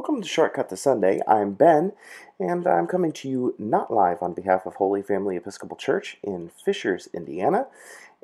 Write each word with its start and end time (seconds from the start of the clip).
Welcome 0.00 0.22
to 0.22 0.28
Shortcut 0.28 0.70
to 0.70 0.78
Sunday. 0.78 1.20
I'm 1.28 1.52
Ben, 1.52 1.92
and 2.38 2.66
I'm 2.66 2.86
coming 2.86 3.12
to 3.12 3.28
you 3.28 3.54
not 3.58 3.92
live 3.92 4.22
on 4.22 4.32
behalf 4.32 4.64
of 4.64 4.76
Holy 4.76 5.02
Family 5.02 5.36
Episcopal 5.36 5.76
Church 5.76 6.16
in 6.22 6.48
Fishers, 6.48 7.10
Indiana. 7.12 7.66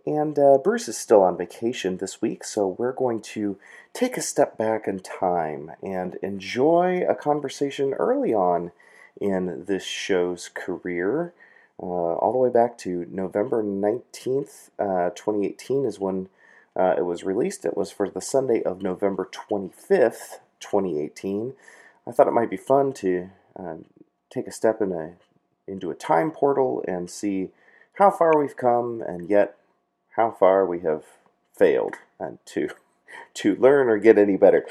And 0.06 0.38
uh, 0.38 0.56
Bruce 0.56 0.88
is 0.88 0.96
still 0.96 1.20
on 1.20 1.36
vacation 1.36 1.98
this 1.98 2.22
week, 2.22 2.44
so 2.44 2.66
we're 2.66 2.94
going 2.94 3.20
to 3.34 3.58
take 3.92 4.16
a 4.16 4.22
step 4.22 4.56
back 4.56 4.88
in 4.88 5.00
time 5.00 5.72
and 5.82 6.14
enjoy 6.22 7.04
a 7.06 7.14
conversation 7.14 7.92
early 7.92 8.32
on 8.32 8.72
in 9.20 9.66
this 9.66 9.84
show's 9.84 10.48
career. 10.48 11.34
Uh, 11.78 11.84
all 11.84 12.32
the 12.32 12.38
way 12.38 12.48
back 12.48 12.78
to 12.78 13.06
November 13.10 13.62
19th, 13.62 14.70
uh, 14.78 15.10
2018 15.10 15.84
is 15.84 16.00
when 16.00 16.30
uh, 16.74 16.94
it 16.96 17.04
was 17.04 17.22
released. 17.22 17.66
It 17.66 17.76
was 17.76 17.90
for 17.90 18.08
the 18.08 18.22
Sunday 18.22 18.62
of 18.62 18.80
November 18.80 19.28
25th, 19.30 20.38
2018. 20.60 21.54
I 22.06 22.12
thought 22.12 22.28
it 22.28 22.32
might 22.32 22.50
be 22.50 22.56
fun 22.56 22.92
to 22.94 23.30
uh, 23.58 23.76
take 24.30 24.46
a 24.46 24.52
step 24.52 24.80
in 24.80 24.92
a, 24.92 25.12
into 25.66 25.90
a 25.90 25.94
time 25.94 26.30
portal 26.30 26.84
and 26.86 27.10
see 27.10 27.50
how 27.94 28.10
far 28.10 28.38
we've 28.38 28.56
come 28.56 29.02
and 29.06 29.28
yet 29.28 29.56
how 30.16 30.30
far 30.30 30.64
we 30.64 30.80
have 30.80 31.04
failed 31.52 31.94
and 32.18 32.38
to, 32.46 32.68
to 33.34 33.56
learn 33.56 33.88
or 33.88 33.98
get 33.98 34.18
any 34.18 34.36
better. 34.36 34.66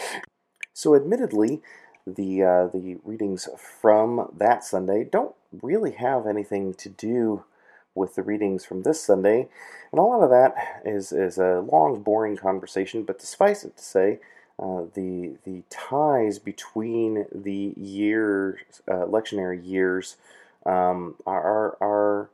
So, 0.73 0.95
admittedly, 0.95 1.61
the, 2.05 2.43
uh, 2.43 2.67
the 2.67 2.97
readings 3.03 3.47
from 3.57 4.29
that 4.37 4.63
Sunday 4.63 5.03
don't 5.03 5.35
really 5.61 5.91
have 5.91 6.27
anything 6.27 6.73
to 6.75 6.89
do 6.89 7.43
with 7.95 8.15
the 8.15 8.21
readings 8.21 8.65
from 8.65 8.83
this 8.83 9.01
Sunday. 9.01 9.47
And 9.91 9.99
a 9.99 10.03
lot 10.03 10.21
of 10.21 10.29
that 10.29 10.81
is, 10.85 11.11
is 11.11 11.37
a 11.37 11.61
long, 11.61 12.03
boring 12.03 12.35
conversation, 12.35 13.03
but 13.03 13.21
suffice 13.21 13.63
it 13.63 13.77
to 13.77 13.83
say, 13.83 14.19
uh, 14.57 14.83
the 14.93 15.37
the 15.43 15.63
ties 15.69 16.39
between 16.39 17.25
the 17.33 17.73
years, 17.75 18.59
uh, 18.87 19.05
lectionary 19.05 19.65
years, 19.65 20.15
um, 20.65 21.15
are, 21.25 21.77
are 21.81 22.29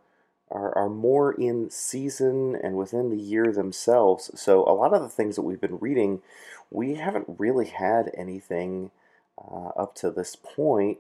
are 0.51 0.75
are 0.77 0.89
more 0.89 1.33
in 1.33 1.69
season 1.69 2.55
and 2.61 2.75
within 2.75 3.09
the 3.09 3.17
year 3.17 3.51
themselves. 3.51 4.29
So 4.35 4.63
a 4.63 4.73
lot 4.73 4.93
of 4.93 5.01
the 5.01 5.09
things 5.09 5.35
that 5.35 5.43
we've 5.43 5.61
been 5.61 5.79
reading, 5.79 6.21
we 6.69 6.95
haven't 6.95 7.25
really 7.39 7.67
had 7.67 8.11
anything 8.15 8.91
uh, 9.39 9.69
up 9.69 9.95
to 9.95 10.11
this 10.11 10.35
point 10.35 10.99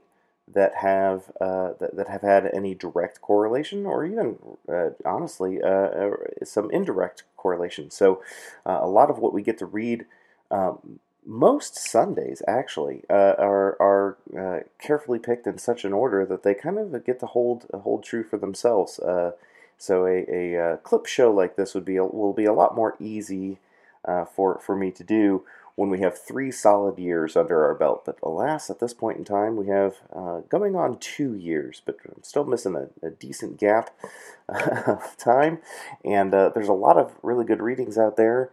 that 0.53 0.75
have 0.75 1.31
uh, 1.39 1.73
that, 1.79 1.95
that 1.95 2.07
have 2.07 2.21
had 2.21 2.49
any 2.53 2.73
direct 2.73 3.21
correlation 3.21 3.85
or 3.85 4.05
even 4.05 4.37
uh, 4.67 4.89
honestly 5.05 5.61
uh, 5.61 5.67
uh 5.67 6.11
some 6.43 6.71
indirect 6.71 7.23
correlation. 7.37 7.91
So 7.91 8.23
uh, 8.65 8.79
a 8.81 8.87
lot 8.87 9.09
of 9.09 9.19
what 9.19 9.33
we 9.33 9.43
get 9.43 9.57
to 9.59 9.65
read. 9.65 10.05
Um, 10.49 10.99
most 11.25 11.77
Sundays 11.77 12.41
actually 12.47 13.03
uh, 13.09 13.35
are 13.37 13.77
are 13.79 14.65
carefully 14.79 15.19
picked 15.19 15.47
in 15.47 15.57
such 15.57 15.85
an 15.85 15.93
order 15.93 16.25
that 16.25 16.43
they 16.43 16.53
kind 16.53 16.79
of 16.79 17.05
get 17.05 17.19
to 17.19 17.27
hold 17.27 17.67
hold 17.73 18.03
true 18.03 18.23
for 18.23 18.37
themselves. 18.37 18.99
so 19.77 20.05
a, 20.05 20.55
a 20.55 20.77
clip 20.77 21.05
show 21.05 21.31
like 21.31 21.55
this 21.55 21.73
would 21.73 21.85
be 21.85 21.95
a, 21.95 22.03
will 22.03 22.33
be 22.33 22.45
a 22.45 22.53
lot 22.53 22.75
more 22.75 22.95
easy 22.99 23.59
for 24.33 24.59
for 24.59 24.75
me 24.75 24.91
to 24.91 25.03
do 25.03 25.43
when 25.75 25.89
we 25.89 25.99
have 26.01 26.17
three 26.17 26.51
solid 26.51 26.99
years 26.99 27.35
under 27.35 27.65
our 27.65 27.73
belt. 27.73 28.03
But 28.05 28.19
alas, 28.21 28.69
at 28.69 28.79
this 28.79 28.93
point 28.93 29.17
in 29.17 29.25
time, 29.25 29.55
we 29.55 29.67
have 29.67 29.95
uh, 30.13 30.41
going 30.49 30.75
on 30.75 30.99
two 30.99 31.33
years, 31.33 31.81
but 31.85 31.97
I'm 32.05 32.23
still 32.23 32.45
missing 32.45 32.75
a, 32.75 33.05
a 33.05 33.09
decent 33.11 33.59
gap 33.59 33.89
of 34.49 35.15
time. 35.17 35.59
And 36.03 36.33
uh, 36.33 36.49
there's 36.53 36.67
a 36.67 36.73
lot 36.73 36.97
of 36.97 37.13
really 37.23 37.45
good 37.45 37.61
readings 37.61 37.97
out 37.97 38.17
there 38.17 38.51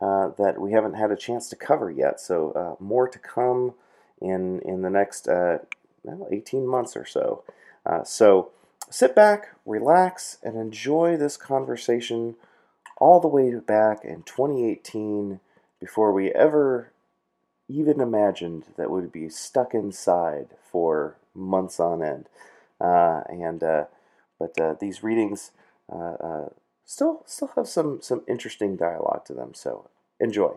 uh, 0.00 0.28
that 0.38 0.60
we 0.60 0.72
haven't 0.72 0.94
had 0.94 1.10
a 1.10 1.16
chance 1.16 1.48
to 1.48 1.56
cover 1.56 1.90
yet. 1.90 2.20
So 2.20 2.52
uh, 2.52 2.82
more 2.82 3.08
to 3.08 3.18
come 3.18 3.74
in 4.20 4.60
in 4.60 4.82
the 4.82 4.90
next 4.90 5.28
uh, 5.28 5.58
well, 6.02 6.28
18 6.30 6.66
months 6.66 6.96
or 6.96 7.06
so. 7.06 7.44
Uh, 7.84 8.04
so 8.04 8.50
sit 8.90 9.14
back, 9.14 9.56
relax, 9.64 10.38
and 10.42 10.56
enjoy 10.56 11.16
this 11.16 11.36
conversation 11.36 12.34
all 12.98 13.20
the 13.20 13.28
way 13.28 13.54
back 13.54 14.04
in 14.04 14.22
2018 14.22 15.40
before 15.80 16.12
we 16.12 16.30
ever 16.32 16.92
even 17.68 18.00
imagined 18.00 18.64
that 18.76 18.90
we'd 18.90 19.12
be 19.12 19.28
stuck 19.28 19.74
inside 19.74 20.48
for 20.70 21.16
months 21.34 21.80
on 21.80 22.02
end. 22.02 22.28
Uh, 22.80 23.22
and 23.28 23.60
but 24.38 24.78
these 24.80 25.02
readings 25.02 25.52
still 26.86 27.22
still 27.26 27.50
have 27.56 27.68
some 27.68 28.00
some 28.00 28.22
interesting 28.26 28.76
dialogue 28.76 29.26
to 29.26 29.34
them. 29.34 29.52
So 29.52 29.90
enjoy. 30.18 30.54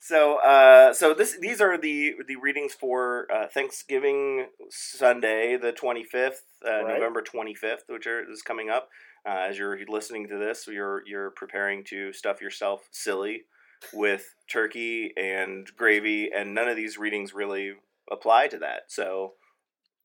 So, 0.00 0.36
uh, 0.40 0.92
so 0.92 1.14
this 1.14 1.38
these 1.40 1.62
are 1.62 1.78
the 1.78 2.14
the 2.26 2.36
readings 2.36 2.74
for 2.74 3.26
Thanksgiving 3.52 4.48
Sunday, 4.68 5.56
the 5.56 5.72
twenty 5.72 6.04
fifth, 6.04 6.44
right. 6.62 6.86
November 6.86 7.22
twenty 7.22 7.54
fifth, 7.54 7.84
which 7.88 8.06
are, 8.06 8.30
is 8.30 8.42
coming 8.42 8.68
up. 8.68 8.90
Uh, 9.26 9.46
as 9.48 9.56
you're 9.56 9.78
listening 9.88 10.28
to 10.28 10.38
this, 10.38 10.66
you're 10.66 11.02
you're 11.06 11.30
preparing 11.30 11.84
to 11.84 12.12
stuff 12.12 12.42
yourself 12.42 12.86
silly 12.90 13.44
with 13.94 14.34
turkey 14.50 15.14
and 15.16 15.66
gravy, 15.76 16.30
and 16.30 16.54
none 16.54 16.68
of 16.68 16.76
these 16.76 16.98
readings 16.98 17.32
really 17.32 17.72
apply 18.12 18.48
to 18.48 18.58
that. 18.58 18.82
So, 18.88 19.32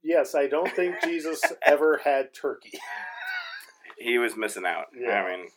yes, 0.01 0.33
I 0.33 0.47
don't 0.47 0.71
think 0.71 0.95
Jesus 1.03 1.41
ever 1.65 1.99
had 2.05 2.33
turkey. 2.33 2.79
He 3.99 4.17
was 4.17 4.35
missing 4.35 4.65
out. 4.65 4.87
Yeah. 4.97 5.23
I 5.23 5.37
mean, 5.37 5.47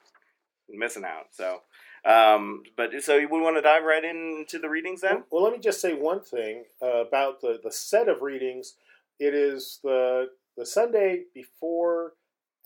missing 0.68 1.04
out. 1.04 1.26
So, 1.30 1.62
um, 2.04 2.62
but 2.76 2.90
so 3.02 3.18
we 3.18 3.26
want 3.26 3.56
to 3.56 3.62
dive 3.62 3.84
right 3.84 4.04
into 4.04 4.58
the 4.58 4.68
readings 4.68 5.00
then. 5.00 5.24
Well, 5.30 5.42
let 5.42 5.52
me 5.52 5.58
just 5.58 5.80
say 5.80 5.94
one 5.94 6.20
thing 6.20 6.64
uh, 6.82 7.04
about 7.06 7.40
the 7.40 7.58
the 7.62 7.72
set 7.72 8.08
of 8.08 8.22
readings. 8.22 8.74
It 9.18 9.34
is 9.34 9.78
the 9.82 10.30
the 10.56 10.66
Sunday 10.66 11.24
before 11.34 12.14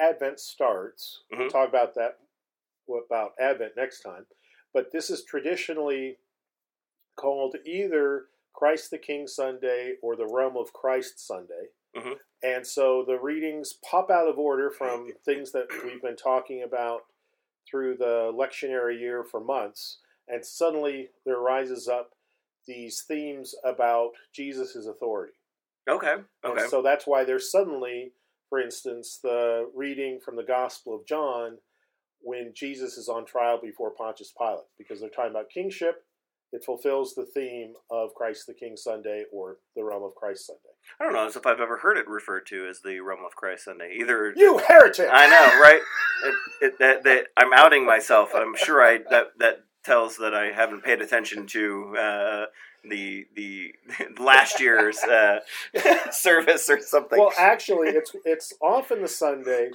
Advent 0.01 0.41
starts. 0.41 1.23
Mm-hmm. 1.33 1.43
We'll 1.43 1.51
talk 1.51 1.69
about 1.69 1.95
that 1.95 2.19
about 3.07 3.33
Advent 3.41 3.73
next 3.77 4.01
time. 4.01 4.27
But 4.73 4.93
this 4.93 5.11
is 5.11 5.25
traditionally 5.25 6.19
called 7.17 7.57
either 7.65 8.27
Christ 8.55 8.91
the 8.91 8.99
King 8.99 9.27
Sunday 9.27 9.95
or 10.03 10.17
the 10.17 10.27
Realm 10.27 10.57
of 10.57 10.73
Christ 10.73 11.25
Sunday. 11.27 11.71
Mm-hmm. 11.97 12.13
And 12.43 12.67
so 12.67 13.05
the 13.07 13.19
readings 13.19 13.75
pop 13.89 14.11
out 14.11 14.29
of 14.29 14.39
order 14.39 14.71
from 14.71 15.09
things 15.25 15.53
that 15.53 15.67
we've 15.85 16.03
been 16.03 16.17
talking 16.17 16.63
about 16.63 17.01
through 17.69 17.97
the 17.97 18.33
lectionary 18.35 18.99
year 19.01 19.25
for 19.25 19.41
months. 19.41 19.99
And 20.29 20.45
suddenly 20.45 21.11
there 21.25 21.39
rises 21.39 21.89
up 21.89 22.11
these 22.67 23.03
themes 23.07 23.55
about 23.65 24.11
Jesus' 24.35 24.87
authority. 24.87 25.35
Okay. 25.89 26.17
Okay. 26.45 26.61
And 26.63 26.71
so 26.71 26.83
that's 26.83 27.07
why 27.07 27.25
there's 27.25 27.51
suddenly 27.51 28.13
for 28.49 28.61
instance, 28.61 29.19
the 29.23 29.69
reading 29.75 30.21
from 30.25 30.37
the 30.37 30.45
Gospel 30.45 30.95
of 30.95 31.07
John 31.07 31.59
when 32.21 32.53
Jesus 32.55 32.97
is 32.97 33.09
on 33.09 33.27
trial 33.27 33.59
before 33.63 33.91
Pontius 33.91 34.33
Pilate, 34.37 34.67
because 34.79 35.01
they're 35.01 35.11
talking 35.11 35.31
about 35.31 35.51
kingship. 35.51 36.05
It 36.57 36.65
fulfills 36.65 37.15
the 37.15 37.27
theme 37.27 37.75
of 37.91 38.15
Christ 38.15 38.47
the 38.47 38.55
King 38.55 38.79
Sunday 38.79 39.25
or 39.31 39.59
the 39.75 39.85
Realm 39.85 40.03
of 40.03 40.15
Christ 40.15 40.47
Sunday. 40.47 40.63
I 40.99 41.05
don't 41.05 41.13
know 41.13 41.27
as 41.27 41.37
if 41.37 41.45
I've 41.45 41.61
ever 41.61 41.77
heard 41.77 41.99
it 41.99 42.09
referred 42.09 42.47
to 42.47 42.67
as 42.67 42.81
the 42.81 43.01
Realm 43.01 43.27
of 43.27 43.37
Christ 43.37 43.67
Sunday. 43.67 43.95
Either 44.01 44.33
you 44.35 44.57
heretic. 44.57 45.07
I 45.13 45.27
know, 45.29 45.61
right? 45.61 45.83
it, 46.25 46.35
it, 46.63 46.79
that, 46.79 47.05
that, 47.05 47.27
I'm 47.37 47.53
outing 47.53 47.85
myself. 47.85 48.31
I'm 48.35 48.57
sure 48.57 48.83
I 48.83 49.01
that 49.11 49.39
that 49.39 49.65
tells 49.85 50.17
that 50.17 50.33
I 50.33 50.47
haven't 50.47 50.83
paid 50.83 51.03
attention 51.03 51.47
to 51.49 51.95
uh, 51.99 52.45
the 52.89 53.27
the 53.35 53.75
last 54.19 54.59
year's 54.59 54.97
uh, 55.01 55.41
service 56.11 56.71
or 56.71 56.81
something. 56.81 57.19
Well, 57.19 57.35
actually, 57.39 57.89
it's 57.89 58.17
it's 58.25 58.55
often 58.63 59.03
the 59.03 59.09
Sunday 59.09 59.73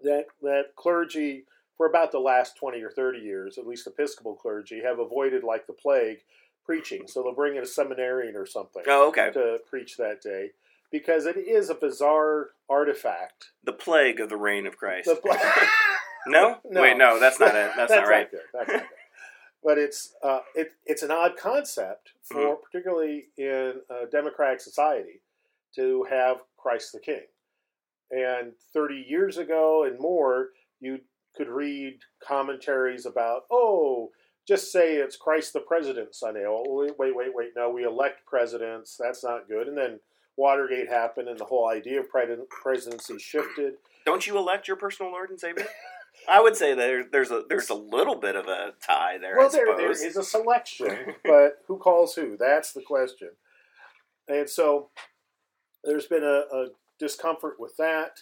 that 0.00 0.24
that 0.40 0.76
clergy 0.76 1.44
for 1.76 1.86
about 1.86 2.12
the 2.12 2.18
last 2.18 2.56
twenty 2.56 2.82
or 2.82 2.90
thirty 2.90 3.20
years, 3.20 3.58
at 3.58 3.66
least 3.66 3.86
Episcopal 3.86 4.34
clergy, 4.34 4.82
have 4.82 4.98
avoided 4.98 5.42
like 5.44 5.66
the 5.66 5.72
plague 5.72 6.18
preaching. 6.64 7.06
So 7.06 7.22
they'll 7.22 7.34
bring 7.34 7.56
in 7.56 7.62
a 7.62 7.66
seminarian 7.66 8.36
or 8.36 8.46
something. 8.46 8.82
Oh, 8.86 9.08
okay. 9.08 9.30
To 9.32 9.58
preach 9.68 9.96
that 9.96 10.22
day. 10.22 10.50
Because 10.90 11.26
it 11.26 11.36
is 11.36 11.70
a 11.70 11.74
bizarre 11.74 12.50
artifact. 12.70 13.50
The 13.64 13.72
plague 13.72 14.20
of 14.20 14.28
the 14.28 14.36
reign 14.36 14.66
of 14.66 14.76
Christ. 14.76 15.10
no? 16.26 16.58
no? 16.70 16.82
Wait, 16.82 16.96
no, 16.96 17.18
that's 17.18 17.40
not 17.40 17.48
it. 17.48 17.72
That's, 17.76 17.90
that's 17.90 17.92
not 17.92 18.08
right. 18.08 18.28
That's 18.52 18.72
not 18.72 18.84
but 19.64 19.78
it's 19.78 20.14
uh, 20.22 20.40
it, 20.54 20.72
it's 20.84 21.02
an 21.02 21.10
odd 21.10 21.36
concept 21.38 22.10
for 22.22 22.36
mm-hmm. 22.36 22.62
particularly 22.62 23.24
in 23.38 23.80
a 23.90 24.06
democratic 24.12 24.60
society 24.60 25.22
to 25.74 26.06
have 26.08 26.42
Christ 26.58 26.92
the 26.92 27.00
King. 27.00 27.22
And 28.10 28.52
30 28.74 29.06
years 29.08 29.38
ago 29.38 29.84
and 29.84 29.98
more, 29.98 30.50
you 30.80 31.00
could 31.36 31.48
read 31.48 31.98
commentaries 32.26 33.06
about, 33.06 33.42
oh, 33.50 34.10
just 34.46 34.70
say 34.70 34.96
it's 34.96 35.16
Christ 35.16 35.52
the 35.52 35.60
President 35.60 36.14
Sunday. 36.14 36.44
Oh, 36.46 36.64
wait, 36.66 36.98
wait, 36.98 37.16
wait, 37.16 37.34
wait. 37.34 37.50
No, 37.56 37.70
we 37.70 37.84
elect 37.84 38.26
presidents. 38.26 38.98
That's 39.00 39.24
not 39.24 39.48
good. 39.48 39.68
And 39.68 39.76
then 39.76 40.00
Watergate 40.36 40.88
happened, 40.88 41.28
and 41.28 41.38
the 41.38 41.44
whole 41.44 41.68
idea 41.68 42.00
of 42.00 42.06
presidency 42.08 43.18
shifted. 43.18 43.74
Don't 44.04 44.26
you 44.26 44.36
elect 44.36 44.68
your 44.68 44.76
personal 44.76 45.12
Lord 45.12 45.30
and 45.30 45.40
Savior? 45.40 45.66
I 46.28 46.40
would 46.40 46.56
say 46.56 46.74
there, 46.74 47.04
there's 47.04 47.30
a 47.30 47.44
there's 47.48 47.70
a 47.70 47.74
little 47.74 48.16
bit 48.16 48.36
of 48.36 48.46
a 48.46 48.74
tie 48.80 49.18
there. 49.18 49.36
Well, 49.36 49.48
I 49.48 49.50
there, 49.50 49.76
there 49.76 49.90
is 49.90 50.16
a 50.16 50.22
selection, 50.22 51.14
but 51.24 51.58
who 51.66 51.76
calls 51.78 52.14
who? 52.14 52.36
That's 52.36 52.72
the 52.72 52.82
question. 52.82 53.30
And 54.28 54.48
so 54.48 54.88
there's 55.82 56.06
been 56.06 56.24
a, 56.24 56.44
a 56.54 56.66
discomfort 56.98 57.56
with 57.58 57.76
that 57.76 58.18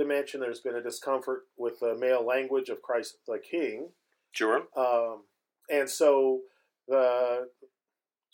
dimension. 0.00 0.40
There's 0.40 0.60
been 0.60 0.76
a 0.76 0.82
discomfort 0.82 1.42
with 1.56 1.78
the 1.80 1.94
male 1.94 2.24
language 2.24 2.68
of 2.68 2.82
Christ 2.82 3.18
the 3.26 3.38
King. 3.38 3.90
Sure. 4.32 4.62
Um, 4.76 5.24
and 5.70 5.88
so 5.88 6.40
the 6.88 7.48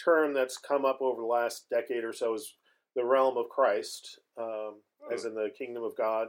term 0.02 0.32
that's 0.32 0.58
come 0.58 0.84
up 0.84 0.98
over 1.00 1.20
the 1.20 1.26
last 1.26 1.66
decade 1.70 2.04
or 2.04 2.12
so 2.12 2.34
is 2.34 2.54
the 2.94 3.04
realm 3.04 3.36
of 3.36 3.48
Christ, 3.48 4.20
um, 4.40 4.76
as 5.12 5.24
in 5.24 5.34
the 5.34 5.50
kingdom 5.56 5.82
of 5.82 5.96
God 5.96 6.28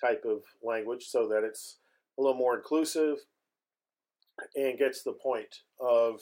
type 0.00 0.24
of 0.24 0.42
language, 0.62 1.04
so 1.08 1.28
that 1.28 1.44
it's 1.44 1.78
a 2.18 2.22
little 2.22 2.36
more 2.36 2.56
inclusive 2.56 3.18
and 4.56 4.78
gets 4.78 5.02
the 5.02 5.12
point 5.12 5.54
of 5.80 6.20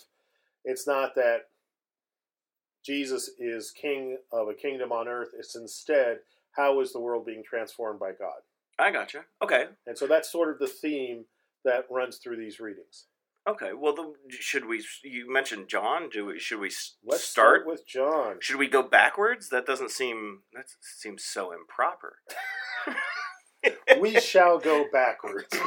it's 0.64 0.87
not 0.87 1.14
that 1.14 1.43
Jesus 2.84 3.31
is 3.38 3.70
king 3.70 4.19
of 4.32 4.49
a 4.49 4.55
kingdom 4.55 4.93
on 4.93 5.08
earth, 5.08 5.28
it's 5.38 5.56
instead 5.56 6.19
how 6.56 6.81
is 6.81 6.93
the 6.93 7.00
world 7.00 7.25
being 7.25 7.43
transformed 7.49 8.00
by 8.00 8.10
God. 8.19 8.40
I 8.78 8.90
gotcha. 8.90 9.25
Okay. 9.42 9.66
And 9.86 9.96
so 9.98 10.06
that's 10.06 10.30
sort 10.30 10.50
of 10.50 10.58
the 10.58 10.66
theme 10.69 11.25
that 11.64 11.84
runs 11.90 12.19
through 12.19 12.36
these 12.36 12.60
readings. 12.60 13.06
Okay. 13.48 13.70
Well, 13.76 13.94
the, 13.94 14.12
should 14.30 14.66
we? 14.66 14.84
You 15.02 15.32
mentioned 15.32 15.69
John. 15.69 16.08
Do 16.10 16.26
we? 16.26 16.38
Should 16.38 16.60
we 16.60 16.66
Let's 16.69 17.25
start? 17.25 17.62
start 17.62 17.66
with 17.66 17.86
John. 17.86 18.36
Should 18.40 18.56
we 18.58 18.69
go 18.69 18.82
backwards? 18.82 19.48
That 19.48 19.66
doesn't 19.66 19.90
seem. 19.90 20.40
That 20.54 20.66
seems 20.80 21.25
so 21.25 21.52
improper. 21.52 22.16
we 24.00 24.20
shall 24.20 24.58
go 24.58 24.86
backwards. 24.92 25.48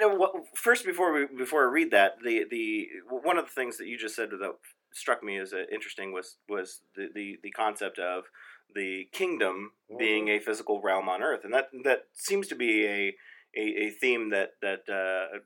What- 0.00 0.32
First, 0.56 0.84
before 0.84 1.12
we 1.12 1.26
before 1.36 1.62
I 1.68 1.70
read 1.70 1.90
that, 1.92 2.16
the 2.24 2.44
the 2.50 2.86
one 3.08 3.38
of 3.38 3.44
the 3.44 3.50
things 3.52 3.76
that 3.78 3.86
you 3.86 3.96
just 3.96 4.16
said 4.16 4.30
that 4.30 4.52
struck 4.92 5.22
me 5.22 5.38
as 5.38 5.52
uh, 5.52 5.62
interesting 5.72 6.12
was 6.12 6.38
was 6.48 6.80
the, 6.96 7.08
the 7.14 7.36
the 7.42 7.50
concept 7.50 7.98
of 7.98 8.24
the 8.74 9.08
kingdom 9.12 9.72
being 9.98 10.28
a 10.28 10.38
physical 10.40 10.80
realm 10.82 11.08
on 11.08 11.22
earth, 11.22 11.44
and 11.44 11.52
that 11.54 11.68
that 11.84 12.06
seems 12.14 12.48
to 12.48 12.54
be 12.54 12.84
a 12.86 13.14
a, 13.56 13.86
a 13.86 13.90
theme 13.90 14.30
that 14.30 14.50
that 14.62 14.88
uh, 14.88 15.38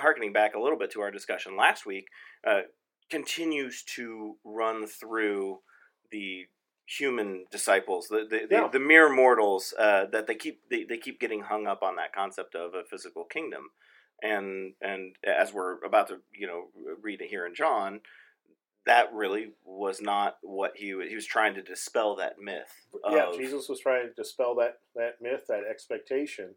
harkening 0.00 0.32
back 0.32 0.54
a 0.54 0.60
little 0.60 0.78
bit 0.78 0.90
to 0.92 1.00
our 1.00 1.10
discussion 1.10 1.56
last 1.56 1.86
week 1.86 2.06
uh, 2.46 2.62
continues 3.10 3.82
to 3.82 4.36
run 4.44 4.86
through 4.86 5.58
the 6.10 6.46
human 6.86 7.44
disciples, 7.50 8.08
the 8.08 8.26
the, 8.28 8.46
Yeah. 8.50 8.62
the, 8.62 8.78
the 8.78 8.84
mere 8.84 9.08
mortals 9.08 9.72
uh, 9.78 10.06
that 10.06 10.26
they 10.26 10.34
keep 10.34 10.68
they, 10.70 10.84
they 10.84 10.98
keep 10.98 11.20
getting 11.20 11.42
hung 11.42 11.66
up 11.66 11.82
on 11.82 11.96
that 11.96 12.12
concept 12.12 12.54
of 12.54 12.74
a 12.74 12.84
physical 12.84 13.24
kingdom, 13.24 13.70
and 14.22 14.74
and 14.80 15.14
as 15.24 15.52
we're 15.52 15.82
about 15.84 16.08
to 16.08 16.18
you 16.32 16.46
know 16.46 16.68
read 17.00 17.20
it 17.20 17.28
here 17.28 17.46
in 17.46 17.54
John, 17.54 18.00
that 18.86 19.12
really 19.12 19.52
was 19.64 20.00
not 20.00 20.36
what 20.42 20.72
he 20.76 20.94
was. 20.94 21.08
He 21.08 21.14
was 21.14 21.26
trying 21.26 21.54
to 21.54 21.62
dispel 21.62 22.16
that 22.16 22.38
myth. 22.40 22.72
Of, 23.04 23.12
yeah, 23.12 23.30
Jesus 23.36 23.68
was 23.68 23.80
trying 23.80 24.08
to 24.08 24.14
dispel 24.14 24.54
that 24.56 24.78
that 24.94 25.16
myth, 25.20 25.44
that 25.48 25.64
expectation. 25.68 26.54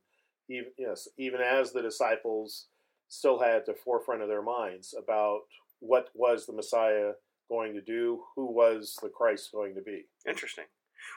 Even 0.49 0.71
yes, 0.77 1.07
even 1.17 1.41
as 1.41 1.71
the 1.71 1.81
disciples 1.81 2.67
still 3.07 3.39
had 3.39 3.55
at 3.55 3.65
the 3.65 3.73
forefront 3.73 4.21
of 4.21 4.29
their 4.29 4.41
minds 4.41 4.93
about 4.97 5.41
what 5.79 6.09
was 6.13 6.45
the 6.45 6.53
Messiah 6.53 7.11
going 7.49 7.73
to 7.73 7.81
do, 7.81 8.23
who 8.35 8.51
was 8.51 8.97
the 9.01 9.09
Christ 9.09 9.51
going 9.51 9.75
to 9.75 9.81
be. 9.81 10.05
Interesting. 10.27 10.65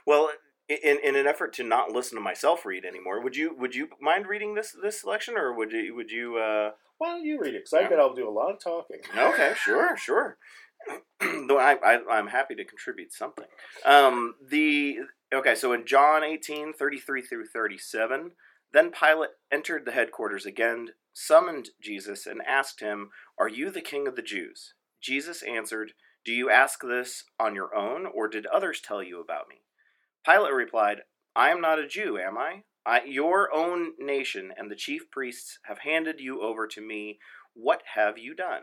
Well, 0.06 0.30
in 0.68 0.98
in 1.02 1.14
an 1.14 1.26
effort 1.26 1.52
to 1.54 1.62
not 1.62 1.92
listen 1.92 2.16
to 2.16 2.22
myself 2.22 2.66
read 2.66 2.84
anymore, 2.84 3.22
would 3.22 3.36
you 3.36 3.54
would 3.56 3.74
you 3.74 3.88
mind 4.00 4.26
reading 4.26 4.54
this 4.54 4.74
this 4.82 5.00
selection, 5.00 5.36
or 5.36 5.54
would 5.54 5.72
you 5.72 5.94
would 5.94 6.10
you? 6.10 6.36
Uh... 6.36 6.72
Why 6.98 7.08
don't 7.08 7.24
you 7.24 7.38
read 7.38 7.54
it? 7.54 7.64
Because 7.64 7.84
I 7.84 7.88
bet 7.88 8.00
I'll 8.00 8.14
do 8.14 8.28
a 8.28 8.30
lot 8.30 8.52
of 8.52 8.58
talking. 8.58 9.00
Okay, 9.16 9.52
sure, 9.54 9.96
sure. 9.98 10.38
Though 11.20 11.58
I, 11.58 11.76
I 11.84 12.00
I'm 12.10 12.28
happy 12.28 12.54
to 12.54 12.64
contribute 12.64 13.12
something. 13.12 13.46
Um, 13.84 14.34
the 14.48 14.98
okay, 15.34 15.54
so 15.54 15.72
in 15.72 15.86
John 15.86 16.22
18, 16.22 16.72
33 16.72 17.22
through 17.22 17.46
thirty 17.46 17.78
seven, 17.78 18.32
then 18.72 18.90
Pilate 18.90 19.30
entered 19.50 19.84
the 19.84 19.92
headquarters 19.92 20.46
again, 20.46 20.88
summoned 21.12 21.70
Jesus, 21.80 22.26
and 22.26 22.42
asked 22.46 22.80
him, 22.80 23.10
"Are 23.38 23.48
you 23.48 23.70
the 23.70 23.80
king 23.80 24.06
of 24.06 24.16
the 24.16 24.22
Jews?" 24.22 24.74
Jesus 25.00 25.42
answered, 25.42 25.92
"Do 26.24 26.32
you 26.32 26.50
ask 26.50 26.80
this 26.82 27.24
on 27.38 27.54
your 27.54 27.74
own, 27.74 28.06
or 28.06 28.28
did 28.28 28.46
others 28.46 28.80
tell 28.80 29.02
you 29.02 29.20
about 29.20 29.48
me?" 29.48 29.62
Pilate 30.24 30.52
replied, 30.52 31.02
I 31.36 31.50
am 31.50 31.60
not 31.60 31.78
a 31.78 31.86
Jew, 31.86 32.18
am 32.18 32.38
I? 32.38 32.62
I? 32.86 33.02
Your 33.04 33.54
own 33.54 33.92
nation 33.98 34.54
and 34.56 34.70
the 34.70 34.74
chief 34.74 35.10
priests 35.10 35.58
have 35.64 35.80
handed 35.80 36.18
you 36.18 36.40
over 36.40 36.66
to 36.68 36.80
me. 36.80 37.18
What 37.52 37.82
have 37.94 38.16
you 38.16 38.34
done? 38.34 38.62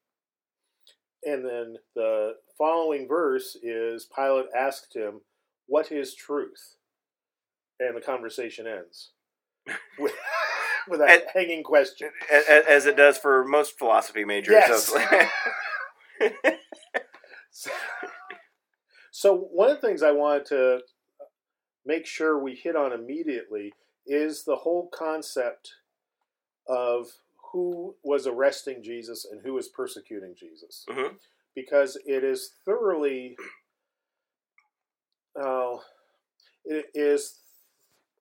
And 1.23 1.45
then 1.45 1.75
the 1.95 2.33
following 2.57 3.07
verse 3.07 3.55
is 3.61 4.07
Pilate 4.15 4.47
asked 4.55 4.95
him, 4.95 5.21
What 5.67 5.91
is 5.91 6.15
truth? 6.15 6.75
And 7.79 7.95
the 7.97 8.01
conversation 8.01 8.67
ends 8.67 9.11
with, 9.99 10.13
with 10.89 10.99
that 10.99 11.09
And- 11.09 11.23
hanging 11.33 11.63
question. 11.63 12.09
A- 12.31 12.35
a- 12.53 12.69
As 12.69 12.85
it 12.85 12.95
does 12.97 13.17
for 13.17 13.43
most 13.45 13.77
philosophy 13.77 14.23
majors. 14.25 14.53
Yes. 14.53 14.85
So, 17.53 17.71
so 19.11 19.35
one 19.35 19.69
of 19.69 19.79
the 19.81 19.87
things 19.87 20.03
I 20.03 20.11
wanted 20.11 20.45
to 20.47 20.79
make 21.85 22.05
sure 22.05 22.37
we 22.39 22.55
hit 22.55 22.75
on 22.75 22.93
immediately 22.93 23.73
is 24.05 24.43
the 24.43 24.55
whole 24.55 24.89
concept 24.93 25.73
of 26.67 27.07
who 27.51 27.95
was 28.03 28.27
arresting 28.27 28.81
Jesus 28.83 29.25
and 29.25 29.41
who 29.41 29.53
was 29.53 29.67
persecuting 29.67 30.35
Jesus. 30.35 30.85
Mhm. 30.87 31.19
Because 31.53 31.97
it 32.05 32.23
is 32.23 32.53
thoroughly, 32.65 33.37
uh, 35.35 35.77
it 36.63 36.89
is 36.93 37.41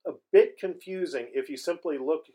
a 0.06 0.12
bit 0.32 0.58
confusing 0.58 1.30
if 1.32 1.48
you 1.48 1.56
simply 1.56 1.98
look 1.98 2.26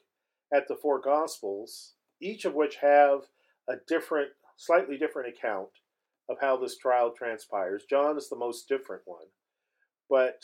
at 0.54 0.68
the 0.68 0.76
four 0.76 1.00
Gospels, 1.00 1.96
each 2.22 2.46
of 2.46 2.54
which 2.54 2.78
have 2.78 3.28
a 3.68 3.78
different, 3.78 4.32
slightly 4.56 4.98
different 4.98 5.30
account 5.30 5.72
of 6.30 6.40
how 6.40 6.56
this 6.56 6.78
trial 6.78 7.12
transpires. 7.12 7.86
John 7.86 8.18
is 8.18 8.30
the 8.30 8.36
most 8.36 8.68
different 8.68 9.06
one. 9.06 9.28
But 10.10 10.44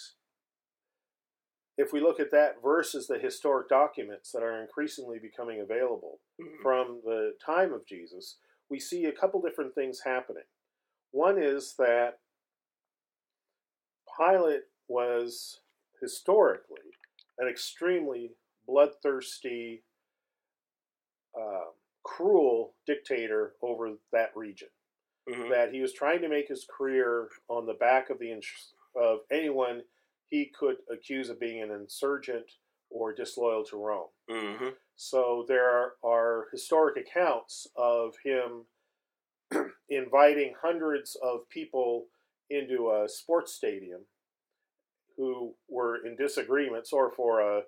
if 1.77 1.93
we 1.93 1.99
look 1.99 2.19
at 2.19 2.31
that 2.31 2.61
versus 2.61 3.07
the 3.07 3.17
historic 3.17 3.69
documents 3.69 4.31
that 4.31 4.43
are 4.43 4.61
increasingly 4.61 5.19
becoming 5.19 5.61
available 5.61 6.19
from 6.61 7.01
the 7.03 7.33
time 7.43 7.73
of 7.73 7.85
Jesus, 7.85 8.37
we 8.69 8.79
see 8.79 9.05
a 9.05 9.11
couple 9.11 9.41
different 9.41 9.73
things 9.73 10.01
happening. 10.05 10.43
One 11.11 11.41
is 11.41 11.75
that 11.77 12.19
Pilate 14.17 14.63
was 14.87 15.61
historically 16.01 16.97
an 17.39 17.47
extremely 17.47 18.31
bloodthirsty, 18.67 19.83
uh, 21.39 21.71
cruel 22.03 22.75
dictator 22.85 23.55
over 23.61 23.97
that 24.11 24.35
region 24.35 24.69
Mhm. 25.27 25.49
that 25.49 25.71
he 25.73 25.81
was 25.81 25.93
trying 25.93 26.21
to 26.21 26.27
make 26.27 26.47
his 26.47 26.65
career 26.65 27.29
on 27.47 27.65
the 27.65 27.73
back 27.73 28.09
of 28.09 28.19
the 28.19 28.41
of 28.95 29.21
anyone 29.31 29.85
he 30.31 30.45
could 30.57 30.77
accuse 30.89 31.29
of 31.29 31.39
being 31.39 31.61
an 31.61 31.69
insurgent 31.71 32.49
or 32.89 33.13
disloyal 33.13 33.63
to 33.65 33.77
Rome. 33.77 34.09
Mhm. 34.29 34.75
So 34.95 35.45
there 35.47 35.95
are, 36.03 36.47
historic 36.51 36.97
accounts 36.97 37.67
of 37.75 38.15
him 38.23 38.65
inviting 39.89 40.55
hundreds 40.61 41.15
of 41.21 41.47
people 41.49 42.07
into 42.49 42.91
a 42.91 43.07
sports 43.09 43.53
stadium 43.53 44.01
who 45.17 45.55
were 45.67 45.97
in 46.05 46.15
disagreements 46.15 46.91
or 46.93 47.11
for 47.11 47.41
a 47.41 47.63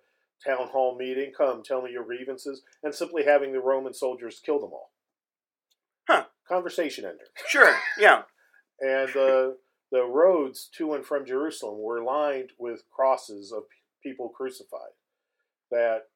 town 0.46 0.70
hall 0.70 0.96
meeting, 0.98 1.32
come 1.34 1.63
tell 1.63 1.82
me 1.82 1.91
your 1.91 2.03
grievances, 2.05 2.63
and 2.82 2.93
simply 2.96 3.24
having 3.25 3.51
the 3.53 3.60
Roman 3.60 3.93
soldiers 3.93 4.39
kill 4.39 4.60
them 4.60 4.72
all. 4.74 4.91
Huh. 6.10 6.25
Conversation 6.48 7.05
ender 7.05 7.25
Sure. 7.48 7.77
Yeah. 7.98 8.24
and 8.79 9.10
the 9.13 9.58
the 9.93 10.03
roads 10.03 10.67
to 10.75 10.93
and 10.93 11.05
from 11.05 11.23
Jerusalem 11.23 11.79
were 11.79 12.03
lined 12.03 12.50
with 12.57 12.89
crosses 12.91 13.51
of 13.51 13.65
people 14.01 14.27
crucified. 14.27 14.95
That 15.69 16.07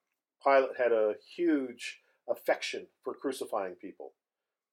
Pilate 0.43 0.77
had 0.77 0.91
a 0.91 1.13
huge 1.35 1.99
affection 2.27 2.87
for 3.03 3.13
crucifying 3.13 3.75
people. 3.75 4.13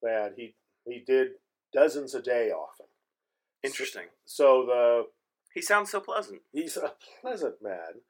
That 0.02 0.32
he 0.36 0.54
he 0.86 1.04
did 1.06 1.32
dozens 1.72 2.14
a 2.14 2.22
day 2.22 2.50
often. 2.50 2.86
Interesting. 3.62 4.06
So, 4.24 4.62
so 4.62 4.66
the 4.66 5.06
he 5.54 5.60
sounds 5.60 5.90
so 5.90 6.00
pleasant. 6.00 6.40
He's 6.52 6.78
a 6.78 6.94
pleasant 7.20 7.62
man, 7.62 8.00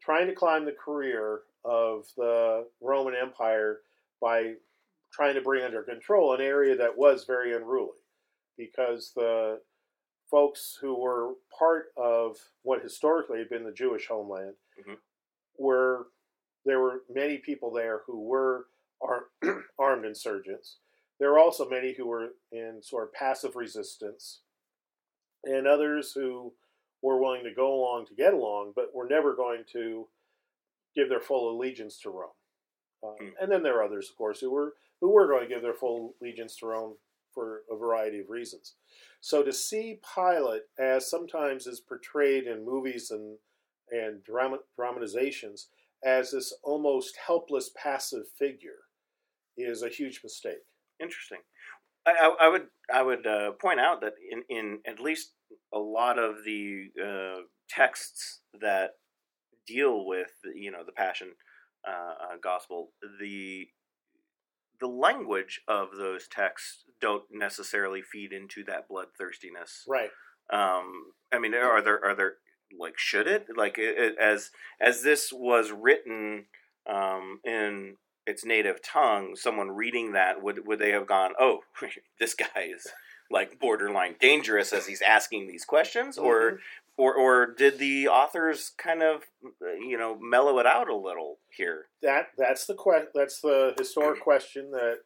trying 0.00 0.28
to 0.28 0.34
climb 0.34 0.64
the 0.64 0.72
career 0.72 1.40
of 1.64 2.06
the 2.16 2.66
Roman 2.80 3.14
Empire 3.20 3.80
by 4.22 4.54
trying 5.12 5.34
to 5.34 5.40
bring 5.40 5.64
under 5.64 5.82
control 5.82 6.34
an 6.34 6.40
area 6.40 6.76
that 6.76 6.96
was 6.96 7.24
very 7.24 7.54
unruly, 7.54 7.98
because 8.56 9.12
the 9.16 9.60
folks 10.30 10.78
who 10.80 10.98
were 10.98 11.34
part 11.56 11.86
of 11.96 12.36
what 12.62 12.82
historically 12.82 13.38
had 13.38 13.48
been 13.48 13.64
the 13.64 13.72
Jewish 13.72 14.06
homeland 14.06 14.54
mm-hmm. 14.78 14.94
were 15.58 16.06
there 16.64 16.80
were 16.80 17.02
many 17.12 17.38
people 17.38 17.72
there 17.72 18.02
who 18.06 18.20
were 18.20 18.66
ar- 19.02 19.28
armed 19.78 20.04
insurgents. 20.04 20.76
There 21.18 21.30
were 21.30 21.38
also 21.38 21.68
many 21.68 21.94
who 21.94 22.06
were 22.06 22.28
in 22.52 22.80
sort 22.82 23.04
of 23.04 23.12
passive 23.12 23.56
resistance, 23.56 24.40
and 25.44 25.66
others 25.66 26.12
who 26.12 26.52
were 27.02 27.20
willing 27.20 27.44
to 27.44 27.54
go 27.54 27.74
along 27.74 28.06
to 28.06 28.14
get 28.14 28.34
along, 28.34 28.72
but 28.76 28.94
were 28.94 29.08
never 29.08 29.34
going 29.34 29.64
to 29.72 30.06
give 30.94 31.08
their 31.08 31.20
full 31.20 31.54
allegiance 31.54 31.98
to 32.00 32.10
Rome. 32.10 32.30
Um, 33.02 33.16
mm. 33.20 33.32
And 33.40 33.50
then 33.50 33.62
there 33.62 33.78
are 33.78 33.84
others, 33.84 34.10
of 34.10 34.16
course, 34.16 34.40
who 34.40 34.50
were 34.50 34.74
who 35.00 35.10
were 35.10 35.28
going 35.28 35.42
to 35.42 35.54
give 35.54 35.62
their 35.62 35.74
full 35.74 36.14
allegiance 36.20 36.56
to 36.56 36.66
Rome 36.66 36.96
for 37.32 37.62
a 37.70 37.76
variety 37.76 38.20
of 38.20 38.30
reasons. 38.30 38.74
So 39.20 39.42
to 39.42 39.52
see 39.52 40.00
Pilate, 40.14 40.62
as 40.78 41.10
sometimes 41.10 41.66
is 41.66 41.80
portrayed 41.80 42.44
in 42.44 42.64
movies 42.64 43.10
and 43.10 43.38
and 43.92 44.22
drama, 44.22 44.58
dramatizations, 44.76 45.68
as 46.04 46.30
this 46.30 46.54
almost 46.62 47.18
helpless, 47.26 47.70
passive 47.76 48.22
figure, 48.38 48.84
is 49.56 49.82
a 49.82 49.88
huge 49.88 50.20
mistake. 50.22 50.62
Interesting. 51.00 51.38
I, 52.06 52.34
I 52.40 52.48
would 52.48 52.66
I 52.92 53.02
would 53.02 53.26
uh, 53.26 53.52
point 53.52 53.80
out 53.80 54.00
that 54.00 54.14
in, 54.30 54.42
in 54.48 54.78
at 54.86 55.00
least 55.00 55.32
a 55.74 55.78
lot 55.78 56.18
of 56.18 56.44
the 56.44 56.88
uh, 57.02 57.42
texts 57.68 58.40
that 58.60 58.92
deal 59.66 60.06
with 60.06 60.30
you 60.54 60.70
know 60.70 60.82
the 60.84 60.92
Passion 60.92 61.32
uh, 61.86 62.14
uh, 62.24 62.36
Gospel, 62.42 62.92
the 63.20 63.66
the 64.80 64.88
language 64.88 65.60
of 65.68 65.88
those 65.96 66.26
texts 66.28 66.84
don't 67.00 67.24
necessarily 67.30 68.02
feed 68.02 68.32
into 68.32 68.64
that 68.64 68.88
bloodthirstiness. 68.88 69.84
Right. 69.88 70.10
Um, 70.52 71.12
I 71.32 71.38
mean, 71.38 71.54
are 71.54 71.82
there 71.82 72.04
are 72.04 72.14
there 72.14 72.34
like 72.78 72.98
should 72.98 73.26
it 73.26 73.46
like 73.56 73.78
it, 73.78 73.98
it, 73.98 74.18
as 74.18 74.50
as 74.80 75.02
this 75.02 75.32
was 75.32 75.70
written 75.72 76.46
um, 76.88 77.40
in 77.44 77.96
its 78.26 78.44
native 78.44 78.82
tongue, 78.82 79.34
someone 79.36 79.70
reading 79.70 80.12
that 80.12 80.42
would 80.42 80.66
would 80.66 80.78
they 80.78 80.92
have 80.92 81.06
gone, 81.06 81.32
"Oh, 81.38 81.60
this 82.18 82.34
guy 82.34 82.68
is 82.74 82.86
like 83.30 83.60
borderline 83.60 84.16
dangerous 84.20 84.72
as 84.72 84.86
he's 84.86 85.02
asking 85.02 85.46
these 85.46 85.64
questions," 85.64 86.16
mm-hmm. 86.16 86.26
or 86.26 86.60
or 86.96 87.14
or 87.14 87.46
did 87.46 87.78
the 87.78 88.08
authors 88.08 88.72
kind 88.76 89.02
of 89.02 89.22
you 89.62 89.98
know 89.98 90.18
mellow 90.20 90.58
it 90.58 90.66
out 90.66 90.88
a 90.88 90.96
little 90.96 91.38
here? 91.48 91.86
That 92.02 92.28
that's 92.36 92.66
the 92.66 92.74
que- 92.74 93.08
that's 93.14 93.40
the 93.40 93.74
historic 93.78 94.20
question 94.22 94.70
that 94.72 94.98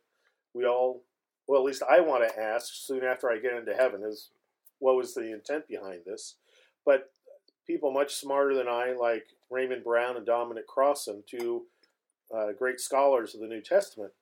we 0.54 0.66
all 0.66 1.02
well 1.46 1.60
at 1.60 1.66
least 1.66 1.82
I 1.88 2.00
want 2.00 2.28
to 2.28 2.40
ask 2.40 2.72
soon 2.72 3.04
after 3.04 3.30
I 3.30 3.38
get 3.38 3.54
into 3.54 3.74
heaven 3.74 4.02
is 4.02 4.30
what 4.78 4.96
was 4.96 5.14
the 5.14 5.32
intent 5.32 5.68
behind 5.68 6.00
this? 6.04 6.36
But 6.84 7.10
people 7.66 7.90
much 7.90 8.14
smarter 8.14 8.54
than 8.54 8.68
I, 8.68 8.92
like 8.92 9.26
Raymond 9.50 9.84
Brown 9.84 10.16
and 10.16 10.26
Dominic 10.26 10.66
Crossan, 10.66 11.22
two 11.26 11.62
uh, 12.34 12.52
great 12.58 12.80
scholars 12.80 13.34
of 13.34 13.40
the 13.40 13.46
New 13.46 13.62
Testament, 13.62 14.12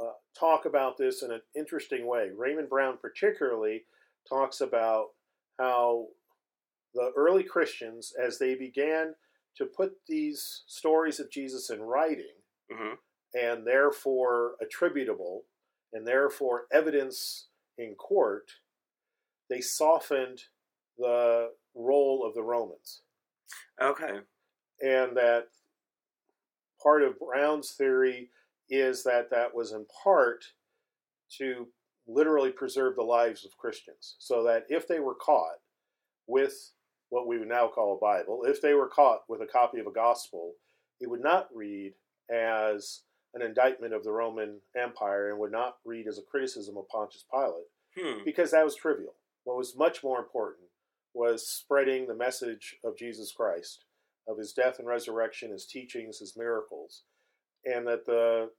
uh, 0.00 0.12
talk 0.38 0.64
about 0.64 0.96
this 0.96 1.22
in 1.22 1.32
an 1.32 1.40
interesting 1.56 2.06
way. 2.06 2.30
Raymond 2.36 2.68
Brown, 2.68 2.98
particularly, 3.00 3.84
talks 4.28 4.60
about 4.60 5.08
how 5.58 6.06
the 6.94 7.12
early 7.16 7.42
Christians, 7.42 8.12
as 8.20 8.38
they 8.38 8.54
began 8.54 9.14
to 9.56 9.66
put 9.66 9.92
these 10.06 10.62
stories 10.66 11.20
of 11.20 11.30
Jesus 11.30 11.70
in 11.70 11.80
writing, 11.80 12.36
mm-hmm. 12.72 12.94
and 13.34 13.66
therefore 13.66 14.54
attributable, 14.60 15.44
and 15.92 16.06
therefore 16.06 16.66
evidence 16.72 17.48
in 17.76 17.94
court, 17.94 18.50
they 19.50 19.60
softened 19.60 20.42
the 20.98 21.50
role 21.74 22.24
of 22.26 22.34
the 22.34 22.42
Romans. 22.42 23.02
Okay. 23.80 24.18
And 24.80 25.16
that 25.16 25.48
part 26.82 27.02
of 27.02 27.18
Brown's 27.18 27.72
theory 27.72 28.30
is 28.68 29.02
that 29.04 29.30
that 29.30 29.54
was 29.54 29.72
in 29.72 29.86
part 30.04 30.44
to 31.38 31.68
literally 32.08 32.50
preserve 32.50 32.96
the 32.96 33.02
lives 33.02 33.44
of 33.44 33.56
Christians. 33.56 34.16
So 34.18 34.42
that 34.44 34.64
if 34.68 34.88
they 34.88 34.98
were 34.98 35.14
caught 35.14 35.60
with 36.26 36.72
what 37.10 37.26
we 37.26 37.38
would 37.38 37.48
now 37.48 37.68
call 37.68 37.94
a 37.94 38.00
Bible, 38.00 38.42
if 38.44 38.60
they 38.60 38.74
were 38.74 38.88
caught 38.88 39.20
with 39.28 39.40
a 39.40 39.46
copy 39.46 39.78
of 39.78 39.86
a 39.86 39.92
gospel, 39.92 40.54
it 41.00 41.08
would 41.08 41.22
not 41.22 41.48
read 41.54 41.92
as 42.30 43.02
an 43.34 43.42
indictment 43.42 43.94
of 43.94 44.04
the 44.04 44.12
Roman 44.12 44.60
Empire 44.76 45.30
and 45.30 45.38
would 45.38 45.52
not 45.52 45.76
read 45.84 46.06
as 46.08 46.18
a 46.18 46.22
criticism 46.22 46.76
of 46.76 46.88
Pontius 46.88 47.24
Pilate 47.30 47.68
hmm. 47.96 48.24
because 48.24 48.50
that 48.50 48.64
was 48.64 48.74
trivial. 48.74 49.14
What 49.44 49.56
was 49.56 49.76
much 49.76 50.02
more 50.02 50.18
important 50.18 50.68
was 51.14 51.48
spreading 51.48 52.06
the 52.06 52.14
message 52.14 52.76
of 52.84 52.96
Jesus 52.96 53.32
Christ, 53.32 53.84
of 54.26 54.38
his 54.38 54.52
death 54.52 54.78
and 54.78 54.86
resurrection, 54.86 55.50
his 55.50 55.66
teachings, 55.66 56.18
his 56.18 56.36
miracles, 56.36 57.02
and 57.64 57.86
that 57.86 58.06
the 58.06 58.50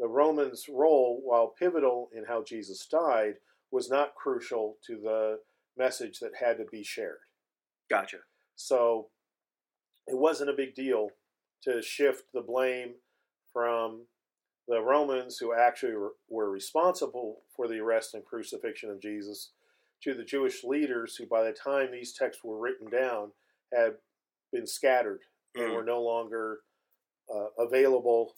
the 0.00 0.08
Romans' 0.08 0.66
role, 0.68 1.20
while 1.22 1.54
pivotal 1.58 2.08
in 2.16 2.24
how 2.24 2.42
Jesus 2.42 2.86
died, 2.86 3.34
was 3.70 3.90
not 3.90 4.14
crucial 4.14 4.78
to 4.86 4.96
the 4.96 5.38
message 5.76 6.18
that 6.20 6.32
had 6.40 6.56
to 6.56 6.64
be 6.72 6.82
shared. 6.82 7.20
Gotcha. 7.88 8.18
So 8.56 9.08
it 10.06 10.16
wasn't 10.16 10.50
a 10.50 10.54
big 10.54 10.74
deal 10.74 11.10
to 11.64 11.82
shift 11.82 12.24
the 12.32 12.40
blame 12.40 12.94
from 13.52 14.06
the 14.66 14.80
Romans, 14.80 15.36
who 15.38 15.52
actually 15.52 15.94
were 16.28 16.50
responsible 16.50 17.42
for 17.54 17.68
the 17.68 17.78
arrest 17.78 18.14
and 18.14 18.24
crucifixion 18.24 18.90
of 18.90 19.02
Jesus, 19.02 19.50
to 20.02 20.14
the 20.14 20.24
Jewish 20.24 20.64
leaders 20.64 21.16
who, 21.16 21.26
by 21.26 21.44
the 21.44 21.52
time 21.52 21.90
these 21.90 22.12
texts 22.12 22.42
were 22.42 22.58
written 22.58 22.88
down, 22.88 23.32
had 23.72 23.94
been 24.52 24.66
scattered 24.66 25.20
mm. 25.56 25.64
and 25.64 25.74
were 25.74 25.84
no 25.84 26.00
longer 26.00 26.60
uh, 27.34 27.48
available 27.58 28.34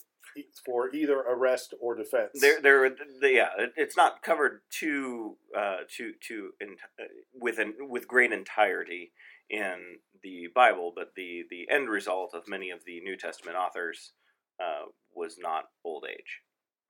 for 0.65 0.93
either 0.93 1.19
arrest 1.19 1.73
or 1.79 1.95
defense. 1.95 2.31
There, 2.39 2.61
there, 2.61 2.85
yeah, 3.21 3.49
it's 3.75 3.97
not 3.97 4.21
covered 4.21 4.61
too, 4.69 5.37
uh, 5.57 5.77
too, 5.89 6.13
too, 6.19 6.51
in, 6.59 6.75
uh, 6.99 7.05
with 7.33 7.59
an, 7.59 7.75
with 7.79 8.07
great 8.07 8.31
entirety 8.31 9.11
in 9.49 9.99
the 10.23 10.47
Bible, 10.55 10.93
but 10.95 11.13
the 11.15 11.43
the 11.49 11.67
end 11.69 11.89
result 11.89 12.33
of 12.33 12.47
many 12.47 12.69
of 12.69 12.85
the 12.85 13.01
New 13.01 13.17
Testament 13.17 13.57
authors 13.57 14.13
uh, 14.59 14.85
was 15.13 15.37
not 15.37 15.65
old 15.83 16.05
age. 16.09 16.41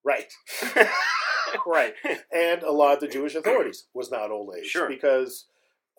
Right. 0.04 0.32
right. 1.68 1.94
And 2.34 2.64
a 2.64 2.72
lot 2.72 2.96
of 2.96 3.00
the 3.00 3.08
Jewish 3.08 3.36
authorities 3.36 3.88
was 3.94 4.12
not 4.12 4.32
old 4.32 4.54
age. 4.58 4.66
Sure. 4.66 4.88
Because 4.88 5.48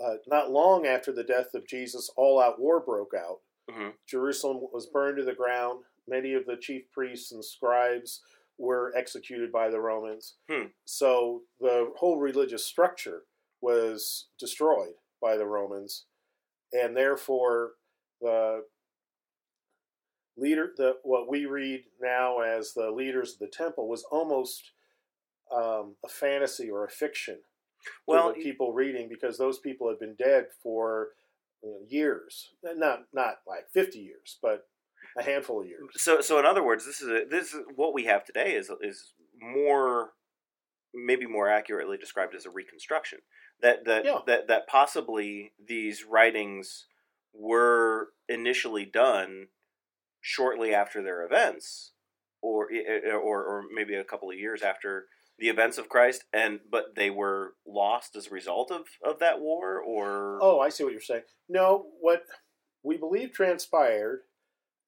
uh, 0.02 0.14
not 0.26 0.50
long 0.50 0.86
after 0.86 1.12
the 1.12 1.24
death 1.24 1.54
of 1.54 1.66
Jesus, 1.66 2.10
all 2.16 2.40
out 2.40 2.60
war 2.60 2.80
broke 2.80 3.12
out. 3.16 3.38
Mm-hmm. 3.70 3.90
Jerusalem 4.06 4.60
was 4.72 4.86
burned 4.86 5.18
to 5.18 5.24
the 5.24 5.34
ground. 5.34 5.84
Many 6.08 6.34
of 6.34 6.46
the 6.46 6.56
chief 6.56 6.82
priests 6.92 7.32
and 7.32 7.44
scribes 7.44 8.20
were 8.58 8.92
executed 8.96 9.50
by 9.50 9.68
the 9.70 9.80
Romans. 9.80 10.34
Hmm. 10.50 10.66
So 10.84 11.42
the 11.60 11.92
whole 11.96 12.18
religious 12.18 12.64
structure 12.64 13.22
was 13.60 14.28
destroyed 14.38 14.94
by 15.20 15.36
the 15.36 15.46
Romans. 15.46 16.04
And 16.72 16.96
therefore, 16.96 17.72
the 18.20 18.64
leader, 20.36 20.72
the 20.76 20.96
what 21.02 21.30
we 21.30 21.46
read 21.46 21.84
now 22.00 22.40
as 22.40 22.74
the 22.74 22.90
leaders 22.90 23.34
of 23.34 23.38
the 23.38 23.46
temple, 23.46 23.88
was 23.88 24.04
almost 24.10 24.72
um, 25.54 25.96
a 26.04 26.08
fantasy 26.08 26.70
or 26.70 26.84
a 26.84 26.90
fiction 26.90 27.38
well, 28.06 28.32
the 28.32 28.42
people 28.42 28.72
reading 28.72 29.08
because 29.08 29.38
those 29.38 29.58
people 29.58 29.88
had 29.88 29.98
been 29.98 30.14
dead 30.14 30.46
for 30.62 31.08
you 31.62 31.70
know, 31.70 31.78
years, 31.88 32.50
not 32.62 33.04
not 33.12 33.36
like 33.46 33.70
fifty 33.72 33.98
years, 33.98 34.38
but 34.42 34.66
a 35.18 35.22
handful 35.22 35.60
of 35.60 35.66
years. 35.66 35.82
So, 35.96 36.20
so 36.20 36.38
in 36.38 36.46
other 36.46 36.64
words, 36.64 36.84
this 36.84 37.00
is 37.00 37.08
a, 37.08 37.24
this 37.28 37.54
is 37.54 37.60
what 37.76 37.94
we 37.94 38.04
have 38.04 38.24
today 38.24 38.52
is 38.52 38.70
is 38.80 39.12
more 39.40 40.10
maybe 40.94 41.26
more 41.26 41.48
accurately 41.48 41.96
described 41.96 42.34
as 42.34 42.46
a 42.46 42.50
reconstruction. 42.50 43.20
That 43.60 43.84
that 43.84 44.04
yeah. 44.04 44.18
that 44.26 44.48
that 44.48 44.66
possibly 44.66 45.52
these 45.64 46.04
writings 46.04 46.86
were 47.32 48.08
initially 48.28 48.84
done 48.84 49.48
shortly 50.20 50.74
after 50.74 51.02
their 51.02 51.24
events, 51.24 51.92
or 52.42 52.68
or 53.12 53.44
or 53.44 53.64
maybe 53.72 53.94
a 53.94 54.04
couple 54.04 54.30
of 54.30 54.38
years 54.38 54.62
after 54.62 55.06
the 55.38 55.48
events 55.48 55.78
of 55.78 55.88
Christ, 55.88 56.24
and 56.32 56.60
but 56.70 56.94
they 56.96 57.10
were 57.10 57.54
lost 57.66 58.16
as 58.16 58.28
a 58.28 58.30
result 58.30 58.70
of 58.70 58.86
of 59.04 59.18
that 59.18 59.40
war, 59.40 59.80
or 59.80 60.38
oh, 60.42 60.60
I 60.60 60.68
see 60.68 60.84
what 60.84 60.92
you're 60.92 61.00
saying. 61.00 61.22
No, 61.48 61.86
what 62.00 62.22
we 62.82 62.96
believe 62.96 63.32
transpired, 63.32 64.20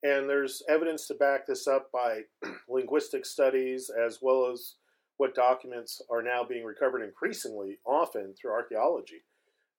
And 0.06 0.30
there's 0.30 0.62
evidence 0.68 1.08
to 1.08 1.14
back 1.14 1.46
this 1.46 1.66
up 1.66 1.90
by 1.90 2.20
linguistic 2.68 3.26
studies 3.26 3.90
as 3.90 4.20
well 4.22 4.48
as 4.52 4.74
what 5.16 5.34
documents 5.34 6.00
are 6.08 6.22
now 6.22 6.44
being 6.44 6.64
recovered 6.64 7.02
increasingly 7.02 7.78
often 7.84 8.32
through 8.34 8.52
archaeology 8.52 9.22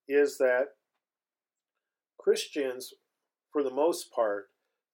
is 0.09 0.37
that 0.37 0.69
Christians, 2.19 2.93
for 3.53 3.63
the 3.63 3.73
most 3.73 4.11
part, 4.11 4.49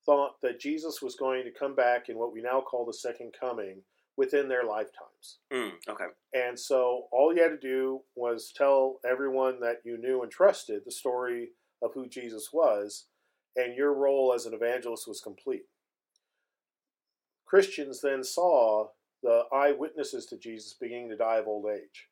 thought 0.05 0.39
that 0.43 0.59
Jesus 0.59 1.01
was 1.01 1.15
going 1.15 1.43
to 1.45 1.51
come 1.51 1.73
back 1.73 2.09
in 2.09 2.19
what 2.19 2.33
we 2.33 2.41
now 2.41 2.61
call 2.61 2.85
the 2.85 2.93
second 2.93 3.33
coming 3.39 3.81
within 4.15 4.47
their 4.47 4.65
lifetimes. 4.65 5.39
Mm, 5.51 5.71
okay. 5.89 6.05
And 6.33 6.59
so 6.59 7.07
all 7.11 7.33
you 7.33 7.41
had 7.41 7.49
to 7.49 7.57
do 7.57 8.01
was 8.15 8.53
tell 8.55 8.99
everyone 9.09 9.59
that 9.61 9.77
you 9.83 9.97
knew 9.97 10.21
and 10.21 10.31
trusted 10.31 10.83
the 10.85 10.91
story 10.91 11.49
of 11.81 11.91
who 11.95 12.07
Jesus 12.07 12.49
was, 12.53 13.05
and 13.55 13.75
your 13.75 13.93
role 13.93 14.33
as 14.33 14.45
an 14.45 14.53
evangelist 14.53 15.07
was 15.07 15.21
complete. 15.21 15.63
Christians 17.45 18.01
then 18.01 18.23
saw 18.23 18.87
the 19.21 19.43
eyewitnesses 19.53 20.25
to 20.27 20.37
Jesus 20.37 20.75
beginning 20.79 21.09
to 21.09 21.15
die 21.17 21.37
of 21.37 21.47
old 21.47 21.65
age 21.71 22.07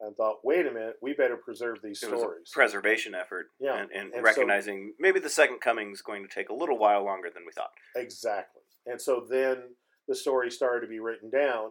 and 0.00 0.14
thought, 0.14 0.36
wait 0.44 0.66
a 0.66 0.70
minute, 0.70 0.94
we 1.02 1.12
better 1.12 1.36
preserve 1.36 1.78
these 1.82 2.02
It 2.02 2.06
stories. 2.06 2.22
was 2.22 2.52
a 2.52 2.54
preservation 2.54 3.14
effort. 3.14 3.46
Yeah, 3.58 3.80
And, 3.80 3.90
and, 3.90 4.02
and 4.12 4.14
so- 4.16 4.22
recognizing 4.22 4.92
maybe 5.00 5.18
the 5.20 5.28
second 5.30 5.60
coming 5.60 5.90
is 5.90 6.02
going 6.02 6.22
to 6.22 6.32
take 6.32 6.50
a 6.50 6.54
little 6.54 6.78
while 6.78 7.04
longer 7.04 7.28
than 7.34 7.44
we 7.44 7.52
thought. 7.52 7.70
Exactly. 7.96 8.62
And 8.86 9.00
so 9.00 9.26
then 9.28 9.74
the 10.06 10.14
story 10.14 10.50
started 10.50 10.86
to 10.86 10.90
be 10.90 11.00
written 11.00 11.30
down. 11.30 11.70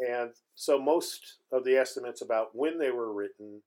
And 0.00 0.32
so 0.54 0.78
most 0.78 1.38
of 1.50 1.64
the 1.64 1.76
estimates 1.76 2.20
about 2.20 2.48
when 2.52 2.78
they 2.78 2.90
were 2.90 3.12
written 3.14 3.62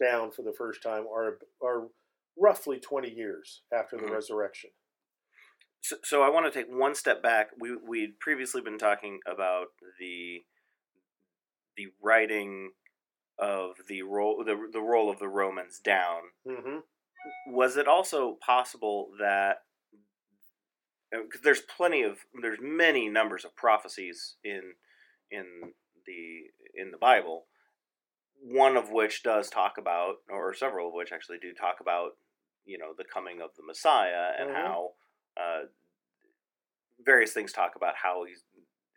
down 0.00 0.32
for 0.32 0.42
the 0.42 0.52
first 0.58 0.82
time 0.82 1.04
are, 1.06 1.38
are 1.62 1.86
roughly 2.36 2.80
20 2.80 3.10
years 3.10 3.62
after 3.72 3.96
the 3.96 4.04
Mhm. 4.04 4.12
resurrection. 4.14 4.70
So, 5.80 5.96
so 6.04 6.22
I 6.22 6.28
want 6.28 6.46
to 6.46 6.52
take 6.52 6.70
one 6.72 6.94
step 6.94 7.22
back. 7.22 7.50
We 7.58 7.76
we'd 7.76 8.20
previously 8.20 8.60
been 8.60 8.78
talking 8.78 9.20
about 9.26 9.68
the 9.98 10.46
the 11.76 11.92
writing 12.00 12.72
of 13.38 13.76
the 13.88 14.02
role 14.02 14.44
the 14.44 14.68
the 14.72 14.80
role 14.80 15.10
of 15.10 15.18
the 15.18 15.28
Romans 15.28 15.80
down. 15.80 16.32
hmm 16.44 16.80
Was 17.46 17.76
it 17.76 17.88
also 17.88 18.34
possible 18.34 19.12
that 19.18 19.64
because 21.10 21.40
there's 21.42 21.60
plenty 21.60 22.02
of 22.02 22.18
there's 22.40 22.60
many 22.60 23.08
numbers 23.08 23.44
of 23.44 23.54
prophecies 23.56 24.36
in 24.44 24.74
in 25.30 25.74
the 26.06 26.50
in 26.74 26.90
the 26.90 26.98
Bible, 26.98 27.46
one 28.40 28.76
of 28.76 28.90
which 28.90 29.22
does 29.22 29.50
talk 29.50 29.78
about, 29.78 30.16
or 30.28 30.54
several 30.54 30.88
of 30.88 30.94
which 30.94 31.12
actually 31.12 31.38
do 31.38 31.52
talk 31.52 31.80
about, 31.80 32.12
you 32.64 32.78
know, 32.78 32.92
the 32.96 33.04
coming 33.04 33.40
of 33.40 33.50
the 33.56 33.62
Messiah 33.62 34.32
and 34.38 34.50
Mhm. 34.50 34.54
how 34.54 34.94
uh, 35.36 35.62
various 37.00 37.32
things 37.32 37.52
talk 37.52 37.74
about 37.76 37.96
how 37.96 38.24
he's 38.24 38.44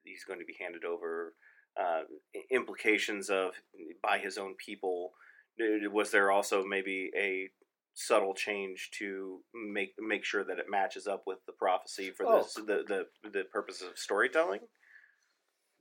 he's 0.03 0.24
going 0.24 0.39
to 0.39 0.45
be 0.45 0.55
handed 0.60 0.84
over, 0.86 1.34
uh, 1.77 2.03
implications 2.51 3.29
of 3.29 3.55
by 4.03 4.17
his 4.19 4.38
own 4.38 4.55
people. 4.55 5.13
Was 5.91 6.12
there 6.12 6.31
also 6.31 6.63
maybe 6.63 7.10
a 7.15 7.50
subtle 7.93 8.34
change 8.34 8.91
to 8.91 9.41
make 9.53 9.95
make 9.98 10.24
sure 10.25 10.43
that 10.43 10.60
it 10.60 10.69
matches 10.69 11.07
up 11.07 11.24
with 11.25 11.39
the 11.45 11.53
prophecy 11.53 12.12
for 12.12 12.25
Oh. 12.27 12.43
this, 12.43 12.53
the, 12.55 13.07
the 13.24 13.29
the 13.29 13.43
purposes 13.45 13.88
of 13.89 13.98
storytelling? 13.98 14.67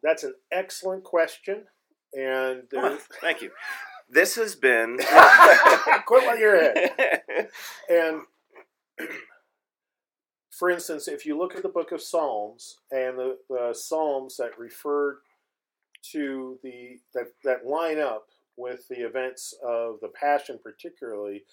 That's 0.03 0.23
an 0.25 0.35
excellent 0.53 1.03
question. 1.05 1.67
And 2.13 2.69
there, 2.71 2.97
thank 3.21 3.43
you. 3.43 3.51
This 4.09 4.37
has 4.37 4.55
been 4.55 4.99
quit 6.07 6.27
while 6.27 6.39
you're 6.39 6.57
ahead. 6.57 7.49
And 7.91 8.23
for 10.51 10.71
instance, 10.71 11.09
if 11.09 11.27
you 11.27 11.37
look 11.37 11.57
at 11.57 11.63
the 11.63 11.69
book 11.69 11.93
of 11.93 12.01
Psalms 12.03 12.79
and 12.91 13.19
the, 13.19 13.39
the 13.49 13.75
Psalms 13.75 14.37
that 14.37 14.59
refer 14.59 15.19
to 16.13 16.59
the 16.63 16.99
that, 17.15 17.29
that 17.45 17.67
line 17.67 17.99
up 17.99 18.27
with 18.57 18.87
the 18.89 19.05
events 19.05 19.55
of 19.67 19.97
the 20.01 20.09
Passion, 20.09 20.59
particularly, 20.63 21.45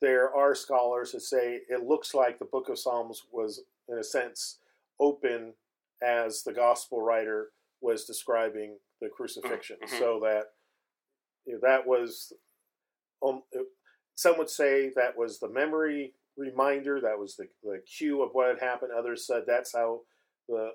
there 0.00 0.32
are 0.34 0.54
scholars 0.54 1.12
that 1.12 1.22
say 1.22 1.60
it 1.68 1.82
looks 1.84 2.14
like 2.14 2.38
the 2.38 2.44
book 2.44 2.68
of 2.68 2.78
Psalms 2.78 3.24
was, 3.32 3.62
in 3.88 3.98
a 3.98 4.04
sense, 4.04 4.58
open 5.00 5.54
as 6.02 6.42
the 6.42 6.52
gospel 6.52 7.00
writer 7.00 7.48
was 7.80 8.04
describing 8.04 8.76
the 9.00 9.08
crucifixion, 9.08 9.76
Mhm. 9.82 9.98
so 9.98 10.20
that 10.20 10.52
that 11.62 11.86
was 11.86 12.32
um, 13.24 13.42
some 14.14 14.38
would 14.38 14.50
say 14.50 14.90
that 14.96 15.16
was 15.16 15.38
the 15.38 15.48
memory 15.48 16.14
reminder, 16.36 17.00
that 17.00 17.18
was 17.18 17.36
the, 17.36 17.48
the 17.62 17.80
cue 17.98 18.22
of 18.22 18.30
what 18.32 18.48
had 18.48 18.60
happened. 18.60 18.92
Others 18.96 19.26
said 19.26 19.42
that's 19.46 19.72
how 19.74 20.00
the 20.48 20.72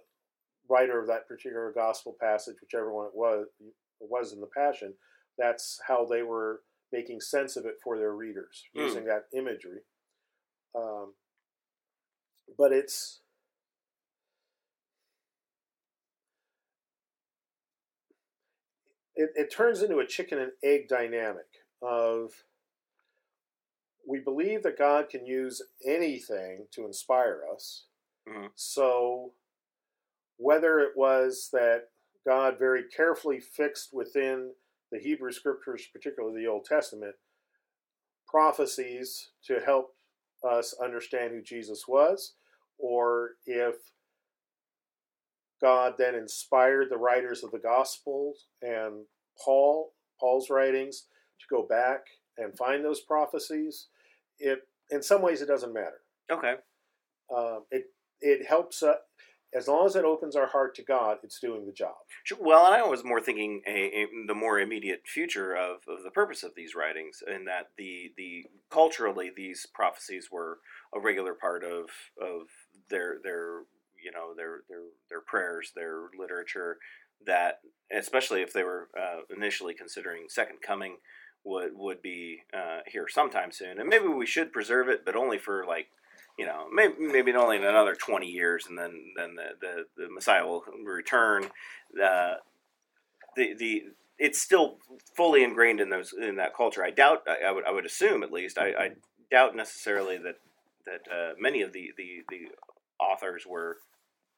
writer 0.70 1.00
of 1.00 1.08
that 1.08 1.28
particular 1.28 1.72
gospel 1.76 2.16
passage, 2.20 2.56
whichever 2.62 2.92
one 2.94 3.08
it 3.08 3.16
was, 3.16 3.48
it 3.60 4.08
was 4.10 4.34
in 4.34 4.40
the 4.40 4.48
Passion, 4.56 4.94
that's 5.38 5.80
how 5.88 6.06
they 6.06 6.24
were 6.24 6.62
making 6.92 7.22
sense 7.22 7.56
of 7.56 7.66
it 7.66 7.76
for 7.84 7.98
their 7.98 8.14
readers 8.14 8.64
Hmm. 8.74 8.82
using 8.82 9.06
that 9.06 9.26
imagery. 9.34 9.82
Um, 10.76 11.14
but 12.58 12.72
it's 12.72 13.21
it, 19.22 19.32
it 19.36 19.52
turns 19.52 19.82
into 19.82 20.00
a 20.00 20.06
chicken 20.08 20.40
and 20.40 20.52
egg 20.64 20.88
dynamic 20.88 21.46
of 21.82 22.32
we 24.08 24.20
believe 24.20 24.64
that 24.64 24.78
God 24.78 25.10
can 25.10 25.26
use 25.26 25.62
anything 25.86 26.68
to 26.72 26.86
inspire 26.86 27.44
us. 27.54 27.86
Mhm. 28.28 28.52
So, 28.56 29.34
whether 30.38 30.80
it 30.80 30.98
was 30.98 31.50
that 31.54 31.90
God 32.26 32.58
very 32.58 32.84
carefully 32.90 33.40
fixed 33.40 33.94
within 33.94 34.56
the 34.92 35.00
Hebrew 35.00 35.32
scriptures, 35.32 35.88
particularly 35.94 36.42
the 36.42 36.48
Old 36.50 36.66
Testament, 36.66 37.16
prophecies 38.28 39.32
to 39.44 39.60
help 39.60 39.96
us 40.44 40.74
understand 40.74 41.34
who 41.34 41.42
Jesus 41.42 41.88
was, 41.88 42.34
or 42.78 43.36
if 43.46 43.76
God 45.62 45.94
then 45.98 46.16
inspired 46.16 46.90
the 46.90 46.98
writers 46.98 47.44
of 47.44 47.52
the 47.52 47.60
Gospels 47.60 48.46
and 48.62 49.06
Paul, 49.44 49.94
Paul's 50.20 50.50
writings, 50.50 51.06
to 51.40 51.46
go 51.50 51.64
back 51.68 52.02
and 52.38 52.58
find 52.58 52.84
those 52.84 53.02
prophecies. 53.02 53.88
It, 54.40 54.68
in 54.90 55.02
some 55.04 55.22
ways, 55.22 55.42
it 55.42 55.48
doesn't 55.48 55.74
matter. 55.74 56.02
okay. 56.32 56.56
Um, 57.36 57.64
it 57.72 57.86
it 58.20 58.46
helps 58.48 58.84
us 58.84 58.98
as 59.54 59.68
long 59.68 59.86
as 59.86 59.96
it 59.96 60.06
opens 60.06 60.36
our 60.36 60.48
heart 60.48 60.76
to 60.76 60.84
God. 60.84 61.18
It's 61.24 61.40
doing 61.40 61.66
the 61.66 61.72
job. 61.72 61.96
Well, 62.40 62.66
and 62.66 62.76
I 62.76 62.84
was 62.84 63.04
more 63.04 63.22
thinking 63.22 63.62
a, 63.68 63.72
a, 63.72 64.08
the 64.28 64.36
more 64.36 64.60
immediate 64.60 65.02
future 65.06 65.56
of, 65.56 65.78
of 65.88 66.04
the 66.04 66.12
purpose 66.12 66.44
of 66.44 66.56
these 66.56 66.76
writings, 66.76 67.22
and 67.26 67.48
that 67.48 67.72
the 67.78 68.12
the 68.18 68.46
culturally 68.70 69.32
these 69.36 69.66
prophecies 69.74 70.30
were 70.32 70.60
a 70.96 71.00
regular 71.00 71.34
part 71.34 71.64
of 71.64 71.90
of 72.22 72.48
their 72.90 73.18
their 73.24 73.62
you 74.04 74.12
know 74.12 74.34
their 74.36 74.62
their 74.70 74.84
their 75.10 75.22
prayers, 75.22 75.72
their 75.76 76.04
literature. 76.18 76.78
That 77.26 77.60
especially 77.96 78.42
if 78.42 78.52
they 78.52 78.64
were 78.64 78.90
uh, 79.00 79.22
initially 79.36 79.74
considering 79.76 80.26
second 80.28 80.58
coming 80.66 80.98
would 81.44 81.72
would 81.76 82.02
be 82.02 82.44
uh, 82.54 82.80
here 82.88 83.08
sometime 83.08 83.52
soon, 83.52 83.80
and 83.80 83.90
maybe 83.90 84.08
we 84.08 84.26
should 84.26 84.52
preserve 84.52 84.90
it, 84.90 85.06
but 85.06 85.16
only 85.16 85.38
for 85.38 85.66
like 85.68 85.88
you 86.38 86.46
know, 86.46 86.66
maybe 86.74 86.94
maybe 87.00 87.34
only 87.34 87.58
in 87.58 87.64
another 87.64 87.96
twenty 87.96 88.28
years, 88.28 88.66
and 88.68 88.78
then 88.78 89.14
then 89.16 89.36
the 89.36 89.50
the, 89.60 89.84
the 89.98 90.10
Messiah 90.10 90.46
will 90.46 90.64
return. 90.84 91.46
Uh, 92.02 92.36
the 93.36 93.54
the 93.58 93.84
it's 94.18 94.40
still 94.40 94.78
fully 95.16 95.44
ingrained 95.44 95.80
in 95.80 95.90
those 95.90 96.14
in 96.14 96.38
that 96.38 96.56
culture. 96.56 96.84
I 96.84 96.92
doubt. 96.92 97.24
I, 97.28 97.50
I 97.50 97.52
would 97.52 97.66
I 97.66 97.72
would 97.72 97.86
assume 97.86 98.24
at 98.24 98.32
least. 98.32 98.58
I, 98.58 98.70
I 98.70 98.90
doubt 99.30 99.56
necessarily 99.56 100.18
that 100.18 100.36
that 100.86 101.12
uh, 101.12 101.34
many 101.40 101.62
of 101.62 101.74
the, 101.74 101.92
the 101.98 102.24
the 102.30 102.42
authors 103.00 103.46
were 103.48 103.78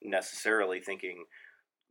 necessarily 0.04 0.80
thinking 0.80 1.26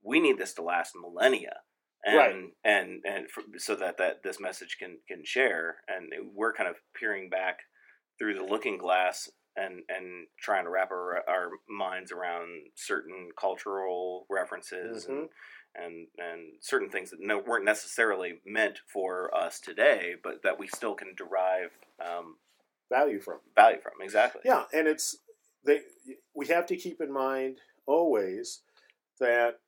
we 0.03 0.21
need 0.21 0.39
this 0.39 0.55
to 0.55 0.63
last 0.63 0.93
millennia. 1.01 1.57
And, 2.05 2.17
Right. 2.17 2.35
and 2.65 3.01
and 3.05 3.31
for, 3.31 3.43
so 3.59 3.77
that, 3.77 3.97
that 3.99 4.25
this 4.25 4.41
message 4.41 4.77
can 4.79 4.99
can 5.07 5.25
share 5.25 5.77
and 5.87 6.13
we're 6.35 6.53
kind 6.53 6.69
of 6.69 6.77
peering 6.99 7.29
back 7.31 7.61
through 8.19 8.35
the 8.35 8.43
looking 8.43 8.77
glass 8.77 9.31
and 9.55 9.83
and 9.89 10.27
trying 10.41 10.65
to 10.65 10.71
wrap 10.71 10.91
our, 10.91 11.23
our 11.29 11.51
minds 11.69 12.11
around 12.11 12.49
certain 12.75 13.29
cultural 13.41 14.27
references 14.29 15.07
and 15.07 15.29
and 15.77 16.09
and 16.19 16.55
certain 16.61 16.91
things 16.91 17.11
that 17.11 17.21
no, 17.21 17.39
weren't 17.39 17.65
necessarily 17.65 18.41
meant 18.45 18.81
for 18.93 19.33
us 19.33 19.61
today, 19.61 20.15
but 20.25 20.43
that 20.43 20.59
we 20.59 20.67
still 20.67 20.95
can 20.95 21.15
derive 21.17 21.71
um, 22.05 22.37
Value 22.91 23.21
from. 23.21 23.39
value 23.55 23.79
from. 23.81 23.93
Exactly. 24.03 24.43
Yeah, 24.45 24.65
and 24.73 24.87
it's 24.89 25.17
they. 25.65 25.81
We 26.35 26.49
have 26.49 26.67
to 26.67 26.77
keep 26.77 27.01
in 27.01 27.13
mind 27.13 27.59
always 27.87 28.63
that 29.21 29.59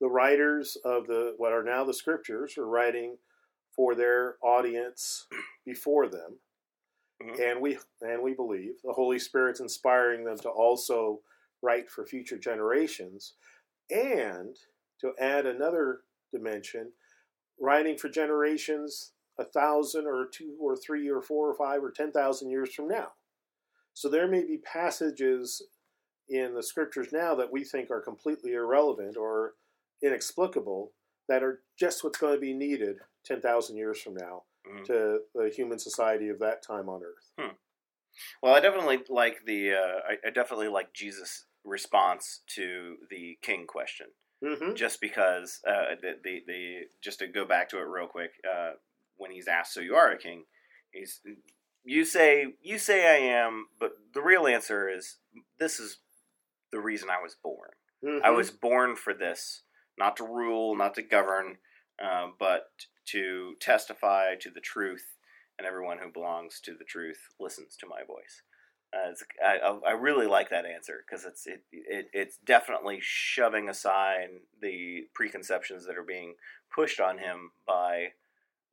the 0.00 0.08
writers 0.08 0.76
of 0.84 1.06
the 1.06 1.34
what 1.36 1.52
are 1.52 1.62
now 1.62 1.84
the 1.84 1.94
scriptures 1.94 2.56
are 2.56 2.66
writing 2.66 3.16
for 3.74 3.94
their 3.94 4.36
audience 4.42 5.26
before 5.64 6.08
them, 6.08 6.38
mm-hmm. 7.22 7.40
and 7.40 7.60
we 7.60 7.78
and 8.00 8.22
we 8.22 8.34
believe 8.34 8.74
the 8.82 8.92
Holy 8.92 9.18
Spirit's 9.18 9.60
inspiring 9.60 10.24
them 10.24 10.38
to 10.38 10.48
also 10.48 11.20
write 11.62 11.90
for 11.90 12.06
future 12.06 12.38
generations, 12.38 13.34
and 13.90 14.56
to 15.00 15.12
add 15.20 15.46
another 15.46 16.00
dimension, 16.32 16.92
writing 17.60 17.96
for 17.98 18.08
generations 18.08 19.12
a 19.38 19.44
thousand 19.44 20.06
or 20.06 20.28
two 20.32 20.56
or 20.60 20.76
three 20.76 21.08
or 21.08 21.22
four 21.22 21.50
or 21.50 21.54
five 21.54 21.82
or 21.82 21.90
ten 21.90 22.10
thousand 22.12 22.50
years 22.50 22.74
from 22.74 22.88
now. 22.88 23.08
So 23.94 24.08
there 24.08 24.28
may 24.28 24.42
be 24.42 24.58
passages 24.58 25.62
in 26.28 26.54
the 26.54 26.62
scriptures 26.62 27.08
now 27.12 27.34
that 27.34 27.52
we 27.52 27.64
think 27.64 27.90
are 27.90 28.00
completely 28.00 28.52
irrelevant 28.52 29.16
or 29.16 29.54
inexplicable 30.02 30.92
that 31.28 31.42
are 31.42 31.60
just 31.78 32.02
what's 32.02 32.18
going 32.18 32.34
to 32.34 32.40
be 32.40 32.54
needed 32.54 32.96
10,000 33.26 33.76
years 33.76 34.00
from 34.00 34.14
now 34.14 34.42
mm-hmm. 34.66 34.84
to 34.84 35.20
the 35.34 35.50
human 35.54 35.78
society 35.78 36.28
of 36.28 36.38
that 36.38 36.62
time 36.62 36.88
on 36.88 37.02
earth. 37.02 37.30
Hmm. 37.38 37.54
Well, 38.42 38.54
I 38.54 38.60
definitely 38.60 39.00
like 39.08 39.44
the 39.46 39.72
uh, 39.72 40.00
I, 40.08 40.28
I, 40.28 40.30
definitely 40.30 40.68
like 40.68 40.92
Jesus' 40.92 41.46
response 41.64 42.40
to 42.56 42.96
the 43.08 43.38
king 43.40 43.66
question. 43.66 44.08
Mm-hmm. 44.44 44.74
Just 44.74 45.00
because 45.00 45.60
uh, 45.68 45.94
the, 46.00 46.14
the, 46.24 46.40
the 46.46 46.74
just 47.02 47.20
to 47.20 47.28
go 47.28 47.44
back 47.44 47.68
to 47.68 47.78
it 47.78 47.82
real 47.82 48.08
quick, 48.08 48.32
uh, 48.44 48.72
when 49.16 49.30
he's 49.30 49.46
asked, 49.46 49.74
"So 49.74 49.80
you 49.80 49.94
are 49.94 50.10
a 50.10 50.18
king?" 50.18 50.44
He's 50.92 51.20
you 51.84 52.04
say 52.04 52.54
you 52.62 52.78
say 52.78 53.08
I 53.08 53.34
am, 53.34 53.66
but 53.78 53.92
the 54.14 54.22
real 54.22 54.46
answer 54.46 54.88
is 54.88 55.16
this 55.58 55.80
is 55.80 55.98
the 56.72 56.80
reason 56.80 57.08
I 57.10 57.22
was 57.22 57.36
born. 57.42 57.70
Mm-hmm. 58.04 58.24
I 58.24 58.30
was 58.30 58.50
born 58.50 58.96
for 58.96 59.12
this, 59.12 59.62
not 59.98 60.16
to 60.18 60.24
rule, 60.24 60.76
not 60.76 60.94
to 60.94 61.02
govern, 61.02 61.58
uh, 62.02 62.28
but 62.38 62.70
to 63.06 63.54
testify 63.60 64.36
to 64.40 64.50
the 64.50 64.60
truth, 64.60 65.16
and 65.58 65.66
everyone 65.66 65.98
who 65.98 66.10
belongs 66.10 66.60
to 66.64 66.74
the 66.74 66.84
truth 66.84 67.18
listens 67.38 67.76
to 67.76 67.86
my 67.86 68.02
voice. 68.06 68.42
Uh, 68.92 69.12
I, 69.44 69.90
I 69.90 69.92
really 69.92 70.26
like 70.26 70.50
that 70.50 70.64
answer 70.66 71.04
because 71.06 71.24
it's 71.24 71.46
it, 71.46 71.62
it 71.72 72.08
it's 72.12 72.38
definitely 72.44 72.98
shoving 73.00 73.68
aside 73.68 74.28
the 74.60 75.06
preconceptions 75.14 75.86
that 75.86 75.96
are 75.96 76.04
being 76.04 76.34
pushed 76.74 77.00
on 77.00 77.18
him 77.18 77.52
by 77.66 78.08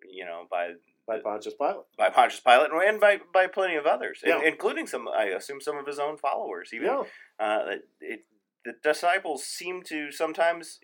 you 0.09 0.25
know 0.25 0.47
by 0.49 0.73
by 1.07 1.19
Pontius 1.19 1.55
Pilate, 1.55 1.85
by 1.97 2.09
Pontius 2.09 2.41
Pilate, 2.41 2.71
and 2.85 2.99
by 2.99 3.19
by 3.33 3.47
plenty 3.47 3.75
of 3.75 3.85
others, 3.85 4.19
yeah. 4.25 4.41
including 4.43 4.87
some 4.87 5.07
I 5.07 5.25
assume 5.25 5.61
some 5.61 5.77
of 5.77 5.87
his 5.87 5.99
own 5.99 6.17
followers. 6.17 6.71
Even 6.73 6.87
yeah. 6.87 7.03
uh, 7.39 7.65
it, 8.01 8.25
the 8.65 8.73
disciples 8.83 9.45
seem 9.45 9.81
to 9.83 10.11
sometimes 10.11 10.79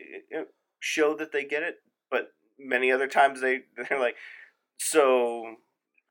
show 0.79 1.15
that 1.15 1.31
they 1.31 1.43
get 1.43 1.63
it, 1.63 1.75
but 2.09 2.29
many 2.57 2.91
other 2.91 3.07
times 3.07 3.41
they 3.41 3.61
they're 3.89 3.99
like, 3.99 4.15
so 4.77 5.55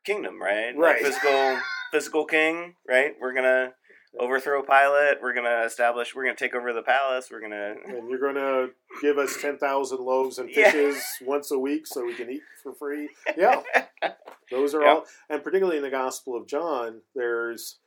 kingdom, 0.05 0.40
right? 0.40 0.77
Right. 0.77 1.03
Like 1.03 1.12
physical 1.12 1.59
physical 1.90 2.25
king, 2.27 2.75
right? 2.88 3.12
We're 3.20 3.35
gonna 3.35 3.72
overthrow 4.18 4.62
Pilate. 4.62 5.22
We're 5.22 5.35
gonna 5.35 5.64
establish. 5.64 6.14
We're 6.14 6.25
gonna 6.25 6.37
take 6.37 6.55
over 6.55 6.72
the 6.72 6.83
palace. 6.83 7.29
We're 7.31 7.40
gonna. 7.40 7.75
And 7.87 8.09
you're 8.09 8.18
gonna 8.20 8.68
give 9.01 9.18
us 9.18 9.37
ten 9.40 9.59
thousand 9.59 10.01
loaves 10.01 10.38
and 10.38 10.51
fishes 10.51 11.03
yeah. 11.20 11.27
once 11.27 11.51
a 11.51 11.59
week 11.59 11.87
so 11.87 12.05
we 12.05 12.14
can 12.14 12.31
eat 12.31 12.42
for 12.62 12.75
free. 12.75 13.09
Yeah, 13.37 13.62
those 14.51 14.75
are 14.75 14.83
yep. 14.83 14.96
all. 14.96 15.05
And 15.29 15.42
particularly 15.42 15.79
in 15.79 15.83
the 15.83 15.90
Gospel 15.90 16.37
of 16.37 16.46
John, 16.46 17.01
there's 17.14 17.79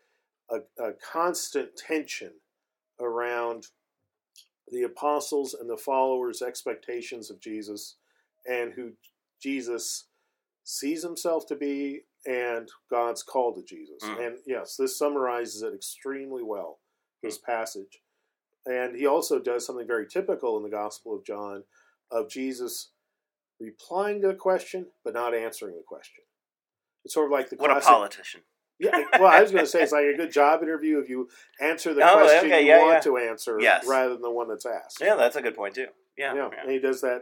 a, 0.49 0.57
a 0.81 0.93
constant 0.93 1.75
tension 1.75 2.31
around 2.99 3.67
the 4.71 4.83
apostles 4.83 5.53
and 5.53 5.69
the 5.69 5.77
followers' 5.77 6.41
expectations 6.41 7.29
of 7.29 7.39
Jesus 7.39 7.95
and 8.49 8.73
who 8.73 8.93
Jesus 9.41 10.05
sees 10.63 11.03
himself 11.03 11.45
to 11.47 11.55
be 11.55 12.01
and 12.25 12.69
God's 12.89 13.23
call 13.23 13.53
to 13.53 13.63
Jesus. 13.63 14.03
Mm. 14.03 14.25
And 14.25 14.37
yes, 14.45 14.75
this 14.77 14.97
summarizes 14.97 15.61
it 15.61 15.73
extremely 15.73 16.43
well, 16.43 16.79
this 17.21 17.37
mm. 17.37 17.43
passage. 17.43 18.01
And 18.65 18.95
he 18.95 19.05
also 19.05 19.39
does 19.39 19.65
something 19.65 19.85
very 19.85 20.07
typical 20.07 20.57
in 20.57 20.63
the 20.63 20.69
Gospel 20.69 21.15
of 21.15 21.25
John 21.25 21.63
of 22.11 22.29
Jesus 22.29 22.91
replying 23.59 24.21
to 24.21 24.27
the 24.27 24.33
question 24.33 24.87
but 25.03 25.13
not 25.13 25.33
answering 25.33 25.75
the 25.75 25.83
question. 25.85 26.23
It's 27.03 27.13
sort 27.13 27.27
of 27.27 27.31
like 27.31 27.49
the 27.49 27.55
what 27.57 27.69
classic, 27.69 27.89
a 27.89 27.93
politician. 27.93 28.41
Yeah, 28.79 29.03
well, 29.13 29.27
I 29.27 29.41
was 29.41 29.51
going 29.51 29.63
to 29.63 29.69
say 29.69 29.83
it's 29.83 29.91
like 29.91 30.05
a 30.05 30.17
good 30.17 30.31
job 30.33 30.61
interview 30.63 30.99
if 30.99 31.07
you 31.07 31.29
answer 31.61 31.93
the 31.93 32.01
oh, 32.01 32.15
question 32.15 32.51
okay, 32.51 32.61
you 32.61 32.69
yeah, 32.69 32.81
want 32.81 32.93
yeah. 32.93 32.99
to 33.01 33.17
answer 33.17 33.57
yes. 33.59 33.87
rather 33.87 34.13
than 34.13 34.21
the 34.21 34.31
one 34.31 34.49
that's 34.49 34.65
asked. 34.65 34.97
Yeah, 34.99 35.15
that's 35.15 35.35
a 35.35 35.41
good 35.41 35.55
point 35.55 35.75
too. 35.75 35.87
Yeah, 36.17 36.33
yeah, 36.33 36.49
yeah. 36.51 36.61
and 36.63 36.71
he 36.71 36.79
does 36.79 37.01
that 37.01 37.21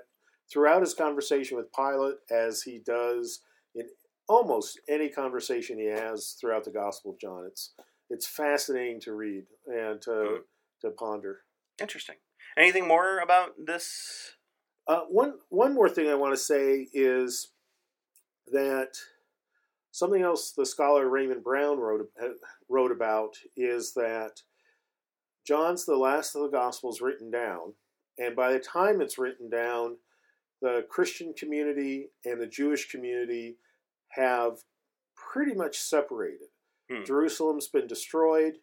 throughout 0.52 0.82
his 0.82 0.94
conversation 0.94 1.58
with 1.58 1.68
Pilate, 1.74 2.16
as 2.32 2.64
he 2.64 2.80
does 2.80 3.42
in 3.76 3.88
almost 4.28 4.80
any 4.88 5.10
conversation 5.10 5.78
he 5.78 5.86
has 5.86 6.36
throughout 6.40 6.64
the 6.64 6.72
Gospel 6.72 7.12
of 7.12 7.20
John. 7.20 7.46
It's 7.48 7.74
it's 8.10 8.28
fascinating 8.28 9.00
to 9.02 9.14
read 9.14 9.46
and 9.68 10.02
to 10.04 10.12
mm. 10.12 10.38
to 10.82 10.92
ponder. 10.92 11.40
Interesting. 11.82 12.16
Anything 12.58 12.88
more 12.88 13.20
about 13.20 13.52
this? 13.64 14.36
Uh, 14.88 15.02
one 15.10 15.36
one 15.50 15.74
more 15.74 15.90
thing 15.90 16.10
I 16.10 16.16
want 16.16 16.34
to 16.34 16.38
say 16.38 16.88
is 16.94 17.52
that 18.52 18.98
something 19.92 20.22
else 20.22 20.52
the 20.52 20.66
scholar 20.66 21.08
Raymond 21.08 21.44
Brown 21.44 21.80
wrote 21.80 22.10
uh, 22.22 22.28
wrote 22.70 22.92
about 22.92 23.38
is 23.56 23.94
that 23.94 24.42
John's 25.48 25.86
the 25.86 25.96
last 25.98 26.36
of 26.36 26.44
the 26.44 26.50
Gospels 26.50 27.02
written 27.02 27.32
down, 27.32 27.74
and 28.18 28.36
by 28.36 28.52
the 28.52 28.60
time 28.60 29.02
it's 29.02 29.18
written 29.18 29.50
down, 29.50 29.98
the 30.62 30.86
Christian 30.90 31.34
community 31.34 32.10
and 32.26 32.40
the 32.40 32.48
Jewish 32.48 32.90
community 32.90 33.58
have 34.16 34.60
pretty 35.16 35.54
much 35.54 35.78
separated. 35.78 36.50
Hmm. 36.92 37.04
Jerusalem's 37.04 37.68
been 37.68 37.88
destroyed. 37.88 38.54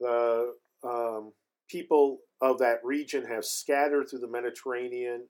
The 0.00 0.54
um, 0.84 1.32
people 1.68 2.18
of 2.40 2.58
that 2.58 2.84
region 2.84 3.26
have 3.26 3.44
scattered 3.44 4.08
through 4.08 4.20
the 4.20 4.28
Mediterranean. 4.28 5.28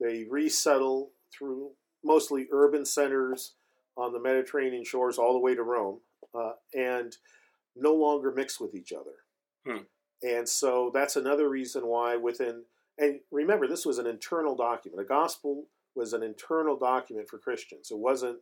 They 0.00 0.24
resettle 0.28 1.12
through 1.36 1.72
mostly 2.04 2.46
urban 2.52 2.84
centers 2.84 3.54
on 3.96 4.12
the 4.12 4.20
Mediterranean 4.20 4.84
shores 4.84 5.18
all 5.18 5.32
the 5.32 5.38
way 5.38 5.54
to 5.54 5.62
Rome 5.62 6.00
uh, 6.34 6.52
and 6.72 7.16
no 7.76 7.94
longer 7.94 8.32
mix 8.32 8.60
with 8.60 8.74
each 8.74 8.92
other. 8.92 9.14
Hmm. 9.66 9.84
And 10.22 10.48
so 10.48 10.90
that's 10.92 11.16
another 11.16 11.48
reason 11.48 11.86
why 11.86 12.16
within 12.16 12.64
and 12.98 13.20
remember 13.30 13.66
this 13.66 13.84
was 13.84 13.98
an 13.98 14.06
internal 14.06 14.54
document. 14.54 15.02
A 15.02 15.04
gospel 15.04 15.66
was 15.96 16.12
an 16.12 16.22
internal 16.22 16.76
document 16.76 17.28
for 17.28 17.38
Christians. 17.38 17.90
It 17.90 17.98
wasn't 17.98 18.38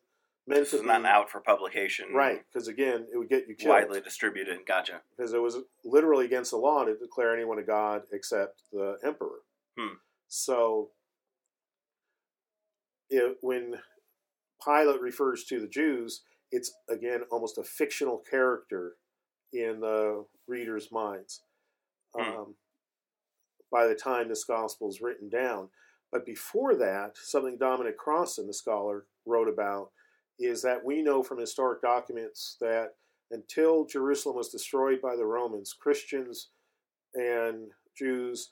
meant 0.46 0.70
be 0.70 0.82
not 0.82 1.04
out 1.04 1.30
for 1.30 1.40
publication. 1.40 2.06
Right, 2.12 2.40
because 2.52 2.68
again, 2.68 3.06
it 3.12 3.18
would 3.18 3.28
get 3.28 3.46
you 3.48 3.54
killed. 3.54 3.70
Widely 3.70 4.00
distributed. 4.00 4.58
Gotcha. 4.66 5.02
Because 5.16 5.32
it 5.32 5.42
was 5.42 5.58
literally 5.84 6.26
against 6.26 6.50
the 6.50 6.56
law 6.56 6.84
to 6.84 6.96
declare 6.96 7.34
anyone 7.34 7.58
a 7.58 7.62
god 7.62 8.02
except 8.12 8.62
the 8.72 8.96
emperor. 9.04 9.40
Hmm. 9.78 9.96
So 10.28 10.90
it, 13.08 13.36
when 13.40 13.76
Pilate 14.64 15.00
refers 15.00 15.44
to 15.44 15.60
the 15.60 15.68
Jews, 15.68 16.22
it's 16.50 16.72
again 16.88 17.22
almost 17.30 17.58
a 17.58 17.62
fictional 17.62 18.18
character 18.18 18.94
in 19.52 19.80
the 19.80 20.24
reader's 20.46 20.90
minds. 20.90 21.42
Hmm. 22.16 22.22
Um, 22.22 22.54
by 23.70 23.86
the 23.86 23.94
time 23.94 24.28
this 24.28 24.44
gospel 24.44 24.88
is 24.88 25.00
written 25.00 25.30
down, 25.30 25.70
but 26.10 26.26
before 26.26 26.74
that, 26.74 27.16
something 27.16 27.56
Dominic 27.56 27.96
Crossan, 27.96 28.46
the 28.46 28.52
scholar, 28.52 29.06
wrote 29.24 29.48
about 29.48 29.90
is 30.38 30.62
that 30.62 30.84
we 30.84 31.02
know 31.02 31.22
from 31.22 31.38
historic 31.38 31.82
documents 31.82 32.56
that 32.60 32.94
until 33.30 33.86
Jerusalem 33.86 34.36
was 34.36 34.50
destroyed 34.50 35.00
by 35.00 35.16
the 35.16 35.24
Romans, 35.24 35.74
Christians 35.78 36.48
and 37.14 37.70
Jews 37.96 38.50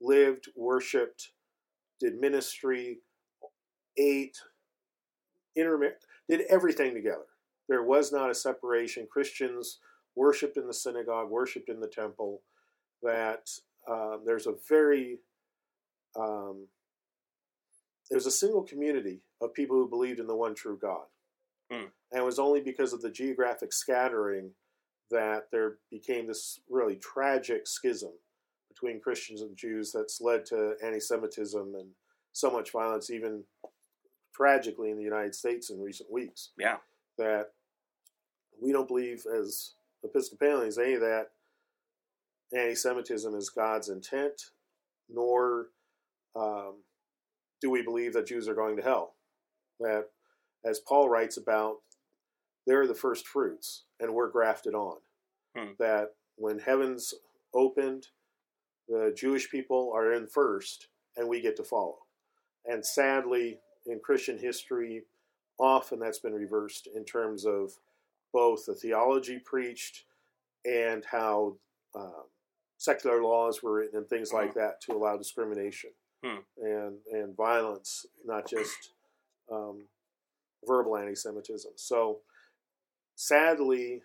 lived, 0.00 0.48
worshipped, 0.56 1.30
did 2.00 2.20
ministry, 2.20 3.00
ate, 3.96 4.38
intermit, 5.56 6.04
did 6.28 6.42
everything 6.48 6.94
together. 6.94 7.26
There 7.68 7.82
was 7.82 8.12
not 8.12 8.30
a 8.30 8.34
separation. 8.34 9.06
Christians 9.10 9.78
worshipped 10.14 10.56
in 10.56 10.66
the 10.66 10.74
synagogue, 10.74 11.30
worshipped 11.30 11.68
in 11.68 11.80
the 11.80 11.88
temple. 11.88 12.42
That 13.02 13.48
uh, 13.88 14.16
there's 14.24 14.46
a 14.46 14.54
very 14.68 15.18
um, 16.18 16.66
there's 18.10 18.26
a 18.26 18.30
single 18.30 18.62
community 18.62 19.20
of 19.40 19.54
people 19.54 19.76
who 19.76 19.88
believed 19.88 20.20
in 20.20 20.26
the 20.26 20.36
one 20.36 20.54
true 20.54 20.78
God, 20.80 21.06
hmm. 21.70 21.86
and 22.12 22.20
it 22.20 22.24
was 22.24 22.38
only 22.38 22.60
because 22.60 22.92
of 22.92 23.02
the 23.02 23.10
geographic 23.10 23.72
scattering 23.72 24.52
that 25.10 25.44
there 25.50 25.76
became 25.90 26.26
this 26.26 26.60
really 26.68 26.96
tragic 26.96 27.66
schism 27.66 28.12
between 28.68 29.00
Christians 29.00 29.40
and 29.40 29.56
Jews 29.56 29.92
that's 29.92 30.20
led 30.20 30.44
to 30.46 30.74
anti-Semitism 30.84 31.74
and 31.74 31.88
so 32.32 32.50
much 32.50 32.72
violence, 32.72 33.10
even 33.10 33.44
tragically 34.34 34.90
in 34.90 34.96
the 34.96 35.02
United 35.02 35.34
States 35.34 35.70
in 35.70 35.80
recent 35.80 36.12
weeks. 36.12 36.50
Yeah. 36.58 36.76
That 37.16 37.52
we 38.60 38.72
don't 38.72 38.88
believe 38.88 39.24
as 39.26 39.72
Episcopalians 40.04 40.78
any 40.78 40.94
of 40.94 41.00
that 41.00 41.30
anti 42.56 42.74
Semitism 42.74 43.34
is 43.34 43.50
God's 43.50 43.88
intent, 43.88 44.42
nor 45.08 45.68
um, 46.36 46.76
do 47.60 47.70
we 47.70 47.82
believe 47.82 48.12
that 48.12 48.26
Jews 48.26 48.48
are 48.48 48.54
going 48.54 48.76
to 48.76 48.82
hell. 48.82 49.14
That, 49.80 50.06
as 50.64 50.80
Paul 50.80 51.08
writes 51.08 51.36
about, 51.36 51.76
they're 52.66 52.86
the 52.86 52.94
first 52.94 53.26
fruits, 53.26 53.84
and 54.00 54.12
we're 54.12 54.30
grafted 54.30 54.74
on. 54.74 54.96
Hmm. 55.56 55.72
That 55.78 56.10
when 56.36 56.58
heavens 56.58 57.14
opened, 57.54 58.08
the 58.88 59.14
Jewish 59.16 59.50
people 59.50 59.92
are 59.94 60.12
in 60.12 60.26
first, 60.26 60.88
and 61.16 61.28
we 61.28 61.40
get 61.40 61.56
to 61.56 61.64
follow. 61.64 61.98
And 62.66 62.84
sadly, 62.84 63.58
in 63.86 64.00
Christian 64.00 64.38
history, 64.38 65.04
often 65.58 65.98
that's 65.98 66.18
been 66.18 66.34
reversed 66.34 66.88
in 66.94 67.04
terms 67.04 67.46
of 67.46 67.72
both 68.32 68.66
the 68.66 68.74
theology 68.74 69.40
preached 69.44 70.04
and 70.64 71.04
how 71.10 71.56
uh, 71.98 72.22
secular 72.76 73.22
laws 73.22 73.62
were 73.62 73.74
written 73.74 73.98
and 73.98 74.08
things 74.08 74.32
like 74.32 74.52
hmm. 74.52 74.58
that 74.58 74.80
to 74.82 74.92
allow 74.92 75.16
discrimination 75.16 75.90
hmm. 76.24 76.38
and 76.56 76.96
and 77.12 77.36
violence, 77.36 78.06
not 78.24 78.48
just 78.48 78.90
um, 79.52 79.84
verbal 80.66 80.96
anti-Semitism. 80.96 81.72
So, 81.76 82.18
sadly, 83.14 84.02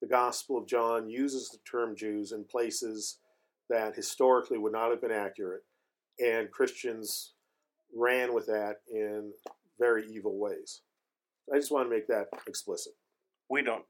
the 0.00 0.08
Gospel 0.08 0.58
of 0.58 0.66
John 0.66 1.08
uses 1.08 1.50
the 1.50 1.58
term 1.70 1.96
Jews 1.96 2.32
in 2.32 2.44
places 2.44 3.18
that 3.68 3.94
historically 3.94 4.58
would 4.58 4.72
not 4.72 4.90
have 4.90 5.00
been 5.00 5.10
accurate, 5.10 5.62
and 6.18 6.50
Christians 6.50 7.34
ran 7.94 8.34
with 8.34 8.46
that 8.46 8.76
in 8.90 9.32
very 9.78 10.04
evil 10.10 10.38
ways. 10.38 10.82
I 11.52 11.56
just 11.56 11.72
want 11.72 11.88
to 11.88 11.94
make 11.94 12.06
that 12.08 12.28
explicit. 12.46 12.92
We 13.48 13.62
don't 13.62 13.84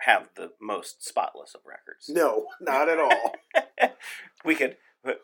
have 0.00 0.28
the 0.36 0.50
most 0.60 1.04
spotless 1.04 1.54
of 1.54 1.62
records. 1.66 2.08
No, 2.08 2.46
not 2.60 2.88
at 2.88 2.98
all. 2.98 3.34
we 4.44 4.54
could 4.54 4.76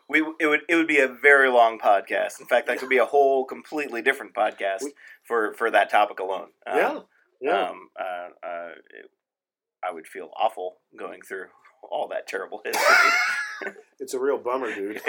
we 0.09 0.25
it 0.39 0.47
would 0.47 0.61
it 0.67 0.75
would 0.75 0.87
be 0.87 0.99
a 0.99 1.07
very 1.07 1.49
long 1.49 1.79
podcast. 1.79 2.39
In 2.39 2.47
fact, 2.47 2.67
that 2.67 2.79
could 2.79 2.89
be 2.89 2.97
a 2.97 3.05
whole 3.05 3.45
completely 3.45 4.01
different 4.01 4.33
podcast 4.33 4.83
for 5.23 5.53
for 5.53 5.69
that 5.71 5.89
topic 5.89 6.19
alone. 6.19 6.47
Um, 6.65 6.77
yeah, 6.77 6.99
yeah. 7.41 7.69
Um, 7.69 7.89
uh, 7.99 8.47
uh, 8.47 8.69
it, 8.89 9.11
I 9.83 9.93
would 9.93 10.07
feel 10.07 10.31
awful 10.39 10.77
going 10.97 11.21
through 11.21 11.45
all 11.89 12.07
that 12.09 12.27
terrible 12.27 12.61
history. 12.65 13.73
it's 13.99 14.13
a 14.13 14.19
real 14.19 14.37
bummer, 14.37 14.73
dude. 14.73 15.01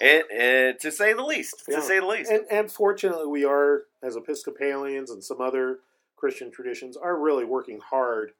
it, 0.00 0.26
it, 0.30 0.80
to 0.80 0.90
say 0.90 1.12
the 1.12 1.24
least. 1.24 1.62
Yeah. 1.68 1.76
To 1.76 1.82
say 1.82 2.00
the 2.00 2.06
least. 2.06 2.30
And, 2.30 2.44
and 2.50 2.70
fortunately, 2.70 3.26
we 3.26 3.44
are 3.44 3.84
as 4.02 4.16
Episcopalians 4.16 5.10
and 5.10 5.22
some 5.22 5.40
other 5.40 5.78
Christian 6.16 6.50
traditions 6.50 6.96
are 6.96 7.18
really 7.18 7.44
working 7.44 7.80
hard 7.90 8.32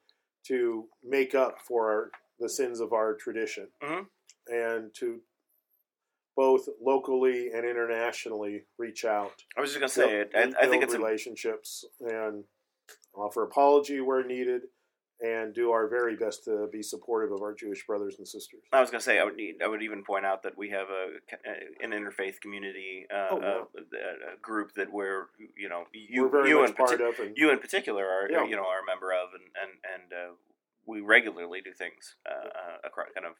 to 0.46 0.86
make 1.04 1.34
up 1.34 1.58
for 1.66 1.90
our, 1.90 2.10
the 2.38 2.48
sins 2.48 2.80
of 2.80 2.92
our 2.92 3.14
tradition 3.14 3.68
mm-hmm. 3.82 4.02
and 4.52 4.94
to 4.94 5.20
both 6.40 6.70
locally 6.80 7.50
and 7.54 7.66
internationally 7.66 8.62
reach 8.78 9.04
out. 9.04 9.44
I 9.58 9.60
was 9.60 9.74
just 9.74 9.78
going 9.78 9.90
to 9.90 9.94
say, 9.94 10.20
it. 10.20 10.30
I, 10.34 10.64
I 10.64 10.70
think 10.70 10.82
it's 10.82 10.94
relationships 10.94 11.84
a... 12.00 12.08
and 12.08 12.44
offer 13.14 13.42
apology 13.42 14.00
where 14.00 14.24
needed 14.24 14.62
and 15.20 15.52
do 15.52 15.70
our 15.70 15.86
very 15.86 16.16
best 16.16 16.44
to 16.44 16.66
be 16.72 16.82
supportive 16.82 17.30
of 17.30 17.42
our 17.42 17.52
Jewish 17.52 17.86
brothers 17.86 18.14
and 18.16 18.26
sisters. 18.26 18.62
I 18.72 18.80
was 18.80 18.88
going 18.88 19.00
to 19.00 19.04
say 19.04 19.18
I 19.18 19.24
would 19.24 19.36
need, 19.36 19.56
I 19.62 19.68
would 19.68 19.82
even 19.82 20.02
point 20.02 20.24
out 20.24 20.42
that 20.44 20.56
we 20.56 20.70
have 20.70 20.86
a 20.88 21.84
an 21.84 21.90
interfaith 21.90 22.40
community 22.40 23.06
uh, 23.14 23.26
oh, 23.32 23.38
yeah. 23.42 23.98
a, 23.98 24.32
a, 24.32 24.36
group 24.40 24.72
that 24.76 24.90
we're 24.90 25.26
you 25.58 25.68
know 25.68 25.84
you 25.92 26.30
you 26.46 26.64
in 26.64 26.72
part 26.72 27.02
of 27.02 27.18
and, 27.18 27.36
you 27.36 27.50
in 27.50 27.58
particular 27.58 28.02
are 28.02 28.30
yeah. 28.30 28.46
you 28.46 28.56
know 28.56 28.62
are 28.62 28.80
a 28.80 28.86
member 28.86 29.12
of 29.12 29.28
and 29.34 29.44
and 29.62 29.72
and 29.92 30.12
uh, 30.14 30.32
we 30.86 31.02
regularly 31.02 31.60
do 31.60 31.74
things 31.74 32.16
uh, 32.26 32.48
uh 32.48 32.76
across 32.88 33.08
kind 33.14 33.26
of. 33.26 33.34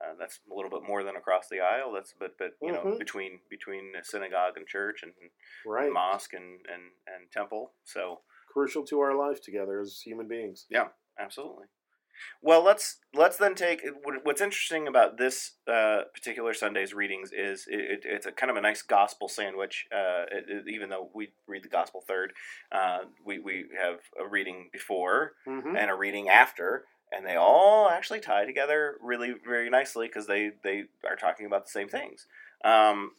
Uh, 0.00 0.14
that's 0.18 0.40
a 0.50 0.54
little 0.54 0.70
bit 0.70 0.86
more 0.86 1.02
than 1.02 1.16
across 1.16 1.48
the 1.48 1.60
aisle. 1.60 1.92
That's 1.92 2.14
but 2.18 2.32
but 2.38 2.52
you 2.60 2.72
mm-hmm. 2.72 2.90
know 2.90 2.98
between 2.98 3.40
between 3.48 3.92
synagogue 4.02 4.56
and 4.56 4.66
church 4.66 5.02
and, 5.02 5.12
right. 5.66 5.84
and 5.84 5.94
mosque 5.94 6.34
and, 6.34 6.60
and 6.72 6.92
and 7.06 7.30
temple. 7.32 7.72
So 7.84 8.20
crucial 8.52 8.84
to 8.84 9.00
our 9.00 9.14
life 9.14 9.40
together 9.42 9.80
as 9.80 10.00
human 10.00 10.28
beings. 10.28 10.66
Yeah, 10.70 10.88
absolutely. 11.18 11.66
Well, 12.42 12.64
let's 12.64 12.98
let's 13.14 13.36
then 13.36 13.54
take 13.54 13.82
what's 14.22 14.40
interesting 14.40 14.88
about 14.88 15.18
this 15.18 15.52
uh, 15.66 16.02
particular 16.14 16.54
Sunday's 16.54 16.94
readings 16.94 17.30
is 17.32 17.66
it, 17.68 17.80
it, 17.80 18.00
it's 18.04 18.26
a 18.26 18.32
kind 18.32 18.50
of 18.50 18.56
a 18.56 18.60
nice 18.60 18.82
gospel 18.82 19.28
sandwich. 19.28 19.86
Uh, 19.92 20.24
it, 20.30 20.64
even 20.68 20.88
though 20.88 21.10
we 21.14 21.32
read 21.46 21.64
the 21.64 21.68
gospel 21.68 22.02
third, 22.06 22.32
uh, 22.72 23.00
we 23.24 23.38
we 23.38 23.66
have 23.80 23.98
a 24.18 24.28
reading 24.28 24.68
before 24.72 25.32
mm-hmm. 25.46 25.76
and 25.76 25.90
a 25.90 25.94
reading 25.94 26.28
after, 26.28 26.84
and 27.12 27.26
they 27.26 27.36
all 27.36 27.88
actually 27.88 28.20
tie 28.20 28.44
together 28.44 28.96
really 29.00 29.34
very 29.46 29.70
nicely 29.70 30.06
because 30.06 30.26
they 30.26 30.52
they 30.62 30.84
are 31.08 31.16
talking 31.16 31.46
about 31.46 31.64
the 31.64 31.70
same 31.70 31.88
things. 31.88 32.26
Um, 32.64 33.12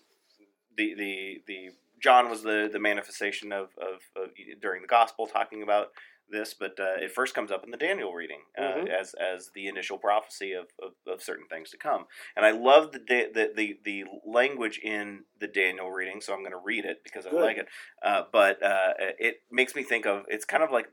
the 0.76 0.94
the 0.94 1.42
the 1.48 1.70
John 2.00 2.30
was 2.30 2.44
the 2.44 2.70
the 2.72 2.80
manifestation 2.80 3.52
of, 3.52 3.70
of, 3.78 4.02
of 4.16 4.30
during 4.62 4.82
the 4.82 4.88
gospel 4.88 5.28
talking 5.28 5.64
about 5.64 5.92
this, 6.30 6.54
but 6.54 6.80
uh, 6.80 7.02
it 7.02 7.12
first 7.12 7.34
comes 7.34 7.52
up 7.52 7.64
in 7.64 7.72
the 7.72 7.78
Daniel 7.78 8.14
reading 8.14 8.42
uh, 8.58 8.62
mm-hmm. 8.62 8.88
as 8.88 9.14
as 9.14 9.52
the 9.54 9.68
initial 9.68 9.98
prophecy 9.98 10.54
of, 10.54 10.68
of, 10.82 10.94
of, 11.12 11.22
certain 11.22 11.46
things 11.48 11.70
to 11.72 11.78
come. 11.78 12.06
And 12.36 12.46
I 12.46 12.52
love 12.52 12.92
the, 12.92 13.00
the 13.00 13.52
the 13.56 13.80
the 13.84 14.04
language 14.26 14.80
in 14.84 15.24
the 15.40 15.48
Daniel 15.48 15.92
reading, 15.92 16.22
so 16.22 16.34
I'm 16.34 16.40
going 16.40 16.52
to 16.52 16.62
read 16.64 16.86
it 16.86 17.02
because 17.04 17.26
I 17.26 17.32
like 17.32 17.58
it. 17.58 17.68
Uh, 18.04 18.24
but 18.32 18.62
uh, 18.64 18.94
it 19.20 19.42
makes 19.52 19.76
me 19.76 19.84
think 19.84 20.06
of 20.06 20.24
it's 20.28 20.46
kind 20.46 20.64
of 20.64 20.72
like 20.72 20.88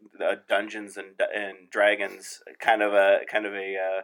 Dungeons 0.48 0.96
and 0.96 1.20
and 1.34 1.70
Dragons, 1.70 2.40
kind 2.60 2.82
of 2.82 2.92
a 2.94 3.20
kind 3.30 3.46
of 3.46 3.54
a. 3.54 3.76
Uh, 3.76 4.02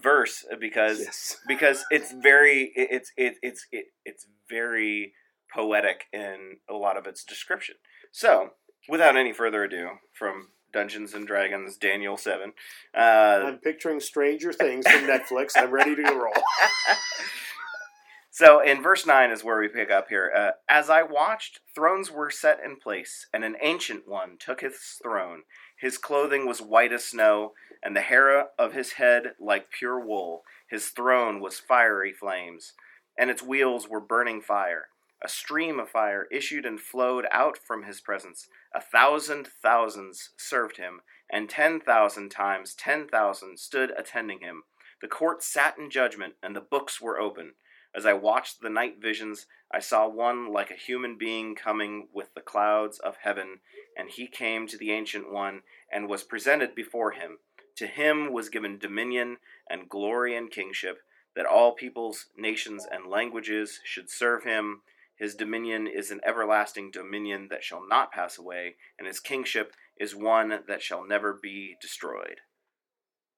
verse 0.00 0.44
because 0.60 1.00
yes. 1.00 1.36
because 1.48 1.84
it's 1.90 2.12
very 2.12 2.70
it's 2.76 3.10
it, 3.16 3.34
it's 3.42 3.66
it, 3.72 3.86
it's 4.04 4.28
very 4.48 5.12
poetic 5.52 6.04
in 6.12 6.58
a 6.68 6.74
lot 6.74 6.96
of 6.96 7.06
its 7.06 7.24
description. 7.24 7.74
So 8.12 8.50
without 8.88 9.16
any 9.16 9.32
further 9.32 9.64
ado, 9.64 9.90
from 10.12 10.48
Dungeons 10.72 11.14
and 11.14 11.26
Dragons, 11.26 11.76
Daniel 11.76 12.16
Seven. 12.16 12.52
Uh, 12.96 13.42
I'm 13.46 13.58
picturing 13.58 14.00
Stranger 14.00 14.52
Things 14.52 14.86
from 14.88 15.02
Netflix. 15.02 15.52
I'm 15.56 15.70
ready 15.70 15.94
to 15.96 16.02
roll. 16.02 16.32
so, 18.30 18.60
in 18.60 18.82
verse 18.82 19.06
nine 19.06 19.30
is 19.30 19.42
where 19.44 19.58
we 19.60 19.68
pick 19.68 19.90
up 19.90 20.08
here. 20.08 20.32
Uh, 20.36 20.50
As 20.68 20.88
I 20.88 21.02
watched, 21.02 21.60
thrones 21.74 22.10
were 22.10 22.30
set 22.30 22.60
in 22.64 22.76
place, 22.76 23.26
and 23.32 23.44
an 23.44 23.56
ancient 23.60 24.06
one 24.06 24.36
took 24.38 24.60
his 24.60 24.76
throne. 25.02 25.42
His 25.78 25.98
clothing 25.98 26.46
was 26.46 26.60
white 26.62 26.92
as 26.92 27.04
snow, 27.04 27.52
and 27.82 27.96
the 27.96 28.02
hair 28.02 28.46
of 28.58 28.72
his 28.74 28.92
head 28.92 29.32
like 29.40 29.70
pure 29.70 29.98
wool. 29.98 30.42
His 30.68 30.88
throne 30.90 31.40
was 31.40 31.58
fiery 31.58 32.12
flames, 32.12 32.74
and 33.18 33.30
its 33.30 33.42
wheels 33.42 33.88
were 33.88 34.00
burning 34.00 34.40
fire. 34.40 34.88
A 35.22 35.28
stream 35.28 35.78
of 35.78 35.90
fire 35.90 36.26
issued 36.30 36.64
and 36.64 36.80
flowed 36.80 37.26
out 37.30 37.58
from 37.58 37.82
his 37.82 38.00
presence. 38.00 38.48
A 38.74 38.80
thousand 38.80 39.46
thousands 39.46 40.30
served 40.38 40.78
him, 40.78 41.02
and 41.30 41.48
ten 41.48 41.78
thousand 41.78 42.30
times 42.30 42.74
ten 42.74 43.06
thousand 43.06 43.58
stood 43.58 43.92
attending 43.98 44.40
him. 44.40 44.62
The 45.02 45.08
court 45.08 45.42
sat 45.42 45.76
in 45.78 45.90
judgment, 45.90 46.34
and 46.42 46.56
the 46.56 46.60
books 46.62 47.00
were 47.00 47.20
open. 47.20 47.52
As 47.94 48.06
I 48.06 48.12
watched 48.12 48.60
the 48.60 48.70
night 48.70 48.96
visions, 49.00 49.46
I 49.70 49.80
saw 49.80 50.08
one 50.08 50.52
like 50.52 50.70
a 50.70 50.74
human 50.74 51.18
being 51.18 51.54
coming 51.54 52.08
with 52.14 52.32
the 52.34 52.40
clouds 52.40 52.98
of 52.98 53.18
heaven, 53.22 53.60
and 53.96 54.08
he 54.08 54.26
came 54.26 54.66
to 54.68 54.78
the 54.78 54.92
Ancient 54.92 55.30
One 55.30 55.62
and 55.92 56.08
was 56.08 56.22
presented 56.22 56.74
before 56.74 57.10
him. 57.12 57.38
To 57.76 57.86
him 57.86 58.32
was 58.32 58.48
given 58.48 58.78
dominion 58.78 59.38
and 59.68 59.88
glory 59.88 60.36
and 60.36 60.50
kingship, 60.50 61.02
that 61.34 61.46
all 61.46 61.72
peoples, 61.72 62.26
nations, 62.36 62.86
and 62.90 63.06
languages 63.06 63.80
should 63.84 64.08
serve 64.08 64.44
him. 64.44 64.82
His 65.20 65.34
dominion 65.34 65.86
is 65.86 66.10
an 66.10 66.22
everlasting 66.26 66.90
dominion 66.90 67.48
that 67.50 67.62
shall 67.62 67.86
not 67.86 68.10
pass 68.10 68.38
away, 68.38 68.76
and 68.98 69.06
his 69.06 69.20
kingship 69.20 69.74
is 69.98 70.16
one 70.16 70.60
that 70.66 70.80
shall 70.80 71.06
never 71.06 71.38
be 71.40 71.76
destroyed. 71.78 72.40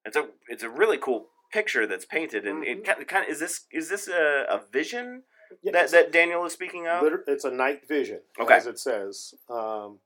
It's 0.04 0.16
a 0.16 0.28
it's 0.46 0.62
a 0.62 0.70
really 0.70 0.96
cool 0.96 1.30
picture 1.52 1.84
that's 1.84 2.04
painted, 2.04 2.46
and 2.46 2.62
mm-hmm. 2.62 2.80
it 2.80 2.84
kind 2.84 3.02
of, 3.02 3.08
kind 3.08 3.24
of 3.24 3.30
is 3.32 3.40
this 3.40 3.64
is 3.72 3.88
this 3.88 4.06
a, 4.06 4.46
a 4.48 4.60
vision 4.72 5.24
yeah, 5.60 5.72
that 5.72 5.90
that 5.90 6.12
Daniel 6.12 6.44
is 6.44 6.52
speaking 6.52 6.86
of? 6.86 7.02
It's 7.26 7.44
a 7.44 7.50
night 7.50 7.88
vision, 7.88 8.20
okay. 8.40 8.54
as 8.54 8.68
it 8.68 8.78
says. 8.78 9.34
Um, 9.50 9.98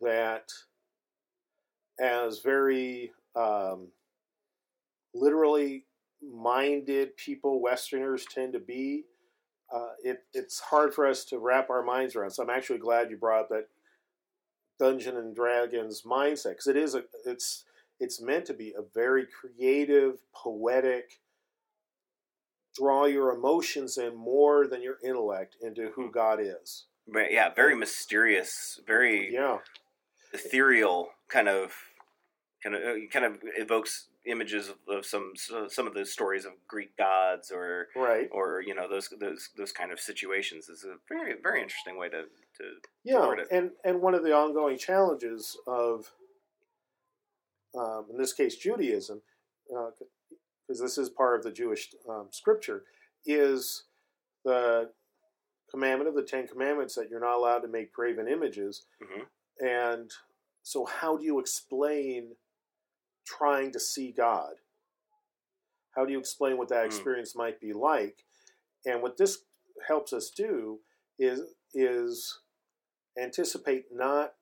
that 0.00 0.44
as 2.00 2.38
very 2.38 3.10
um, 3.34 3.88
literally 5.12 5.86
minded 6.22 7.16
people, 7.16 7.60
Westerners 7.60 8.24
tend 8.32 8.52
to 8.52 8.60
be 8.60 9.06
uh, 9.72 9.90
it, 10.02 10.24
it's 10.32 10.60
hard 10.60 10.94
for 10.94 11.06
us 11.06 11.24
to 11.26 11.38
wrap 11.38 11.70
our 11.70 11.82
minds 11.82 12.16
around. 12.16 12.30
So 12.30 12.42
I'm 12.42 12.50
actually 12.50 12.78
glad 12.78 13.10
you 13.10 13.16
brought 13.16 13.42
up 13.42 13.48
that 13.50 13.68
Dungeon 14.78 15.16
and 15.16 15.34
Dragons 15.34 16.02
mindset 16.02 16.50
because 16.50 16.68
it 16.68 16.76
is 16.76 16.94
a 16.94 17.04
it's 17.26 17.64
it's 18.00 18.20
meant 18.20 18.44
to 18.46 18.54
be 18.54 18.72
a 18.76 18.82
very 18.94 19.26
creative, 19.26 20.18
poetic, 20.34 21.18
draw 22.74 23.06
your 23.06 23.34
emotions 23.34 23.98
in 23.98 24.14
more 24.14 24.66
than 24.66 24.82
your 24.82 24.98
intellect 25.04 25.56
into 25.60 25.90
who 25.94 26.06
hmm. 26.06 26.12
God 26.12 26.40
is. 26.40 26.86
But 27.06 27.32
yeah, 27.32 27.52
very 27.54 27.74
mysterious, 27.74 28.80
very 28.86 29.32
yeah, 29.32 29.58
ethereal 30.32 31.08
kind 31.28 31.48
of 31.48 31.72
kind 32.62 32.74
of 32.74 32.82
uh, 32.82 32.94
kind 33.10 33.24
of 33.24 33.38
evokes 33.56 34.08
images 34.28 34.70
of, 34.88 35.06
some 35.06 35.32
some 35.68 35.86
of 35.86 35.94
the 35.94 36.04
stories 36.04 36.44
of 36.44 36.52
Greek 36.68 36.96
gods 36.96 37.50
or 37.50 37.88
right 37.96 38.28
or 38.30 38.62
you 38.66 38.74
know 38.74 38.88
those 38.88 39.08
those 39.20 39.50
those 39.56 39.72
kind 39.72 39.90
of 39.90 39.98
situations 39.98 40.68
is 40.68 40.84
a 40.84 40.96
very 41.08 41.34
very 41.42 41.62
interesting 41.62 41.98
way 41.98 42.08
to 42.08 42.22
to 42.56 42.64
yeah 43.04 43.34
and 43.50 43.70
and 43.84 44.00
one 44.00 44.14
of 44.14 44.22
the 44.22 44.32
ongoing 44.32 44.76
challenges 44.78 45.56
of 45.66 46.12
um, 47.76 48.06
in 48.10 48.16
this 48.16 48.32
case 48.32 48.56
Judaism, 48.56 49.22
because 49.68 50.80
uh, 50.80 50.84
this 50.84 50.98
is 50.98 51.08
part 51.08 51.38
of 51.38 51.44
the 51.44 51.52
Jewish 51.52 51.90
um, 52.08 52.28
scripture, 52.30 52.84
is 53.26 53.84
the 54.44 54.90
commandment 55.70 56.08
of 56.08 56.14
the 56.14 56.22
Ten 56.22 56.46
Commandments 56.46 56.94
that 56.94 57.08
you're 57.10 57.20
not 57.20 57.36
allowed 57.36 57.60
to 57.60 57.68
make 57.68 57.92
graven 57.92 58.28
images. 58.28 58.84
Mm-hmm. 59.02 59.66
And 59.66 60.10
so, 60.62 60.86
how 60.86 61.16
do 61.16 61.24
you 61.24 61.38
explain 61.38 62.32
trying 63.28 63.72
to 63.72 63.80
see 63.80 64.12
God? 64.16 64.54
How 65.96 66.04
do 66.04 66.12
you 66.12 66.18
explain 66.18 66.56
what 66.56 66.68
that 66.68 66.84
mm. 66.84 66.86
experience 66.86 67.34
might 67.34 67.60
be 67.60 67.72
like? 67.72 68.24
And 68.86 69.02
what 69.02 69.16
this 69.16 69.38
helps 69.86 70.12
us 70.12 70.30
do 70.30 70.80
is 71.18 71.42
is 71.74 72.38
anticipate 73.20 73.86
not 73.92 74.32